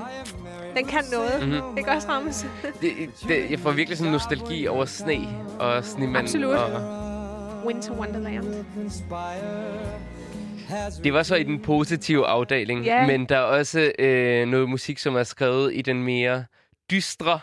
den 0.75 0.85
kan 0.85 1.03
noget. 1.11 1.31
Mhm. 1.41 1.49
Mm-hmm. 1.49 1.75
Det 1.75 1.85
kan 1.85 1.93
også 1.95 2.07
rammes. 2.07 2.45
det, 2.81 2.91
det, 3.27 3.51
jeg 3.51 3.59
får 3.59 3.71
virkelig 3.71 3.97
sådan 3.97 4.11
nostalgi 4.11 4.67
over 4.67 4.85
sne 4.85 5.27
og 5.59 5.85
snemanden. 5.85 6.15
Absolut. 6.15 6.55
Og 6.55 6.81
Winter 7.65 7.93
Wonderland. 7.93 8.45
det 11.03 11.13
var 11.13 11.23
så 11.23 11.35
i 11.35 11.43
den 11.43 11.59
positive 11.59 12.25
afdeling. 12.27 12.85
Ja. 12.85 13.07
Men 13.07 13.25
der 13.25 13.37
er 13.37 13.41
også 13.41 13.91
øh, 13.99 14.47
noget 14.47 14.69
musik, 14.69 14.99
som 14.99 15.15
er 15.15 15.23
skrevet 15.23 15.73
i 15.75 15.81
den 15.81 16.03
mere 16.03 16.45
dystre. 16.91 17.39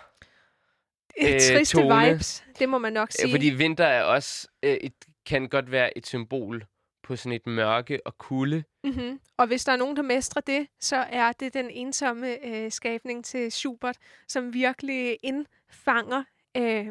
Øh, 1.26 1.40
Triste 1.40 1.76
tone. 1.76 2.08
vibes, 2.10 2.44
det 2.58 2.68
må 2.68 2.78
man 2.78 2.92
nok 2.92 3.12
sige. 3.12 3.26
Øh, 3.28 3.32
fordi 3.32 3.46
vinter 3.46 3.84
er 3.84 4.02
også 4.02 4.48
øh, 4.62 4.74
et, 4.74 4.92
kan 5.26 5.48
godt 5.48 5.70
være 5.70 5.98
et 5.98 6.06
symbol 6.06 6.64
på 7.02 7.16
sådan 7.16 7.32
et 7.32 7.46
mørke 7.46 8.00
og 8.06 8.18
kulde. 8.18 8.64
Mm-hmm. 8.84 9.20
Og 9.36 9.46
hvis 9.46 9.64
der 9.64 9.72
er 9.72 9.76
nogen, 9.76 9.96
der 9.96 10.02
mestrer 10.02 10.42
det, 10.42 10.66
så 10.80 10.96
er 10.96 11.32
det 11.32 11.54
den 11.54 11.70
ensomme 11.70 12.46
øh, 12.46 12.70
skabning 12.72 13.24
til 13.24 13.52
Schubert, 13.52 13.96
som 14.28 14.54
virkelig 14.54 15.18
indfanger 15.22 16.24
øh, 16.56 16.86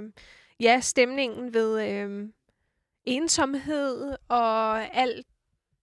ja, 0.59 0.79
stemningen 0.79 1.53
ved 1.53 1.89
øh, 1.89 2.29
ensomhed 3.05 4.15
og 4.27 4.95
alt 4.97 5.27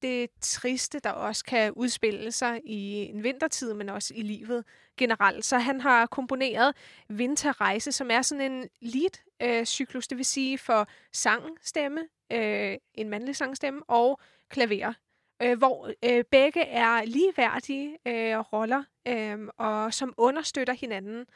det 0.05 0.31
triste, 0.41 0.99
der 0.99 1.11
også 1.11 1.45
kan 1.45 1.73
udspille 1.73 2.33
sig 2.33 2.61
i 2.65 2.95
en 2.95 3.23
vintertid, 3.23 3.75
men 3.75 3.89
også 3.89 4.15
i 4.17 4.23
livet 4.23 4.65
generelt. 4.97 5.45
Så 5.45 5.59
han 5.59 5.81
har 5.81 6.07
komponeret 6.07 6.77
Vinterrejse, 7.09 7.93
som 7.93 8.11
er 8.11 8.23
sådan 8.23 8.53
en 8.53 8.69
lead-cyklus, 8.81 10.05
øh, 10.07 10.11
det 10.11 10.17
vil 10.17 10.25
sige 10.25 10.59
for 10.59 10.89
sangstemme, 11.13 12.01
øh, 12.33 12.77
en 12.95 13.09
mandlig 13.09 13.37
sangstemme 13.37 13.83
og 13.89 14.21
klaver 14.49 14.93
øh, 15.43 15.59
hvor 15.59 15.91
øh, 16.05 16.25
begge 16.31 16.63
er 16.63 17.05
ligeværdige 17.05 17.99
øh, 18.07 18.39
roller, 18.39 18.83
øh, 19.09 19.39
og 19.57 19.95
som 19.95 20.15
understøtter 20.17 20.75
hinanden. 20.75 21.27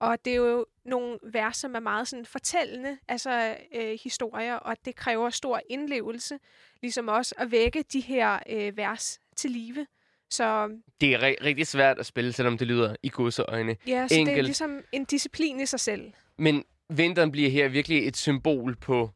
Og 0.00 0.18
det 0.24 0.30
er 0.32 0.36
jo 0.36 0.66
nogle 0.84 1.18
vers, 1.22 1.56
som 1.56 1.74
er 1.74 1.80
meget 1.80 2.08
sådan 2.08 2.26
fortællende, 2.26 2.98
altså 3.08 3.56
øh, 3.74 3.98
historier, 4.02 4.54
og 4.54 4.76
det 4.84 4.96
kræver 4.96 5.30
stor 5.30 5.60
indlevelse, 5.70 6.38
ligesom 6.82 7.08
også 7.08 7.34
at 7.38 7.50
vække 7.50 7.82
de 7.92 8.00
her 8.00 8.38
øh, 8.48 8.76
vers 8.76 9.18
til 9.36 9.50
live. 9.50 9.86
Så 10.30 10.68
Det 11.00 11.14
er 11.14 11.18
ri- 11.18 11.44
rigtig 11.44 11.66
svært 11.66 11.98
at 11.98 12.06
spille, 12.06 12.32
selvom 12.32 12.58
det 12.58 12.66
lyder 12.66 12.96
i 13.02 13.08
godseøjne. 13.08 13.76
ja, 13.86 14.08
så 14.08 14.14
det 14.14 14.16
er 14.16 14.20
Enkelt. 14.20 14.44
ligesom 14.44 14.84
en 14.92 15.04
disciplin 15.04 15.60
i 15.60 15.66
sig 15.66 15.80
selv. 15.80 16.12
Men 16.38 16.64
vinteren 16.88 17.32
bliver 17.32 17.50
her 17.50 17.68
virkelig 17.68 18.08
et 18.08 18.16
symbol 18.16 18.76
på 18.76 19.10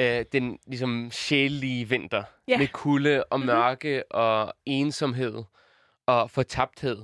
øh, 0.00 0.24
den 0.32 0.58
ligesom 0.66 1.10
sjælelige 1.12 1.88
vinter. 1.88 2.22
Ja. 2.48 2.58
Med 2.58 2.68
kulde 2.68 3.24
og 3.24 3.38
Mhm. 3.40 3.46
mørke 3.46 4.12
og 4.12 4.54
ensomhed 4.66 5.42
og 6.06 6.30
fortabthed. 6.30 6.98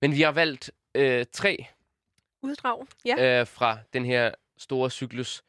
Men 0.00 0.12
vi 0.14 0.22
har 0.22 0.32
valgt 0.32 0.70
øh, 0.94 1.26
tre 1.32 1.66
Uddrag, 2.42 2.86
ja. 3.04 3.40
øh, 3.40 3.46
fra 3.46 3.78
den 3.92 4.04
her 4.04 4.30
store 4.58 4.90
cyklus 4.90 5.42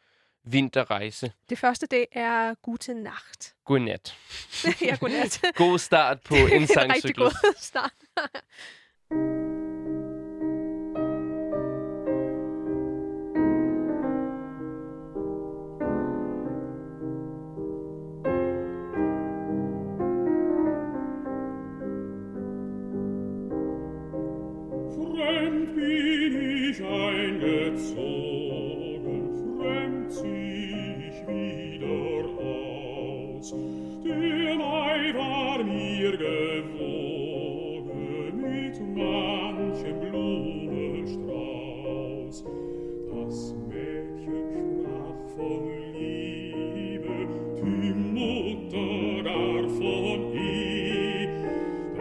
vinterrejse. 0.43 1.31
Det 1.49 1.57
første, 1.57 1.87
det 1.87 2.05
er 2.11 2.53
Gute 2.53 2.93
Nacht. 2.93 3.55
Godnat. 3.65 4.15
ja, 4.81 4.95
godnat. 4.99 5.41
God 5.55 5.79
start 5.79 6.21
på 6.21 6.35
en 6.35 6.41
en 6.41 6.51
rigtig 6.53 6.67
sangcyklus. 6.67 7.33
god 7.41 7.53
start. 7.57 7.93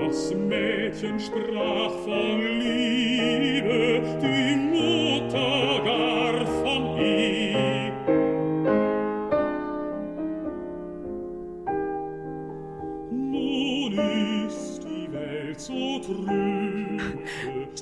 Das 0.09 0.35
Mädchen 0.35 1.21
sprach 1.21 1.91
von 2.05 2.41
Liebe, 2.61 4.01
die 4.23 4.48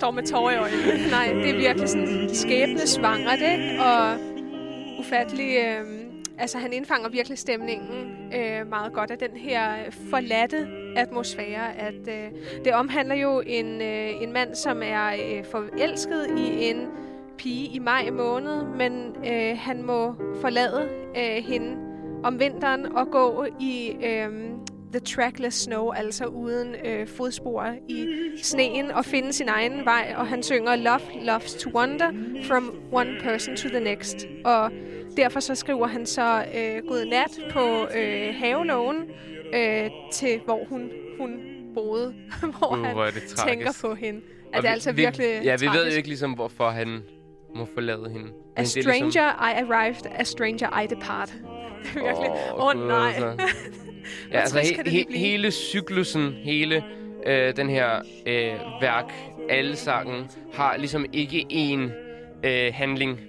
står 0.07 0.11
med 0.11 0.23
tårer 0.23 0.53
i 0.53 0.57
øjnene. 0.57 1.09
Nej, 1.17 1.33
det 1.33 1.51
er 1.51 1.57
virkelig 1.57 1.89
sådan 1.89 2.29
skæbnesvangert, 2.35 3.39
ikke? 3.53 3.83
Og 3.83 4.19
ufattelig... 4.99 5.57
Øh, 5.57 5.85
altså, 6.39 6.59
han 6.59 6.73
indfanger 6.73 7.09
virkelig 7.09 7.39
stemningen 7.39 8.33
øh, 8.35 8.69
meget 8.69 8.93
godt 8.93 9.11
af 9.11 9.19
den 9.19 9.37
her 9.37 9.91
forladte 10.11 10.69
atmosfære. 10.97 11.79
At 11.79 12.09
øh, 12.09 12.31
det 12.65 12.75
omhandler 12.75 13.15
jo 13.15 13.43
en, 13.47 13.83
øh, 13.83 14.23
en 14.23 14.33
mand, 14.33 14.55
som 14.55 14.83
er 14.83 15.07
øh, 15.09 15.45
forelsket 15.45 16.27
i 16.39 16.69
en 16.71 16.87
pige 17.39 17.67
i 17.67 17.79
maj 17.79 18.11
måned, 18.11 18.65
men 18.65 19.17
øh, 19.33 19.59
han 19.59 19.83
må 19.83 20.15
forlade 20.41 20.89
øh, 21.17 21.45
hende 21.45 21.77
om 22.25 22.41
vinteren 22.41 22.97
og 22.97 23.11
gå 23.11 23.47
i 23.61 23.97
øh, 24.05 24.56
the 24.97 25.05
trackless 25.05 25.63
snow, 25.63 25.91
altså 25.93 26.25
uden 26.25 26.75
øh, 26.85 27.09
fodspor 27.09 27.75
i 27.89 28.07
sneen, 28.43 28.91
og 28.91 29.05
finde 29.05 29.33
sin 29.33 29.49
egen 29.49 29.85
vej. 29.85 30.15
Og 30.17 30.27
han 30.27 30.43
synger 30.43 30.77
Love 30.77 31.25
loves 31.25 31.55
to 31.55 31.71
wander 31.71 32.11
from 32.45 32.75
one 32.93 33.11
person 33.23 33.57
to 33.57 33.69
the 33.69 33.81
next. 33.81 34.27
Og 34.45 34.71
derfor 35.17 35.41
så 35.41 35.55
skriver 35.55 35.87
han 35.87 36.07
så 36.07 36.45
øh, 36.55 36.89
God 36.89 37.05
nat 37.05 37.53
på 37.53 37.87
øh, 37.99 38.35
havelågen 38.35 38.97
øh, 39.55 39.91
til, 40.13 40.41
hvor 40.45 40.65
hun, 40.69 40.91
hun 41.21 41.31
boede, 41.75 42.15
hvor 42.59 42.73
Uh, 42.73 42.85
han 42.85 42.95
hvor 42.95 43.05
er 43.05 43.11
tænker 43.47 43.79
på 43.81 43.95
hende. 43.95 44.21
Og 44.53 44.57
At 44.57 44.63
det 44.63 44.69
er 44.69 44.73
altså 44.73 44.93
vi, 44.93 45.03
virkelig 45.03 45.27
Ja, 45.45 45.57
vi 45.57 45.67
ved 45.67 45.73
tragisk. 45.73 45.93
jo 45.93 45.97
ikke 45.97 46.09
ligesom, 46.09 46.33
hvorfor 46.33 46.71
han 46.71 47.03
må 47.57 47.69
forlade 47.75 48.11
hende. 48.11 48.27
A 48.57 48.61
er 48.61 48.65
stranger 48.65 48.93
ligesom, 48.95 49.21
I 49.21 49.73
arrived, 49.73 50.07
a 50.15 50.25
stranger 50.25 50.81
I 50.81 50.87
depart. 50.87 51.35
Det 51.95 51.97
er 51.97 52.07
virkelig, 52.07 52.31
åh 52.55 52.67
oh, 52.67 52.73
Gud, 52.73 52.87
nej. 52.87 53.21
Ja, 54.33 54.41
altså 54.41 54.59
he, 54.59 54.91
he, 54.91 55.07
hele 55.19 55.51
cyklusen, 55.51 56.33
hele 56.33 56.85
øh, 57.27 57.57
den 57.57 57.71
her 57.71 58.01
øh, 58.27 58.83
værk, 58.83 59.13
alle 59.49 59.77
sangen, 59.77 60.31
har 60.53 60.77
ligesom 60.77 61.07
ikke 61.13 61.47
én 61.53 61.81
øh, 62.49 62.75
handling 62.75 63.21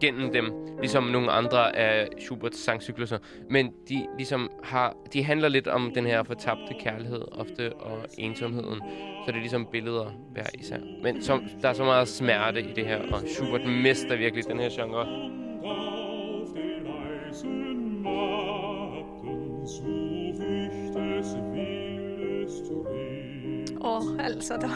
gennem 0.00 0.32
dem, 0.32 0.52
ligesom 0.80 1.04
nogle 1.04 1.30
andre 1.30 1.76
af 1.76 2.08
Schuberts 2.18 2.64
sangcykluser. 2.64 3.18
Men 3.50 3.72
de 3.88 4.06
ligesom 4.16 4.50
har, 4.62 4.96
de 5.12 5.24
handler 5.24 5.48
lidt 5.48 5.68
om 5.68 5.92
den 5.94 6.06
her 6.06 6.22
fortabte 6.22 6.74
kærlighed 6.80 7.22
ofte 7.32 7.72
og 7.72 7.98
ensomheden. 8.18 8.80
Så 9.24 9.24
det 9.26 9.34
er 9.34 9.40
ligesom 9.40 9.66
billeder 9.72 10.06
hver 10.32 10.46
især. 10.60 10.76
Men 11.02 11.22
som, 11.22 11.44
der 11.62 11.68
er 11.68 11.72
så 11.72 11.84
meget 11.84 12.08
smerte 12.08 12.60
i 12.60 12.72
det 12.76 12.86
her, 12.86 12.98
og 13.12 13.22
Schubert 13.26 13.66
mister 13.66 14.16
virkelig 14.16 14.44
den 14.48 14.58
her 14.60 14.68
genre. 14.70 15.06
Åh, 23.80 23.96
oh, 23.96 24.24
altså, 24.24 24.56
der 24.56 24.68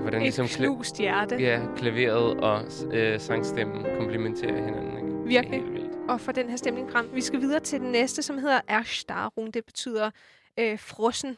hvordan 0.00 0.20
et 0.20 0.22
ligesom 0.22 0.46
kla- 0.46 0.64
knust 0.64 0.98
hjerte. 0.98 1.36
Ja, 1.36 1.60
klaveret 1.76 2.40
og 2.40 2.62
øh, 2.92 3.20
sangstemmen 3.20 3.86
komplementerer 3.98 4.64
hinanden. 4.64 4.96
Ikke? 4.96 5.28
Virkelig. 5.28 5.62
Og 6.08 6.20
få 6.20 6.32
den 6.32 6.48
her 6.48 6.56
stemning 6.56 6.90
frem. 6.90 7.10
Vi 7.14 7.20
skal 7.20 7.40
videre 7.40 7.60
til 7.60 7.80
den 7.80 7.92
næste, 7.92 8.22
som 8.22 8.38
hedder 8.38 8.60
Erstarrung. 8.68 9.54
Det 9.54 9.64
betyder 9.64 10.10
øh, 10.58 10.78
frossen. 10.78 11.36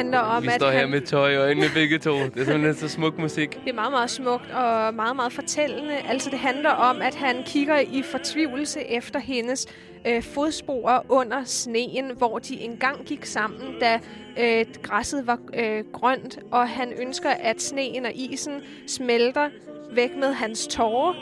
Handler 0.00 0.18
om, 0.18 0.42
Vi 0.42 0.48
at 0.48 0.54
står 0.54 0.70
her 0.70 0.80
han, 0.80 0.90
med 0.90 1.00
tøj 1.00 1.30
i 1.30 1.36
øjnene 1.36 1.66
begge 1.74 1.98
to. 1.98 2.14
Det 2.14 2.36
er 2.36 2.44
simpelthen 2.44 2.74
så 2.74 2.88
smuk 2.88 3.18
musik. 3.18 3.50
det 3.64 3.70
er 3.70 3.74
meget, 3.74 3.92
meget 3.92 4.10
smukt 4.10 4.50
og 4.50 4.94
meget, 4.94 5.16
meget 5.16 5.32
fortællende. 5.32 5.94
Altså, 5.94 6.30
det 6.30 6.38
handler 6.38 6.70
om, 6.70 7.02
at 7.02 7.14
han 7.14 7.42
kigger 7.46 7.78
i 7.78 8.02
fortvivlelse 8.02 8.80
efter 8.80 9.18
hendes 9.18 9.66
øh, 10.06 10.22
fodspor 10.22 11.06
under 11.08 11.44
sneen, 11.44 12.10
hvor 12.16 12.38
de 12.38 12.60
engang 12.60 13.04
gik 13.04 13.24
sammen, 13.24 13.80
da 13.80 14.00
øh, 14.40 14.66
græsset 14.82 15.26
var 15.26 15.38
øh, 15.54 15.84
grønt, 15.92 16.38
og 16.50 16.68
han 16.68 16.92
ønsker, 16.92 17.30
at 17.30 17.62
sneen 17.62 18.06
og 18.06 18.12
isen 18.14 18.62
smelter 18.86 19.48
væk 19.92 20.16
med 20.16 20.32
hans 20.32 20.66
tårer. 20.66 21.14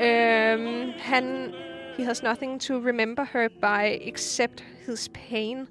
Øhm, 0.00 0.92
han, 0.98 1.52
he 1.96 2.04
has 2.04 2.22
nothing 2.22 2.60
to 2.60 2.74
remember 2.74 3.26
her 3.32 3.48
by 3.48 4.08
except 4.08 4.64
his 4.86 5.10
pain. 5.30 5.68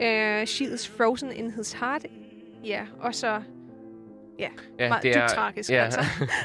Uh, 0.00 0.46
she 0.46 0.64
is 0.64 0.88
frozen 0.88 1.32
in 1.32 1.50
his 1.50 1.72
heart. 1.72 2.04
Ja, 2.64 2.82
og 3.00 3.14
så... 3.14 3.40
Ja, 4.38 4.48
Ja, 4.78 4.88
meget 4.88 5.02
det 5.02 5.14
dybt 5.14 5.22
er, 5.22 5.28
tragisk, 5.28 5.70
ja. 5.70 5.84
altså. 5.84 6.00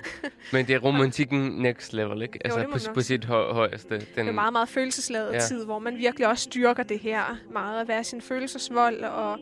Men 0.53 0.65
det 0.67 0.75
er 0.75 0.79
romantikken 0.79 1.39
next 1.61 1.93
level, 1.93 2.21
ikke? 2.21 2.39
Altså 2.45 2.59
det 2.59 2.69
må 2.69 2.75
på, 2.87 2.93
på 2.93 3.01
sit 3.01 3.25
hø- 3.25 3.51
højeste. 3.53 3.89
Den, 3.89 3.99
Det 4.15 4.27
er 4.27 4.31
meget, 4.31 4.53
meget 4.53 4.69
følelsesladet 4.69 5.33
Ja. 5.33 5.39
tid, 5.39 5.65
hvor 5.65 5.79
man 5.79 5.97
virkelig 5.97 6.27
også 6.27 6.43
styrker 6.43 6.83
det 6.83 6.99
her. 6.99 7.37
Meget 7.51 7.81
at 7.81 7.87
være 7.87 8.03
sin 8.03 8.21
følelsesvold, 8.21 8.99
og 9.03 9.39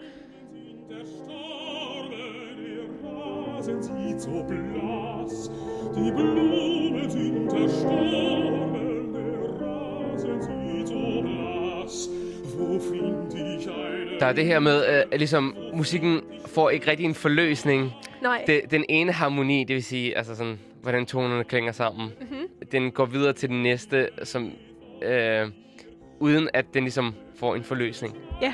so 4.20 4.44
blass. 4.48 5.50
Die 5.96 6.12
Blumen 6.12 7.12
sind 7.12 7.54
erstorben, 7.54 9.14
der 9.14 9.62
Rasen 9.62 10.42
sieht 10.44 10.88
so 10.88 11.22
blass. 11.22 12.10
Der 14.20 14.26
er 14.26 14.34
det 14.34 14.46
her 14.46 14.60
med, 14.60 14.86
øh, 14.88 15.04
at 15.12 15.20
ligesom 15.20 15.56
musikken 15.74 16.22
får 16.46 16.70
ikke 16.70 16.92
rigtig 16.92 17.06
en 17.06 17.16
forløsning. 17.16 17.92
nej, 18.22 18.44
Det, 18.48 18.62
den 18.72 18.86
ene 18.90 19.12
harmoni, 19.12 19.64
det 19.64 19.74
vil 19.74 19.84
sige, 19.84 20.18
altså 20.18 20.36
sådan, 20.36 20.60
hvordan 20.82 21.06
tonerne 21.06 21.44
klinger 21.44 21.72
sammen, 21.72 22.12
Mhm. 22.22 22.48
den 22.72 22.92
går 22.92 23.06
videre 23.06 23.34
til 23.34 23.50
den 23.50 23.64
næste, 23.64 24.10
som, 24.24 24.52
øh, 25.04 25.48
uden 26.20 26.50
at 26.54 26.66
den 26.74 26.84
ligesom 26.84 27.14
får 27.36 27.56
en 27.56 27.64
forløsning. 27.64 28.18
ja. 28.42 28.54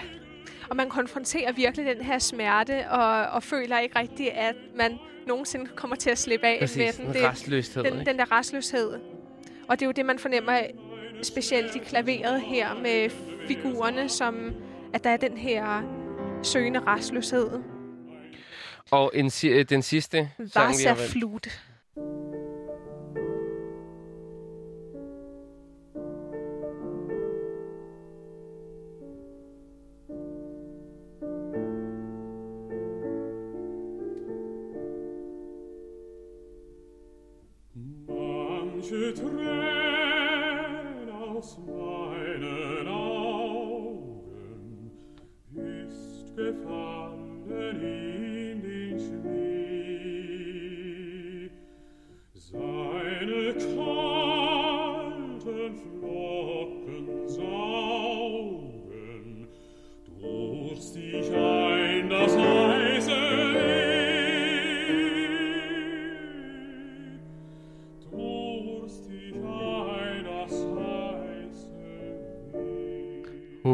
Og 0.70 0.76
man 0.76 0.90
konfronterer 0.90 1.52
virkelig 1.52 1.86
den 1.96 2.06
her 2.06 2.20
smerte, 2.20 2.90
og, 2.92 3.22
og 3.26 3.44
føler 3.44 3.80
ikke 3.80 4.00
rigtigt, 4.00 4.30
at 4.30 4.56
man 4.76 4.98
nogensinde 5.28 5.66
kommer 5.76 5.96
til 5.96 6.10
at 6.10 6.18
slippe 6.18 6.48
af 6.48 6.58
Præcis, 6.60 6.78
med 6.78 6.94
den. 6.94 7.06
en 7.06 7.14
Det, 7.84 7.94
den, 7.94 8.06
den 8.06 8.20
der 8.20 8.32
restløshed. 8.40 8.90
Og 9.68 9.80
det 9.80 9.82
er 9.82 9.86
jo 9.86 9.92
det, 9.92 10.06
man 10.06 10.20
fornemmer 10.20 10.60
specielt 11.24 11.76
i 11.76 11.80
klaveret 11.80 12.42
her 12.42 12.74
med 12.74 13.10
figurerne, 13.48 14.10
som 14.10 14.54
at 14.94 15.04
der 15.04 15.10
er 15.10 15.18
den 15.18 15.38
her 15.38 15.82
søgende 16.44 16.80
restløshed. 16.80 17.50
Og 18.92 19.12
en, 19.14 19.32
øh, 19.46 19.66
den 19.70 19.82
sidste 19.82 20.30
sang, 20.54 20.78
vi 20.78 20.84
har 20.84 20.96
valgt. 20.96 21.02
Wasserflut. 21.02 21.48
Manche 38.82 39.79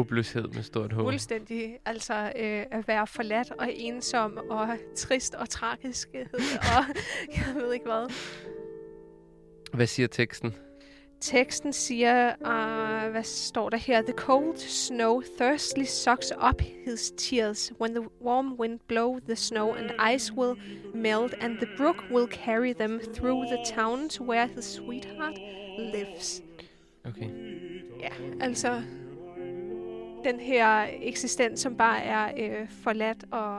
Håbløshed 0.06 0.48
med 0.48 0.62
stort 0.62 0.92
H. 0.92 0.96
Fuldstændig. 0.96 1.78
Altså 1.84 2.14
øh, 2.14 2.64
at 2.70 2.88
være 2.88 3.06
forladt 3.06 3.50
og 3.50 3.72
ensom 3.72 4.38
og 4.50 4.68
trist 4.96 5.34
og 5.34 5.48
tragisk. 5.48 6.08
og 6.14 6.84
jeg 7.36 7.54
ved 7.54 7.72
ikke 7.72 7.86
hvad. 7.86 8.12
Hvad 9.72 9.86
siger 9.86 10.08
teksten? 10.08 10.54
teksten 11.20 11.72
siger, 11.72 12.28
uh, 12.40 13.10
hvad 13.10 13.22
står 13.22 13.70
der 13.70 13.76
her? 13.76 14.02
The 14.02 14.12
cold 14.12 14.56
snow 14.56 15.22
thirstily 15.40 15.84
sucks 15.84 16.32
up 16.48 16.60
his 16.84 17.12
tears. 17.16 17.72
When 17.80 17.94
the 17.94 18.08
warm 18.22 18.60
wind 18.60 18.80
blow, 18.88 19.18
the 19.18 19.36
snow 19.36 19.74
and 19.74 19.90
ice 20.14 20.32
will 20.32 20.54
melt, 20.94 21.34
and 21.40 21.58
the 21.58 21.68
brook 21.76 21.96
will 22.10 22.28
carry 22.28 22.72
them 22.72 23.00
through 23.14 23.46
the 23.46 23.74
town 23.74 24.08
to 24.08 24.24
where 24.24 24.46
his 24.46 24.64
sweetheart 24.64 25.38
lives. 25.78 26.42
Okay. 27.04 27.30
Ja, 28.00 28.10
altså 28.40 28.82
den 30.24 30.40
her 30.40 30.86
eksistens, 31.02 31.60
som 31.60 31.76
bare 31.76 32.00
er 32.02 32.30
øh, 32.38 32.68
forladt 32.82 33.24
og 33.30 33.58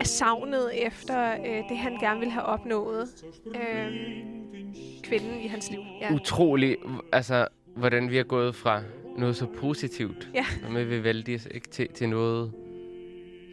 er 0.00 0.04
savnet 0.04 0.86
efter 0.86 1.32
øh, 1.32 1.68
det, 1.68 1.78
han 1.78 1.98
gerne 2.00 2.20
vil 2.20 2.30
have 2.30 2.44
opnået. 2.44 3.08
Øh, 3.46 3.92
kvinden 5.02 5.40
i 5.40 5.46
hans 5.46 5.70
liv. 5.70 5.80
Ja. 6.00 6.14
Utrolig, 6.14 6.76
altså, 7.12 7.48
hvordan 7.76 8.10
vi 8.10 8.18
er 8.18 8.22
gået 8.22 8.54
fra 8.54 8.82
noget 9.18 9.36
så 9.36 9.46
positivt 9.46 10.28
Ja. 10.34 10.44
med 10.70 10.84
Vivaldis, 10.84 11.48
ikke, 11.50 11.68
til, 11.68 11.88
til 11.94 12.08
noget 12.08 12.52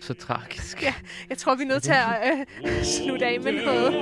så 0.02 0.14
tragisk. 0.14 0.84
Ja. 0.84 0.94
Jeg 1.30 1.38
tror, 1.38 1.56
vi 1.56 1.64
er 1.64 1.68
nødt 1.68 1.84
til 1.84 1.92
at 1.92 2.40
øh, 2.66 2.84
slutte 2.84 3.26
af 3.26 3.42
med 3.42 3.66
noget 3.66 3.94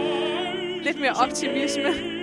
lidt 0.83 0.99
mere 0.99 1.13
optimisme. 1.23 2.14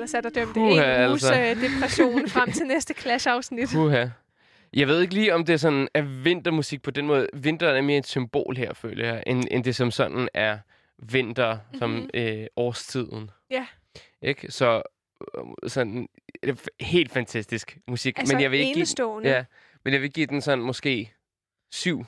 Ellers 0.00 0.14
er 0.14 0.20
der 0.20 0.30
dømt 0.30 0.54
Puha, 0.54 1.04
en 1.04 1.08
uges 1.10 1.24
altså. 1.24 1.40
øh, 1.40 1.70
depression 1.72 2.28
frem 2.28 2.52
til 2.52 2.66
næste 2.66 2.94
Clash-afsnit. 2.94 3.68
Puha. 3.72 4.06
Jeg 4.72 4.88
ved 4.88 5.00
ikke 5.02 5.14
lige, 5.14 5.34
om 5.34 5.44
det 5.44 5.52
er 5.52 5.56
sådan 5.56 5.88
er 5.94 6.02
vintermusik 6.02 6.82
på 6.82 6.90
den 6.90 7.06
måde. 7.06 7.26
Vinteren 7.34 7.76
er 7.76 7.80
mere 7.80 7.98
et 7.98 8.06
symbol 8.06 8.56
her, 8.56 8.74
føler 8.74 9.06
jeg, 9.06 9.22
end, 9.26 9.44
end 9.50 9.64
det 9.64 9.76
som 9.76 9.90
sådan 9.90 10.28
er 10.34 10.58
vinter 10.98 11.58
som 11.78 11.90
Mhm. 11.90 12.10
øh, 12.14 12.46
årstiden. 12.56 13.30
Ja. 13.50 13.66
Ikke? 14.22 14.52
Så 14.52 14.82
øh, 15.38 15.68
sådan 15.70 16.08
helt 16.80 17.12
fantastisk 17.12 17.78
musik. 17.88 18.18
Altså 18.18 18.34
men 18.34 18.42
jeg 18.42 18.50
vil 18.50 18.60
ikke 18.60 18.74
give, 18.74 19.20
ja, 19.24 19.44
men 19.84 19.94
jeg 19.94 20.02
vil 20.02 20.12
give 20.12 20.26
den 20.26 20.40
sådan 20.40 20.64
måske 20.64 21.12
syv 21.72 22.04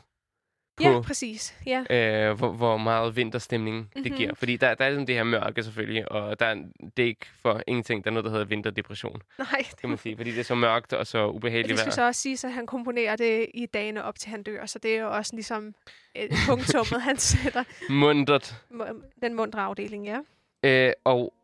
på, 0.76 0.82
Ja, 0.82 1.00
præcis. 1.00 1.54
Ja. 1.66 1.84
øh, 2.30 2.36
hvor, 2.38 2.52
hvor 2.52 2.76
meget 2.76 3.16
vinterstemning 3.16 3.76
mm-hmm. 3.76 4.02
det 4.02 4.12
Mhm. 4.12 4.18
giver. 4.18 4.34
Fordi 4.34 4.56
der, 4.56 4.74
der 4.74 4.84
er 4.84 4.88
ligesom 4.88 5.06
det 5.06 5.14
her 5.14 5.24
mørke 5.24 5.62
selvfølgelig, 5.62 6.12
og 6.12 6.40
der 6.40 6.46
er, 6.46 6.54
det 6.96 7.02
er 7.02 7.06
ikke 7.06 7.26
for 7.42 7.62
ingenting, 7.66 8.04
der 8.04 8.10
er 8.10 8.12
noget, 8.12 8.24
der 8.24 8.30
hedder 8.30 8.44
vinterdepression, 8.44 9.22
Nej, 9.38 9.64
kan 9.80 9.88
man 9.88 9.98
sige. 9.98 10.16
Fordi 10.16 10.30
det 10.30 10.38
er 10.40 10.44
så 10.44 10.54
mørkt 10.54 10.92
og 10.92 11.06
så 11.06 11.26
ubehageligt 11.28 11.68
det 11.68 11.78
skal 11.78 11.86
vejr. 11.86 11.94
så 11.94 12.06
også 12.06 12.20
sige, 12.20 12.48
at 12.48 12.52
han 12.54 12.66
komponerer 12.66 13.16
det 13.16 13.46
i 13.54 13.66
dagene 13.66 14.04
op 14.04 14.18
til 14.18 14.30
han 14.30 14.42
dør, 14.42 14.66
så 14.66 14.78
det 14.78 14.96
er 14.96 15.00
jo 15.00 15.10
også 15.12 15.34
ligesom 15.34 15.74
et 16.14 16.30
punktummet, 16.48 17.02
han 17.02 17.16
sætter 17.32 17.64
Mundret. 17.90 18.56
mu- 18.70 19.10
den 19.22 19.34
mundre 19.34 19.60
afdeling, 19.60 20.06
ja. 20.06 20.18
Øh, 20.64 20.92
og 21.04 21.34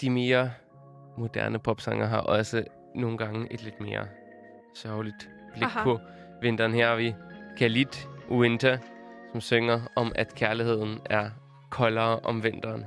de 0.00 0.10
mere 0.10 0.50
moderne 1.18 1.58
popsanger 1.58 2.06
har 2.06 2.18
også 2.20 2.64
nogle 2.94 3.18
gange 3.18 3.52
et 3.52 3.62
lidt 3.62 3.80
mere 3.80 4.06
sørgeligt 4.74 5.30
blik. 5.52 5.62
Aha. 5.64 5.82
på 5.82 6.00
vinteren. 6.42 6.72
Her 6.74 6.88
har 6.88 6.96
vi 6.96 7.14
Khalid 7.58 7.86
Winter, 8.30 8.78
som 9.32 9.40
synger 9.40 9.80
om, 9.96 10.12
at 10.14 10.34
kærligheden 10.34 11.00
er 11.10 11.30
koldere 11.70 12.20
om 12.20 12.42
vinteren. 12.42 12.86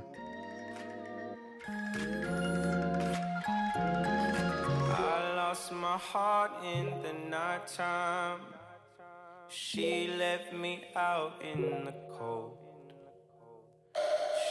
Lost 5.36 5.72
my 5.72 5.96
heart 6.12 6.50
in 6.76 6.86
the 7.04 7.12
nighttime. 7.30 8.42
She 9.50 10.06
left 10.18 10.52
me 10.52 10.78
out 10.94 11.32
in 11.42 11.62
the 11.86 11.94
cold. 12.18 12.52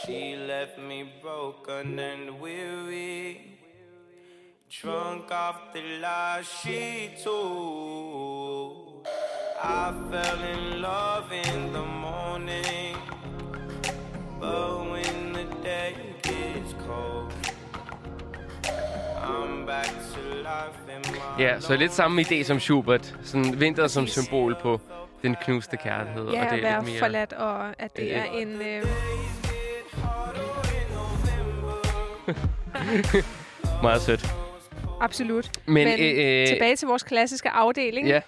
She 0.04 0.36
left 0.36 0.78
me 0.78 1.04
broken 1.22 1.98
and 1.98 2.40
weary. 2.40 3.58
Drunk 4.82 5.30
off 5.30 5.72
the 5.74 5.82
lies 6.00 6.46
she 6.62 7.10
told. 7.24 8.17
I 9.64 9.92
fell 10.10 10.40
in 10.54 10.80
love 10.80 11.32
in 11.32 11.72
the 11.72 11.84
morning. 11.84 12.96
But 14.40 14.90
when 14.92 15.32
the 15.34 15.46
day 15.64 15.94
gets 16.22 16.74
cold, 16.86 17.32
I'm 19.22 19.66
back 19.66 19.86
to 20.14 20.20
life 20.36 20.78
in 20.96 21.12
my 21.12 21.18
Ja, 21.42 21.60
så 21.60 21.76
lidt 21.76 21.92
samme 21.92 22.22
idé 22.22 22.42
som 22.42 22.60
Schubert. 22.60 23.14
Sådan 23.24 23.60
vinter 23.60 23.86
som 23.86 24.06
symbol 24.06 24.56
på 24.62 24.80
den 25.22 25.36
knuste 25.42 25.76
kærlighed. 25.76 26.30
Ja, 26.30 26.44
og 26.44 26.50
det 26.50 26.58
er 26.58 26.62
være 26.62 26.80
lidt 26.80 26.90
mere... 26.90 26.98
forladt, 26.98 27.32
og 27.32 27.66
at 27.78 27.96
det 27.96 28.02
Øh. 28.04 28.10
er 28.10 28.24
en... 28.24 28.62
Øh, 28.62 28.82
Meget 33.82 34.02
sødt. 34.02 34.26
absolut. 35.00 35.50
Men, 35.66 35.74
Men 35.88 36.00
øh, 36.00 36.40
øh, 36.42 36.46
Tilbage 36.48 36.76
til 36.76 36.88
vores 36.88 37.02
klassiske 37.02 37.50
afdeling. 37.50 38.08
Ja, 38.08 38.20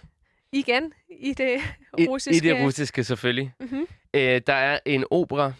Igen 0.52 0.92
i 1.08 1.34
det 1.34 1.60
i, 1.98 2.08
russiske. 2.08 2.46
i 2.46 2.48
det 2.48 2.64
russiske 2.64 3.04
selvfølgelig. 3.04 3.52
Mhm. 3.60 3.86
Øh, 4.14 4.40
der 4.46 4.54
er 4.54 4.78
en 4.86 5.04
opera, 5.10 5.52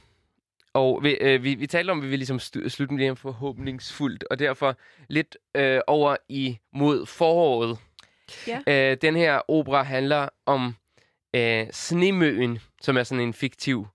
og 0.73 1.03
vi, 1.03 1.11
øh, 1.21 1.43
vi, 1.43 1.55
vi 1.55 1.67
talte 1.67 1.91
om, 1.91 1.99
at 1.99 2.05
vi 2.05 2.09
vil 2.09 2.19
ligesom 2.19 2.39
slutte 2.39 2.95
med 2.95 3.09
det 3.09 3.19
forhåbningsfuldt, 3.19 4.25
og 4.31 4.39
derfor 4.39 4.77
lidt 5.09 5.37
øh, 5.55 5.81
over 5.87 6.17
i 6.29 6.59
mod 6.73 7.07
foråret. 7.07 7.79
Ja. 8.47 8.61
Øh, 8.69 8.97
den 9.03 9.17
her 9.17 9.51
opera 9.51 9.83
handler 9.83 10.29
om 10.47 10.75
øh, 11.35 11.67
Snemøen, 11.71 12.59
som 12.83 12.97
er 12.97 13.03
sådan 13.03 13.25
en 13.25 13.35
fiktiv 13.35 13.87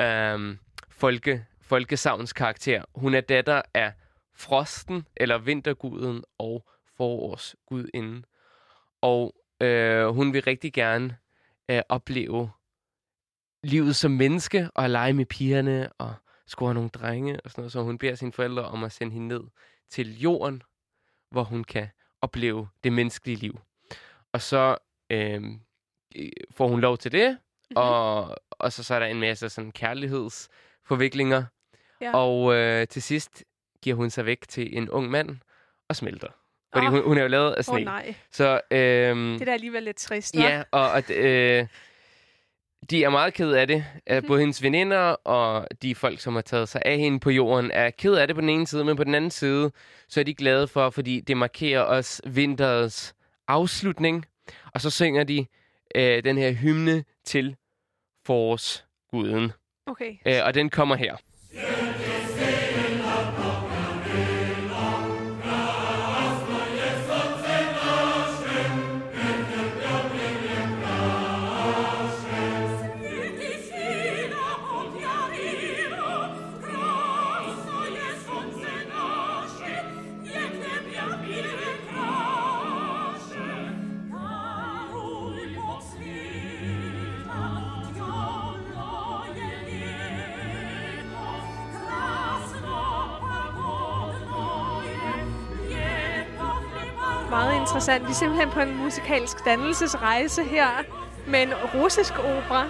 øh, 0.00 0.56
folke, 0.90 1.44
folkesavns 1.60 2.32
karakter. 2.32 2.84
Hun 2.94 3.14
er 3.14 3.20
datter 3.20 3.62
af 3.74 3.92
frosten, 4.36 5.06
eller 5.16 5.38
vinterguden, 5.38 6.24
og 6.38 6.68
forårsgudinden. 6.96 8.24
Og 9.02 9.34
øh, 9.62 10.06
hun 10.08 10.32
vil 10.32 10.42
rigtig 10.42 10.72
gerne 10.72 11.16
øh, 11.70 11.82
opleve 11.88 12.50
livet 13.64 13.96
som 13.96 14.10
menneske 14.10 14.70
og 14.74 14.90
lege 14.90 15.12
med 15.12 15.26
pigerne 15.26 15.92
og 15.92 16.14
score 16.46 16.74
nogle 16.74 16.90
drenge 16.90 17.40
og 17.40 17.50
sådan 17.50 17.62
noget. 17.62 17.72
Så 17.72 17.82
hun 17.82 17.98
beder 17.98 18.14
sine 18.14 18.32
forældre 18.32 18.64
om 18.64 18.84
at 18.84 18.92
sende 18.92 19.12
hende 19.12 19.28
ned 19.28 19.42
til 19.90 20.20
jorden, 20.20 20.62
hvor 21.30 21.44
hun 21.44 21.64
kan 21.64 21.88
opleve 22.22 22.68
det 22.84 22.92
menneskelige 22.92 23.36
liv. 23.36 23.60
Og 24.32 24.40
så 24.42 24.76
øh, 25.10 25.42
får 26.50 26.68
hun 26.68 26.80
lov 26.80 26.98
til 26.98 27.12
det, 27.12 27.38
Mhm. 27.70 27.78
mm-hmm. 27.80 27.88
og, 27.92 28.36
og 28.50 28.72
så, 28.72 28.82
så 28.82 28.94
er 28.94 28.98
der 28.98 29.06
en 29.06 29.20
masse 29.20 29.48
sådan 29.48 29.72
kærlighedsforviklinger. 29.72 31.44
Ja. 32.00 32.16
Og 32.16 32.54
øh, 32.54 32.88
til 32.88 33.02
sidst 33.02 33.44
giver 33.82 33.96
hun 33.96 34.10
sig 34.10 34.26
væk 34.26 34.48
til 34.48 34.76
en 34.76 34.90
ung 34.90 35.10
mand 35.10 35.38
og 35.88 35.96
smelter. 35.96 36.28
Fordi 36.72 36.86
Åh. 36.86 36.92
hun, 36.92 37.02
hun 37.02 37.18
er 37.18 37.22
jo 37.22 37.28
lavet 37.28 37.52
af 37.52 37.64
sne. 37.64 37.74
oh, 37.74 37.80
nej, 37.82 38.14
så 38.30 38.60
øh, 38.70 38.78
det 38.78 39.40
er 39.40 39.44
da 39.44 39.52
alligevel 39.52 39.82
lidt 39.82 39.96
trist. 39.96 40.36
hva'? 40.36 40.40
Ja, 40.42 40.62
og 40.70 40.96
at, 40.98 41.10
øh, 41.10 41.66
de 42.90 43.04
er 43.04 43.10
meget 43.10 43.34
ked 43.34 43.52
af 43.52 43.66
det. 43.66 43.84
Mm. 44.10 44.26
Både 44.26 44.40
hendes 44.40 44.62
veninder 44.62 44.98
og 45.24 45.68
de 45.82 45.94
folk, 45.94 46.20
som 46.20 46.34
har 46.34 46.42
taget 46.42 46.68
sig 46.68 46.82
af 46.84 46.98
hende 46.98 47.20
på 47.20 47.30
jorden, 47.30 47.70
er 47.70 47.90
ked 47.90 48.14
af 48.14 48.26
det 48.26 48.36
på 48.36 48.40
den 48.40 48.48
ene 48.48 48.66
side, 48.66 48.84
men 48.84 48.96
på 48.96 49.04
den 49.04 49.14
anden 49.14 49.30
side, 49.30 49.70
så 50.08 50.20
er 50.20 50.24
de 50.24 50.34
glade 50.34 50.68
for, 50.68 50.90
fordi 50.90 51.20
det 51.20 51.36
markerer 51.36 51.80
også 51.80 52.22
vinterets 52.26 53.14
afslutning. 53.48 54.26
Og 54.74 54.80
så 54.80 54.90
synger 54.90 55.24
de 55.24 55.46
øh, 55.94 56.24
den 56.24 56.38
her 56.38 56.52
hymne 56.52 57.04
til 57.24 57.56
forårsguden. 58.26 59.52
Okay. 59.86 60.16
Øh, 60.26 60.40
og 60.44 60.54
den 60.54 60.70
kommer 60.70 60.96
her. 60.96 61.16
Interessant. 97.72 98.06
Vi 98.06 98.10
er 98.10 98.14
simpelthen 98.14 98.50
på 98.50 98.60
en 98.60 98.76
musikalsk 98.84 99.44
dannelsesrejse 99.44 100.42
her 100.44 100.66
med 101.26 101.42
en 101.42 101.52
russisk 101.74 102.18
opera. 102.18 102.64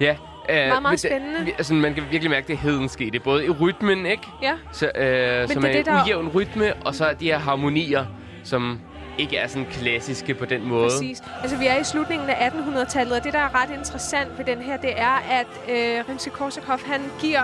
Ja, 0.00 0.16
øh, 0.50 0.56
meget 0.68 0.82
men 0.82 0.92
det- 0.92 1.00
spændende. 1.00 1.44
vi- 1.44 1.52
Altså, 1.58 1.74
man 1.74 1.94
kan 1.94 2.02
virkelig 2.10 2.30
mærke, 2.30 2.46
det 2.48 2.58
hedenske. 2.58 3.10
Det 3.12 3.22
både 3.22 3.46
i 3.46 3.50
rytmen, 3.50 4.06
ikke? 4.06 4.22
Ja. 4.42 4.52
Så, 4.72 4.86
øh, 4.94 5.48
som 5.48 5.62
det 5.62 5.68
er 5.68 5.72
det, 5.72 5.78
en 5.78 5.84
der- 5.94 6.02
ujævn 6.04 6.28
rytme, 6.28 6.74
og 6.84 6.94
så 6.94 7.14
de 7.20 7.24
her 7.24 7.38
harmonier, 7.38 8.04
som 8.44 8.80
ikke 9.18 9.36
er 9.36 9.46
sådan 9.46 9.66
klassiske 9.72 10.34
på 10.34 10.44
den 10.44 10.68
måde. 10.68 10.84
Præcis. 10.90 11.22
Altså, 11.42 11.56
vi 11.56 11.66
er 11.66 11.76
i 11.76 11.84
slutningen 11.84 12.30
af 12.30 12.46
1800-tallet, 12.46 13.12
og 13.18 13.24
det, 13.24 13.32
der 13.32 13.38
er 13.38 13.62
ret 13.62 13.70
interessant 13.78 14.38
ved 14.38 14.44
den 14.44 14.58
her, 14.58 14.76
det 14.76 14.92
er, 15.00 15.22
at 15.30 15.46
øh, 15.70 16.00
Rimsky-Korsakov, 16.08 16.86
han 16.90 17.00
giver 17.20 17.42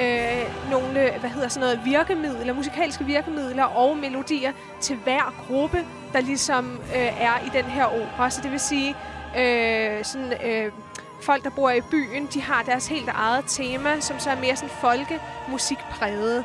øh, 0.00 0.70
nogle, 0.70 1.10
hvad 1.20 1.30
hedder 1.30 1.48
sådan 1.48 1.68
noget, 1.68 1.80
virkemidler, 1.84 2.52
musikalske 2.52 3.04
virkemidler 3.04 3.64
og 3.64 3.96
melodier 3.96 4.52
til 4.80 4.96
hver 4.96 5.34
gruppe, 5.46 5.84
der 6.12 6.20
ligesom 6.20 6.80
øh, 6.96 7.22
er 7.22 7.46
i 7.46 7.48
den 7.52 7.64
her 7.64 7.84
opera. 7.84 8.30
Så 8.30 8.40
det 8.42 8.50
vil 8.50 8.60
sige, 8.60 8.96
øh, 9.38 10.04
sådan, 10.04 10.32
øh, 10.44 10.72
folk, 11.20 11.44
der 11.44 11.50
bor 11.50 11.70
i 11.70 11.80
byen, 11.80 12.26
de 12.34 12.42
har 12.42 12.62
deres 12.62 12.86
helt 12.86 13.08
eget 13.08 13.44
tema, 13.48 14.00
som 14.00 14.18
så 14.18 14.30
er 14.30 14.36
mere 14.36 14.56
sådan 14.56 14.76
folkemusikpræget. 14.80 16.44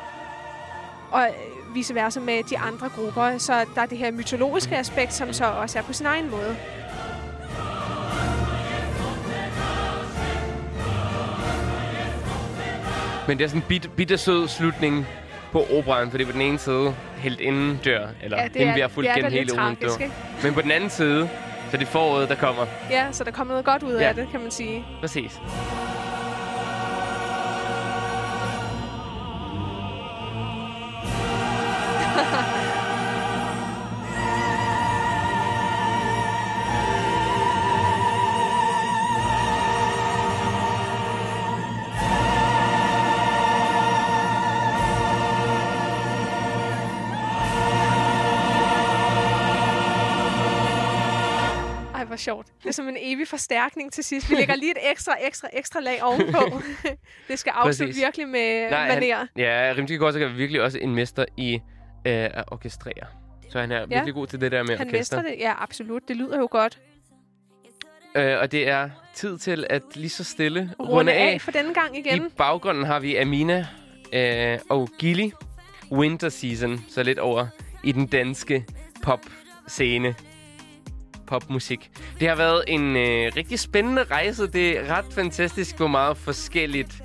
Og 1.11 1.27
vice 1.73 1.95
versa 1.95 2.19
med 2.19 2.43
de 2.43 2.57
andre 2.57 2.89
grupper. 2.89 3.37
Så 3.37 3.65
der 3.75 3.81
er 3.81 3.85
det 3.85 3.97
her 3.97 4.11
mytologiske 4.11 4.77
aspekt, 4.77 5.13
som 5.13 5.33
så 5.33 5.45
også 5.45 5.79
er 5.79 5.83
på 5.83 5.93
sin 5.93 6.05
egen 6.05 6.31
måde. 6.31 6.57
Men 13.31 13.37
det 13.37 13.43
er 13.43 13.49
sådan 13.49 13.61
en 13.61 13.65
bit, 13.67 13.89
bittersød 13.95 14.47
slutning 14.47 15.07
på 15.51 15.65
operaen, 15.77 16.11
fordi 16.11 16.25
på 16.25 16.31
den 16.31 16.41
ene 16.41 16.57
side 16.57 16.95
helt 17.17 17.39
inden 17.39 17.79
dør, 17.85 18.07
eller 18.23 18.37
Ja, 18.37 18.43
hende 18.55 18.67
er- 18.67 18.73
bliver 18.73 18.87
fuldt 18.87 19.09
er 19.09 19.15
gennem 19.15 19.31
hele 19.31 19.53
ugen 19.61 19.75
dør. 19.75 19.89
Men 20.43 20.53
på 20.53 20.61
den 20.61 20.71
anden 20.71 20.89
side, 20.89 21.29
så 21.69 21.77
er 21.77 21.79
det 21.79 21.87
foråret, 21.87 22.29
der 22.29 22.35
kommer. 22.35 22.65
Ja, 22.89 23.05
så 23.11 23.23
der 23.23 23.31
kommer 23.31 23.53
noget 23.53 23.65
godt 23.65 23.83
ud 23.83 23.97
Ja. 23.99 24.07
af 24.07 24.15
det, 24.15 24.27
kan 24.31 24.39
man 24.39 24.51
sige. 24.51 24.85
Præcis. 25.01 25.31
Det 52.71 52.75
som 52.75 52.89
en 52.89 52.97
evig 52.99 53.27
forstærkning 53.27 53.91
til 53.93 54.03
sidst. 54.03 54.29
Vi 54.29 54.35
lægger 54.35 54.55
lige 54.55 54.71
et 54.71 54.91
ekstra, 54.91 55.15
ekstra, 55.21 55.47
ekstra 55.53 55.79
lag 55.79 56.03
ovenpå. 56.03 56.61
det 57.27 57.39
skal 57.39 57.51
afslutte 57.55 57.95
virkelig 57.95 58.27
med 58.27 58.69
Nej, 58.69 58.89
manér. 58.89 59.15
han, 59.15 59.27
ja, 59.37 59.73
Rimsky 59.77 59.97
Korsakov 59.97 60.27
er 60.27 60.33
virkelig 60.33 60.61
også 60.61 60.79
en 60.81 60.95
mester 60.95 61.25
i 61.37 61.53
øh, 61.53 61.61
at 62.13 62.43
orkestrere. 62.47 63.07
Så 63.49 63.59
han 63.59 63.71
er 63.71 63.79
ja. 63.79 63.85
virkelig 63.85 64.13
god 64.13 64.27
til 64.27 64.41
det 64.41 64.51
der 64.51 64.63
med 64.63 64.77
Han 64.77 64.87
orkester. 64.87 65.17
mestrer 65.17 65.31
det. 65.31 65.39
Ja, 65.41 65.63
absolut. 65.63 66.01
Det 66.07 66.17
lyder 66.17 66.37
jo 66.37 66.47
godt. 66.51 66.79
Øh, 68.15 68.39
og 68.39 68.51
det 68.51 68.67
er 68.67 68.89
tid 69.13 69.37
til 69.37 69.65
at 69.69 69.81
lige 69.95 70.09
så 70.09 70.23
stille 70.23 70.73
runde, 70.79 70.91
Runde 70.91 71.13
af 71.13 71.41
for 71.41 71.51
denne 71.51 71.73
gang 71.73 71.97
igen. 71.97 72.25
I 72.25 72.29
baggrunden 72.37 72.85
har 72.85 72.99
vi 72.99 73.15
Amina 73.15 73.67
øh, 74.13 74.59
og 74.69 74.89
Gilly. 74.99 75.29
Winter 75.91 76.29
Season, 76.29 76.85
så 76.89 77.03
lidt 77.03 77.19
over 77.19 77.47
i 77.83 77.91
den 77.91 78.07
danske 78.07 78.65
pop-scene. 79.03 80.15
Popmusik. 81.31 81.91
Det 82.19 82.27
har 82.27 82.35
været 82.35 82.63
en 82.67 82.95
øh, 82.97 83.31
rigtig 83.35 83.59
spændende 83.59 84.03
rejse. 84.03 84.47
Det 84.47 84.79
er 84.79 84.97
ret 84.97 85.05
fantastisk, 85.11 85.77
hvor 85.77 85.87
meget 85.87 86.17
forskelligt 86.17 87.01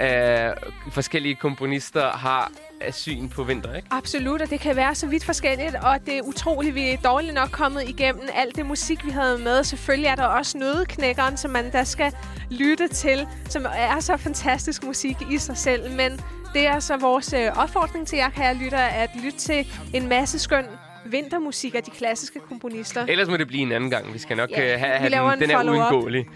øh, 0.00 0.50
forskellige 0.90 1.34
komponister 1.34 2.10
har 2.10 2.50
af 2.80 2.94
syn 2.94 3.28
på 3.28 3.42
vinter, 3.42 3.74
ikke? 3.74 3.88
Absolut, 3.90 4.42
og 4.42 4.50
det 4.50 4.60
kan 4.60 4.76
være 4.76 4.94
så 4.94 5.06
vidt 5.06 5.24
forskelligt, 5.24 5.74
og 5.74 6.06
det 6.06 6.18
er 6.18 6.22
utroligt, 6.22 6.74
vi 6.74 6.90
er 6.90 6.96
dårligt 6.96 7.34
nok 7.34 7.48
kommet 7.50 7.88
igennem 7.88 8.28
alt 8.34 8.56
det 8.56 8.66
musik, 8.66 9.06
vi 9.06 9.10
havde 9.10 9.38
med. 9.38 9.64
Selvfølgelig 9.64 10.08
er 10.08 10.14
der 10.14 10.24
også 10.24 10.58
nødeknækkeren, 10.58 11.36
som 11.36 11.50
man 11.50 11.72
der 11.72 11.84
skal 11.84 12.12
lytte 12.50 12.88
til, 12.88 13.26
som 13.48 13.66
er 13.74 14.00
så 14.00 14.16
fantastisk 14.16 14.84
musik 14.84 15.16
i 15.30 15.38
sig 15.38 15.56
selv. 15.56 15.90
Men 15.90 16.20
det 16.54 16.66
er 16.66 16.80
så 16.80 16.96
vores 16.96 17.32
øh, 17.32 17.58
opfordring 17.58 18.06
til 18.06 18.16
jer, 18.16 18.30
kære 18.30 18.54
lytter, 18.54 18.78
at 18.78 19.10
lytte 19.24 19.38
til 19.38 19.66
en 19.94 20.08
masse 20.08 20.38
skøn 20.38 20.64
vintermusik 21.04 21.74
af 21.74 21.82
de 21.82 21.90
klassiske 21.90 22.40
komponister. 22.48 23.06
Ellers 23.08 23.28
må 23.28 23.36
det 23.36 23.46
blive 23.48 23.62
en 23.62 23.72
anden 23.72 23.90
gang. 23.90 24.12
Vi 24.14 24.18
skal 24.18 24.36
nok 24.36 24.50
Ja, 24.50 24.62
øh, 24.74 24.80
have, 24.80 24.92
have 24.92 25.10
den. 25.10 25.32
en 25.32 25.40
Den 25.40 25.50
er 25.50 25.64
uundgåelig. 25.64 26.26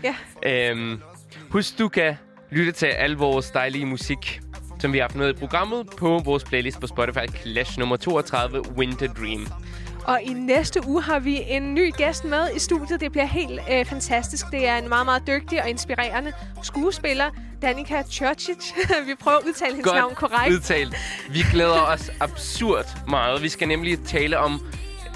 Ja. 0.44 0.70
Øhm, 0.70 1.00
husk, 1.50 1.78
du 1.78 1.88
kan 1.88 2.16
lytte 2.50 2.72
til 2.72 2.86
al 2.86 3.12
vores 3.12 3.50
dejlige 3.50 3.86
musik, 3.86 4.40
som 4.78 4.92
vi 4.92 4.98
har 4.98 5.02
haft 5.04 5.14
med 5.16 5.30
i 5.30 5.32
programmet 5.32 5.86
på 5.98 6.18
vores 6.24 6.44
playlist 6.44 6.80
på 6.80 6.86
Spotify. 6.86 7.26
Clash 7.42 7.78
nummer 7.78 7.96
32, 7.96 8.62
Winter 8.76 9.12
Dream. 9.12 9.46
Og 10.06 10.22
i 10.22 10.32
næste 10.32 10.88
uge 10.88 11.02
har 11.02 11.18
vi 11.18 11.42
en 11.48 11.74
ny 11.74 11.92
gæst 11.94 12.24
med 12.24 12.54
i 12.56 12.58
studiet. 12.58 13.00
Det 13.00 13.12
bliver 13.12 13.24
helt 13.24 13.60
øh, 13.70 13.84
fantastisk. 13.84 14.46
Det 14.50 14.68
er 14.68 14.76
en 14.76 14.88
meget, 14.88 15.06
meget 15.06 15.22
dygtig 15.26 15.62
og 15.62 15.68
inspirerende 15.68 16.32
skuespiller, 16.62 17.30
Danica 17.62 18.02
Churchic. 18.02 18.72
vi 19.06 19.14
prøver 19.20 19.38
at 19.38 19.44
udtale 19.44 19.74
hendes 19.74 19.92
navn 19.92 20.14
korrekt. 20.14 20.54
udtalt. 20.54 20.96
Vi 21.30 21.42
glæder 21.52 21.80
os 21.80 22.10
absurd 22.20 22.86
meget. 23.08 23.42
Vi 23.42 23.48
skal 23.48 23.68
nemlig 23.68 24.04
tale 24.04 24.38
om, 24.38 24.60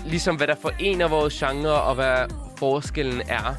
ligesom 0.07 0.37
hvad 0.37 0.47
der 0.47 0.57
forener 0.63 1.09
vores 1.09 1.35
genre, 1.35 1.83
og 1.83 1.95
hvad 1.95 2.17
forskellen 2.57 3.23
er. 3.29 3.55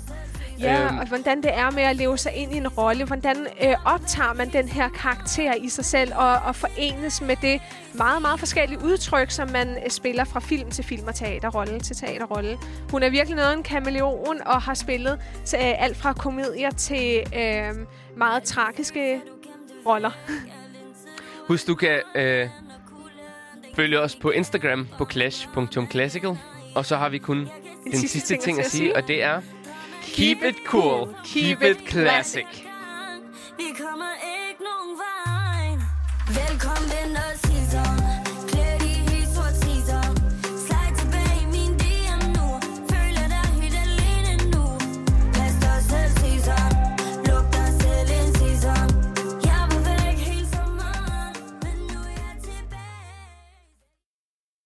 Ja, 0.61 0.87
Øhm. 0.87 0.97
og 0.97 1.07
hvordan 1.07 1.37
det 1.43 1.53
er 1.53 1.71
med 1.71 1.83
at 1.83 1.95
leve 1.95 2.17
sig 2.17 2.33
ind 2.33 2.53
i 2.53 2.57
en 2.57 2.67
rolle. 2.67 3.05
Hvordan 3.05 3.47
øh, 3.63 3.75
optager 3.85 4.33
man 4.33 4.49
den 4.53 4.67
her 4.67 4.89
karakter 4.89 5.53
i 5.53 5.69
sig 5.69 5.85
selv 5.85 6.11
og, 6.15 6.33
og 6.35 6.55
forenes 6.55 7.21
med 7.21 7.35
det 7.41 7.61
meget, 7.93 8.21
meget 8.21 8.39
forskellige 8.39 8.79
udtryk, 8.83 9.31
som 9.31 9.49
man 9.49 9.69
øh, 9.69 9.89
spiller 9.89 10.23
fra 10.23 10.39
film 10.39 10.71
til 10.71 10.83
film 10.83 11.07
og 11.07 11.15
teaterrolle 11.15 11.79
til 11.79 11.95
teaterrolle. 11.95 12.57
Hun 12.91 13.03
er 13.03 13.09
virkelig 13.09 13.35
noget 13.35 13.53
en 13.57 13.63
kameleon 13.63 14.41
og 14.45 14.61
har 14.61 14.73
spillet 14.73 15.19
til, 15.45 15.59
øh, 15.59 15.83
alt 15.83 15.97
fra 15.97 16.13
komedier 16.13 16.71
til 16.71 17.23
øh, 17.35 17.75
meget 18.17 18.43
tragiske 18.43 19.21
roller. 19.85 20.11
Husk, 21.47 21.67
du 21.67 21.75
kan 21.75 21.99
øh, 22.15 22.49
følge 23.75 23.99
os 23.99 24.15
på 24.15 24.29
Instagram 24.29 24.87
på 24.97 25.05
clash.classical. 25.11 26.37
Og 26.75 26.85
så 26.85 26.97
har 26.97 27.09
vi 27.09 27.17
kun 27.17 27.49
den 27.83 27.97
sidste, 28.07 28.37
ting 28.37 28.59
at 28.59 28.65
sige, 28.71 28.95
og 28.95 29.07
det 29.07 29.23
er... 29.23 29.41
Keep 30.13 30.43
it 30.43 30.65
cool. 30.65 31.15
Keep 31.23 31.61
it 31.61 31.85
classic. 31.87 32.45